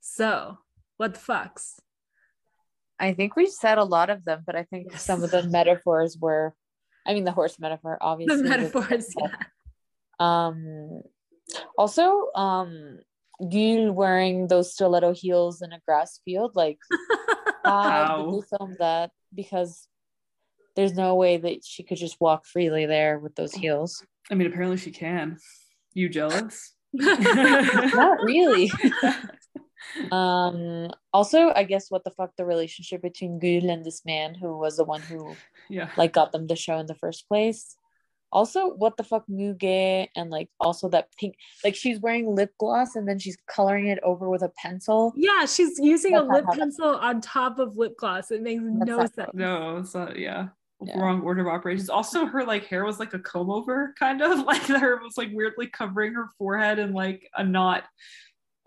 So, 0.00 0.58
what 0.96 1.14
the 1.14 1.20
fucks? 1.20 1.74
I 2.98 3.14
think 3.14 3.36
we 3.36 3.46
said 3.46 3.78
a 3.78 3.84
lot 3.84 4.10
of 4.10 4.24
them, 4.24 4.42
but 4.46 4.56
I 4.56 4.64
think 4.64 4.88
Yes. 4.90 5.02
some 5.02 5.22
of 5.22 5.30
the 5.30 5.42
metaphors 5.44 6.18
were, 6.18 6.54
I 7.06 7.14
mean, 7.14 7.24
the 7.24 7.32
horse 7.32 7.58
metaphor, 7.58 7.96
obviously. 8.00 8.36
The 8.42 8.48
metaphors, 8.48 9.14
yeah. 9.18 9.34
Um, 10.18 11.00
also, 11.78 12.26
um, 12.34 12.98
Gül 13.40 13.94
wearing 13.94 14.48
those 14.48 14.72
stiletto 14.74 15.14
heels 15.14 15.62
in 15.62 15.72
a 15.72 15.80
grass 15.86 16.20
field, 16.26 16.52
like, 16.54 16.78
how 17.64 17.80
How? 17.80 18.16
did 18.30 18.42
they 18.42 18.46
film 18.56 18.76
that? 18.80 19.10
Because 19.34 19.86
there's 20.76 20.94
no 20.94 21.14
way 21.14 21.36
that 21.36 21.64
she 21.64 21.82
could 21.82 21.98
just 21.98 22.20
walk 22.20 22.46
freely 22.46 22.86
there 22.86 23.18
with 23.18 23.34
those 23.34 23.52
heels. 23.52 24.04
I 24.30 24.34
mean, 24.34 24.46
apparently 24.46 24.76
she 24.76 24.90
can. 24.90 25.38
You 25.94 26.08
jealous? 26.08 26.74
Not 26.92 28.22
really. 28.22 28.70
um 30.12 30.90
also 31.12 31.52
i 31.56 31.64
guess 31.64 31.90
what 31.90 32.04
the 32.04 32.10
fuck 32.10 32.30
the 32.36 32.44
relationship 32.44 33.00
between 33.00 33.40
Gül 33.40 33.72
and 33.72 33.82
this 33.84 34.04
man 34.04 34.34
who 34.34 34.56
was 34.58 34.76
the 34.76 34.84
one 34.84 35.00
who 35.00 35.34
yeah. 35.70 35.88
like 35.96 36.12
got 36.12 36.32
them 36.32 36.46
the 36.46 36.54
show 36.54 36.78
in 36.78 36.86
the 36.86 36.94
first 36.94 37.26
place 37.26 37.76
also 38.32 38.68
what 38.74 38.96
the 38.96 39.02
fuck 39.02 39.24
Muge 39.28 40.08
and 40.14 40.30
like 40.30 40.48
also 40.60 40.88
that 40.90 41.08
pink 41.18 41.34
like 41.64 41.74
she's 41.74 42.00
wearing 42.00 42.34
lip 42.34 42.52
gloss 42.58 42.94
and 42.94 43.08
then 43.08 43.18
she's 43.18 43.36
coloring 43.48 43.88
it 43.88 43.98
over 44.02 44.28
with 44.28 44.42
a 44.42 44.50
pencil 44.50 45.12
yeah, 45.16 45.46
she's 45.46 45.78
using 45.78 46.16
a 46.16 46.20
That's 46.20 46.28
not 46.28 46.34
lip 46.34 46.44
how 46.44 46.52
that- 46.52 46.58
pencil 46.58 46.96
on 46.96 47.20
top 47.20 47.58
of 47.58 47.76
lip 47.76 47.96
gloss. 47.96 48.30
It 48.30 48.42
makes 48.42 48.62
That's 48.62 48.88
no 48.88 48.96
not 48.96 49.14
sense. 49.14 49.30
No, 49.34 49.76
it's 49.78 49.94
not. 49.94 50.18
Yeah. 50.18 50.48
Yeah. 50.82 50.98
Wrong 50.98 51.20
order 51.20 51.42
of 51.42 51.46
operations. 51.48 51.90
Also, 51.90 52.24
her 52.24 52.42
like 52.44 52.64
hair 52.66 52.84
was 52.86 52.98
like 52.98 53.12
a 53.12 53.18
comb 53.18 53.50
over, 53.50 53.94
kind 53.98 54.22
of 54.22 54.38
like 54.46 54.62
her 54.62 54.96
was 55.02 55.18
like 55.18 55.28
weirdly 55.32 55.66
covering 55.66 56.14
her 56.14 56.28
forehead 56.38 56.78
in 56.78 56.94
like 56.94 57.28
a 57.36 57.44
not 57.44 57.84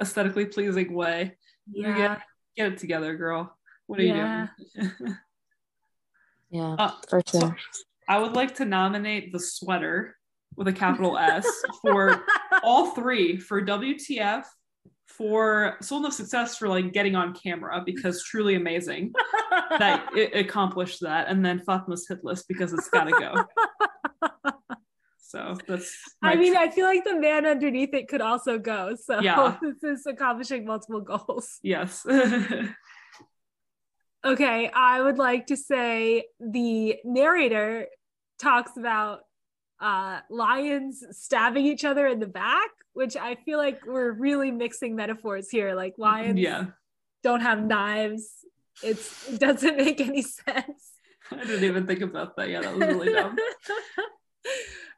aesthetically 0.02 0.46
pleasing 0.46 0.94
way. 0.94 1.36
You 1.72 1.88
Yeah. 1.88 2.20
Get 2.56 2.74
it 2.74 2.78
together, 2.78 3.16
girl. 3.16 3.58
What 3.88 4.00
are 4.00 4.04
Yeah. 4.04 4.48
you 4.76 4.82
doing? 5.00 5.18
yeah 6.52 6.76
Uh, 6.78 6.92
for 7.10 7.22
so 7.26 7.54
I 8.08 8.20
would 8.20 8.34
like 8.36 8.56
to 8.56 8.66
nominate 8.66 9.32
the 9.32 9.40
sweater 9.40 10.16
with 10.56 10.68
a 10.68 10.74
capital 10.74 11.18
S 11.18 11.48
for 11.82 12.24
all 12.64 12.92
three 12.92 13.38
for 13.38 13.60
WTF, 13.66 14.46
for 15.18 15.78
Soul 15.82 16.06
of 16.06 16.14
Success 16.14 16.58
for 16.58 16.68
like 16.68 16.94
getting 16.94 17.16
on 17.16 17.34
camera 17.34 17.82
because 17.86 18.24
truly 18.30 18.56
amazing 18.56 19.14
that 19.78 20.08
it 20.16 20.36
accomplished 20.36 21.02
that, 21.02 21.28
and 21.28 21.46
then 21.46 21.60
Fatma's 21.60 22.08
hit 22.08 22.24
list 22.24 22.48
because 22.48 22.74
it's 22.74 22.90
gotta 22.90 23.12
go. 23.12 23.46
So 25.20 25.58
that's 25.68 25.98
I 26.22 26.36
mean, 26.36 26.54
tr- 26.54 26.60
I 26.60 26.70
feel 26.70 26.86
like 26.86 27.04
the 27.04 27.20
man 27.20 27.46
underneath 27.48 27.94
it 27.94 28.08
could 28.08 28.22
also 28.22 28.60
go. 28.60 28.96
So 28.96 29.20
Yeah. 29.20 29.58
this 29.62 29.84
is 29.84 30.06
accomplishing 30.06 30.66
multiple 30.66 31.02
goals. 31.02 31.60
yes. 31.64 32.06
Okay, 34.26 34.70
I 34.74 35.02
would 35.02 35.18
like 35.18 35.48
to 35.48 35.58
say 35.58 36.26
the 36.40 36.96
narrator 37.04 37.88
talks 38.40 38.78
about 38.78 39.22
uh, 39.84 40.22
lions 40.30 41.04
stabbing 41.12 41.66
each 41.66 41.84
other 41.84 42.08
in 42.08 42.20
the 42.20 42.28
back, 42.28 42.70
which 42.94 43.18
I 43.18 43.36
feel 43.36 43.58
like 43.58 43.86
we're 43.86 44.14
really 44.14 44.50
mixing 44.50 44.96
metaphors 44.96 45.50
here. 45.50 45.76
Like 45.76 45.96
lions 45.98 46.40
yeah. 46.40 46.68
don't 47.22 47.42
have 47.42 47.62
knives. 47.62 48.30
It's 48.82 49.28
it 49.30 49.42
doesn't 49.42 49.76
make 49.86 50.00
any 50.00 50.22
sense. 50.22 50.94
I 51.32 51.44
didn't 51.44 51.66
even 51.66 51.86
think 51.86 52.02
about 52.02 52.38
that. 52.38 52.50
Yeah, 52.50 52.62
that 52.62 52.78
was 52.78 52.88
really 52.88 53.12
dumb. 53.12 53.36
uh, 54.00 54.06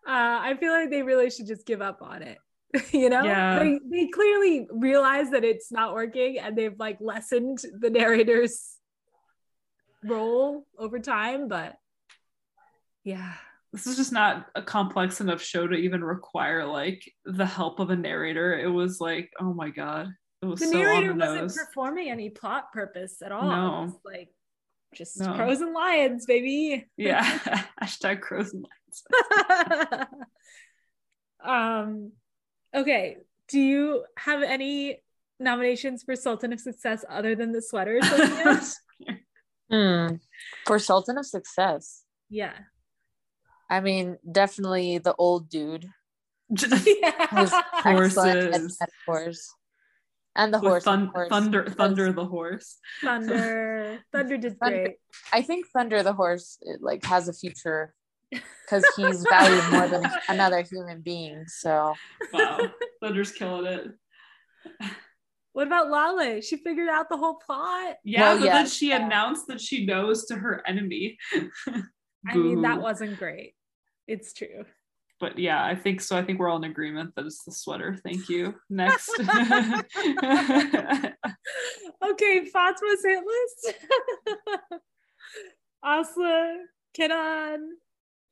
I 0.08 0.56
feel 0.60 0.72
like 0.72 0.92
they 0.92 1.02
really 1.02 1.32
should 1.32 1.48
just 1.48 1.66
give 1.66 1.82
up 1.82 2.04
on 2.04 2.22
it. 2.22 2.38
you 2.94 3.10
know, 3.10 3.24
Yeah. 3.24 3.60
they, 3.60 3.80
they 3.90 4.08
clearly 4.08 4.68
realize 4.72 5.32
that 5.32 5.44
it's 5.44 5.72
not 5.72 5.94
working 5.96 6.38
and 6.38 6.56
they've 6.56 6.78
like 6.78 6.98
lessened 7.02 7.60
the 7.80 7.90
narrator's 7.90 8.76
role 10.04 10.68
over 10.78 11.00
time, 11.00 11.48
but 11.48 11.76
yeah. 13.04 13.34
This 13.76 13.88
is 13.88 13.98
just 13.98 14.14
not 14.14 14.46
a 14.56 14.62
complex 14.62 15.20
enough 15.20 15.42
show 15.42 15.68
to 15.68 15.76
even 15.76 16.02
require 16.02 16.66
like 16.66 17.04
the 17.26 17.46
help 17.46 17.80
of 17.82 17.90
a 17.90 17.96
narrator. 17.96 18.58
It 18.58 18.70
was 18.70 19.02
like, 19.02 19.30
oh 19.40 19.54
my 19.54 19.70
god. 19.70 20.08
It 20.42 20.46
was 20.46 20.60
The 20.62 20.68
so 20.68 20.78
narrator 20.78 21.12
on 21.12 21.18
the 21.18 21.26
wasn't 21.26 21.42
nose. 21.42 21.58
performing 21.58 22.10
any 22.10 22.30
plot 22.30 22.72
purpose 22.72 23.22
at 23.22 23.32
all. 23.34 23.44
No. 23.50 23.82
It 23.84 23.86
was 23.88 23.94
like 24.06 24.30
just 24.96 25.20
No. 25.20 25.34
crows 25.34 25.60
and 25.60 25.74
lions, 25.74 26.26
baby. 26.26 26.86
Yeah. 26.96 27.24
Hashtag 27.84 28.22
crows 28.22 28.54
and 28.54 28.64
lions. 28.64 30.08
um 31.46 32.12
okay 32.74 33.18
do 33.50 33.60
you 33.60 34.04
have 34.18 34.42
any 34.42 35.02
nominations 35.40 36.02
for 36.04 36.16
sultan 36.16 36.54
of 36.54 36.60
success 36.62 37.04
other 37.10 37.36
than 37.36 37.52
the 37.52 37.62
sweaters? 37.62 38.08
Sophia? 38.08 38.62
Hmm. 39.70 40.08
for 40.66 40.80
sultan 40.80 41.18
of 41.18 41.26
success 41.26 42.04
yeah 42.30 42.54
i 43.70 43.80
mean 43.80 44.18
definitely 44.32 44.98
the 44.98 45.16
old 45.16 45.50
dude 45.50 45.90
yeah 46.50 47.28
was 47.34 47.52
excellent 47.86 48.54
at 48.82 48.90
Horses. 49.08 49.54
and 50.36 50.54
the 50.54 50.60
With 50.60 50.70
horse 50.70 50.84
thun- 50.84 51.08
of 51.08 51.14
course, 51.14 51.30
thunder 51.30 51.62
because 51.64 51.76
thunder 51.78 52.12
the 52.12 52.26
horse. 52.26 52.78
thunder 53.02 54.00
thunder 54.14 54.38
did 54.38 54.60
Thunder- 54.60 54.84
great 54.84 54.96
i 55.34 55.42
think 55.42 55.66
thunder 55.74 56.04
the 56.04 56.14
horse 56.14 56.58
it, 56.62 56.82
like 56.82 57.04
has 57.06 57.28
a 57.28 57.34
future 57.34 57.94
because 58.32 58.86
he's 58.98 59.24
valued 59.30 59.64
more 59.72 59.88
than 59.88 60.04
another 60.30 60.62
human 60.62 61.02
being 61.02 61.46
so 61.48 61.94
Wow. 62.34 62.60
Thunder's 63.02 63.32
killing 63.32 63.66
it. 63.68 63.88
what 65.54 65.68
about 65.68 65.90
lale 65.92 66.42
she 66.42 66.58
figured 66.58 66.90
out 66.90 67.08
the 67.10 67.18
whole 67.18 67.36
plot 67.36 67.98
Yeah, 68.04 68.22
Well, 68.34 68.40
but 68.40 68.46
then 68.46 68.68
she 68.68 68.90
yeah. 68.90 69.06
announced 69.06 69.48
that 69.48 69.62
she 69.62 69.86
knows 69.86 70.26
to 70.26 70.36
her 70.36 70.62
enemy. 70.68 71.18
I 72.28 72.36
mean 72.36 72.62
that 72.62 72.82
wasn't 72.82 73.18
great 73.20 73.54
it's 74.08 74.34
true 74.34 74.66
But 75.18 75.40
yeah, 75.40 75.64
I 75.64 75.76
think 75.80 76.02
so. 76.02 76.18
I 76.20 76.24
think 76.26 76.40
we're 76.40 76.50
all 76.52 76.60
in 76.60 76.66
agreement 76.70 77.16
that 77.16 77.24
it's 77.26 77.46
the 77.48 77.54
sweater. 77.56 77.96
Thank 78.04 78.28
you. 78.28 78.54
Next. 78.70 79.08
okay 82.04 82.36
fatma's 82.52 83.04
hit 83.08 83.24
list 83.24 83.62
asla 85.84 86.58
kenan 86.94 87.62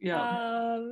yeah. 0.03 0.19
um 0.19 0.83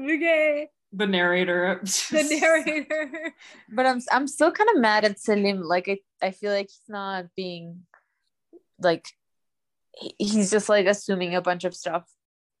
Muge, 0.00 0.66
the 0.92 1.06
narrator. 1.06 1.80
the 1.84 2.24
narrator 2.40 3.34
but 3.76 3.84
i'm 3.84 4.00
i'm 4.10 4.26
still 4.26 4.52
kind 4.52 4.70
of 4.74 4.80
mad 4.80 5.04
at 5.04 5.20
selim 5.20 5.60
like 5.60 5.88
i, 5.88 5.98
I 6.22 6.30
feel 6.32 6.52
like 6.52 6.68
he's 6.72 6.88
not 6.88 7.26
being 7.36 7.84
like 8.80 9.04
he- 9.06 9.17
he's 10.18 10.50
just 10.50 10.68
like 10.68 10.86
assuming 10.86 11.34
a 11.34 11.42
bunch 11.42 11.64
of 11.64 11.74
stuff 11.74 12.04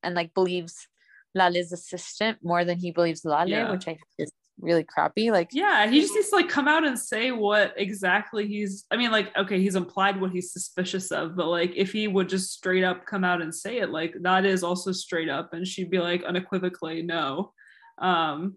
and 0.02 0.14
like 0.14 0.34
believes 0.34 0.88
lale's 1.34 1.72
assistant 1.72 2.38
more 2.42 2.64
than 2.64 2.78
he 2.78 2.90
believes 2.90 3.24
lale 3.24 3.48
Yeah. 3.48 3.70
which 3.70 3.82
i 3.88 3.92
think 3.92 4.00
is 4.18 4.32
really 4.60 4.82
crappy 4.82 5.30
like 5.30 5.50
Yeah, 5.52 5.86
he 5.88 6.00
just 6.00 6.14
needs 6.14 6.30
to 6.30 6.36
like 6.36 6.48
come 6.48 6.66
out 6.66 6.84
and 6.84 6.98
say 6.98 7.30
what 7.30 7.74
exactly 7.76 8.44
he's. 8.48 8.86
I 8.90 8.96
mean, 8.96 9.12
like, 9.12 9.30
okay, 9.36 9.60
he's 9.60 9.76
implied 9.76 10.20
what 10.20 10.32
he's 10.32 10.52
suspicious 10.52 11.12
of, 11.12 11.36
but 11.36 11.46
like, 11.46 11.74
if 11.76 11.92
he 11.92 12.08
would 12.08 12.28
just 12.28 12.50
straight 12.54 12.82
up 12.82 13.06
come 13.06 13.22
out 13.22 13.40
and 13.40 13.54
say 13.54 13.78
it, 13.78 13.90
like 13.90 14.16
that 14.22 14.44
is 14.44 14.64
also 14.64 14.90
straight 14.90 15.28
up, 15.28 15.52
and 15.52 15.64
she'd 15.64 15.90
be 15.90 16.00
like 16.00 16.24
unequivocally 16.24 17.02
no. 17.02 17.52
Um, 17.98 18.56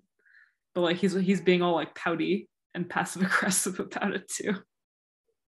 but 0.74 0.82
like 0.82 0.98
he's 0.98 1.14
he's 1.14 1.40
being 1.42 1.62
all 1.62 1.76
like 1.76 1.94
pouty 1.94 2.50
and 2.74 2.90
passive 2.90 3.22
aggressive 3.22 3.80
about 3.86 4.16
it 4.16 4.28
too. 4.28 4.56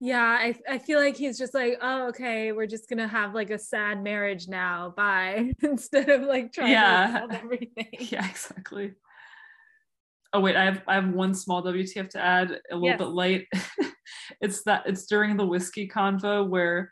Yeah, 0.03 0.21
I, 0.37 0.53
I 0.69 0.79
feel 0.79 0.99
like 0.99 1.15
he's 1.15 1.37
just 1.37 1.53
like, 1.53 1.77
oh, 1.81 2.09
okay, 2.09 2.51
we're 2.51 2.67
just 2.67 2.89
gonna 2.89 3.07
have 3.07 3.33
like 3.33 3.51
a 3.51 3.57
sad 3.57 4.03
marriage 4.03 4.49
now. 4.49 4.93
Bye. 4.97 5.53
Instead 5.63 6.09
of 6.09 6.23
like 6.23 6.51
trying 6.51 6.71
Yeah. 6.71 7.05
to 7.07 7.19
solve 7.19 7.31
everything. 7.43 7.87
Yeah, 7.97 8.29
exactly. 8.29 8.95
Oh 10.33 10.41
wait, 10.41 10.57
I 10.57 10.65
have 10.65 10.81
I 10.89 10.95
have 10.95 11.07
one 11.13 11.33
small 11.33 11.63
WTF 11.63 12.09
to 12.09 12.19
add, 12.19 12.51
a 12.69 12.75
little 12.75 12.89
Yes. 12.89 12.97
bit 12.99 13.07
late. 13.11 13.47
it's 14.41 14.63
that 14.63 14.83
it's 14.87 15.05
during 15.05 15.37
the 15.37 15.45
whiskey 15.47 15.87
convo 15.87 16.49
where 16.49 16.91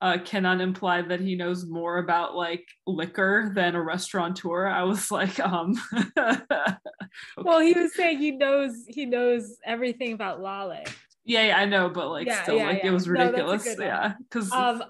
uh 0.00 0.16
Kenan 0.24 0.62
implied 0.62 1.10
that 1.10 1.20
he 1.20 1.34
knows 1.36 1.66
more 1.66 1.98
about 1.98 2.36
like 2.36 2.64
liquor 2.86 3.52
than 3.54 3.74
a 3.74 3.82
restaurateur. 3.82 4.66
I 4.66 4.82
was 4.84 5.10
like, 5.10 5.38
um 5.40 5.74
Well, 7.36 7.60
he 7.60 7.74
was 7.74 7.94
saying 7.94 8.16
he 8.16 8.30
knows 8.30 8.86
he 8.88 9.04
knows 9.04 9.58
everything 9.62 10.14
about 10.14 10.40
Lale. 10.40 10.84
Yeah, 11.26 11.46
yeah, 11.48 11.58
I 11.58 11.64
know, 11.66 11.88
but 11.90 12.08
like 12.10 12.26
Yeah, 12.26 12.42
still 12.44 12.56
yeah, 12.58 12.66
like 12.68 12.84
it 12.84 12.90
was 12.90 13.06
No, 13.08 13.20
ridiculous. 13.24 13.66
one. 13.66 13.76
yeah, 13.86 14.14
because 14.18 14.52
Um, 14.52 14.82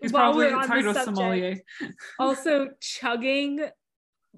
he's 0.00 0.10
probably 0.10 0.48
talking 0.50 0.74
the 0.76 0.92
to 0.94 1.00
a 1.00 1.04
sommelier. 1.04 1.56
also 2.18 2.68
chugging 2.80 3.60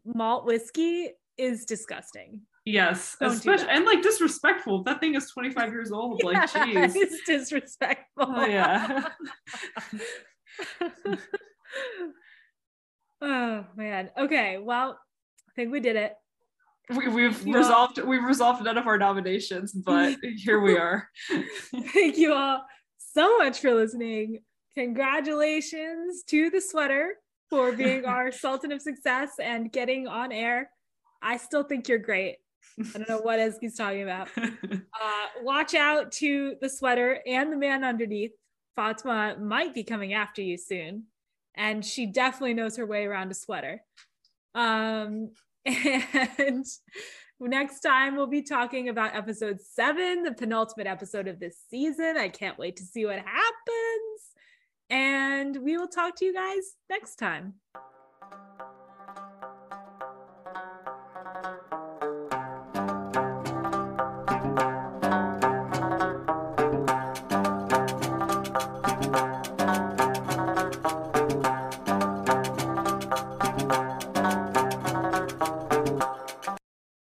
malt 0.05 0.45
whiskey 0.45 1.13
is 1.39 1.65
disgusting. 1.65 2.43
Yes, 2.67 3.17
Don't 3.21 3.33
especially 3.33 3.69
and 3.69 3.85
like 3.85 4.03
disrespectful. 4.03 4.83
That 4.85 4.99
thing 5.01 5.15
is 5.15 5.31
25 5.31 5.71
years 5.71 5.93
old. 5.99 6.23
Like, 6.25 6.35
Yeah, 6.35 6.47
jeez. 6.47 6.93
it's 6.97 7.23
disrespectful. 7.27 8.27
Oh, 8.27 8.45
yeah. 8.47 9.09
oh 13.21 13.67
man. 13.77 14.11
Okay. 14.17 14.59
Well, 14.59 14.99
I 15.49 15.53
think 15.55 15.73
we 15.73 15.81
did 15.81 15.97
it. 15.97 16.15
We, 16.91 17.09
we've 17.09 17.47
You 17.47 17.55
all- 17.55 17.59
resolved 17.61 17.99
we've 18.03 18.25
resolved 18.25 18.63
none 18.65 18.77
of 18.79 18.87
our 18.87 18.99
nominations 18.99 19.73
but 19.73 20.17
here 20.37 20.61
we 20.61 20.77
are 20.77 21.09
Thank 21.93 22.19
you 22.19 22.33
all 22.35 22.65
so 22.99 23.39
much 23.39 23.61
for 23.61 23.73
listening. 23.75 24.41
Congratulations 24.77 26.25
to 26.25 26.51
the 26.51 26.61
sweater 26.61 27.15
for 27.49 27.71
being 27.73 28.05
our 28.07 28.33
Sultan 28.33 28.73
of 28.73 28.83
Success 28.83 29.31
and 29.41 29.71
getting 29.71 30.09
on 30.09 30.33
air. 30.33 30.69
I 31.23 31.37
still 31.37 31.63
think 31.63 31.89
you're 31.89 31.99
great. 31.99 32.37
I 32.79 32.99
don't 32.99 33.09
know 33.09 33.19
what 33.21 33.39
Ezgi's 33.39 33.77
talking 33.77 34.03
about. 34.03 34.29
Uh, 34.37 35.27
watch 35.43 35.75
out 35.75 36.11
to 36.13 36.57
the 36.61 36.69
sweater 36.69 37.21
and 37.25 37.53
the 37.53 37.57
man 37.57 37.85
underneath. 37.85 38.33
Fatma 38.77 39.37
might 39.41 39.75
be 39.75 39.85
coming 39.85 40.13
after 40.13 40.43
you 40.43 40.59
soon, 40.59 41.05
and 41.55 41.85
she 41.85 42.07
definitely 42.07 42.55
knows 42.55 42.77
her 42.77 42.87
way 42.87 43.05
around 43.07 43.31
a 43.31 43.35
sweater. 43.35 43.81
Um, 44.57 45.31
and 46.39 46.65
next 47.41 47.81
time 47.81 48.17
we'll 48.17 48.27
be 48.27 48.43
talking 48.43 48.89
about 48.89 49.15
episode 49.15 49.61
seven, 49.61 50.23
the 50.23 50.33
penultimate 50.33 50.87
episode 50.87 51.27
of 51.29 51.41
this 51.41 51.59
season. 51.71 52.17
I 52.17 52.29
can't 52.29 52.59
wait 52.59 52.77
to 52.77 52.83
see 52.83 53.07
what 53.07 53.19
happens. 53.19 54.21
And 54.91 55.57
we 55.57 55.77
will 55.77 55.89
talk 55.89 56.17
to 56.17 56.25
you 56.25 56.35
guys 56.35 56.77
next 56.91 57.17
time. 57.17 57.55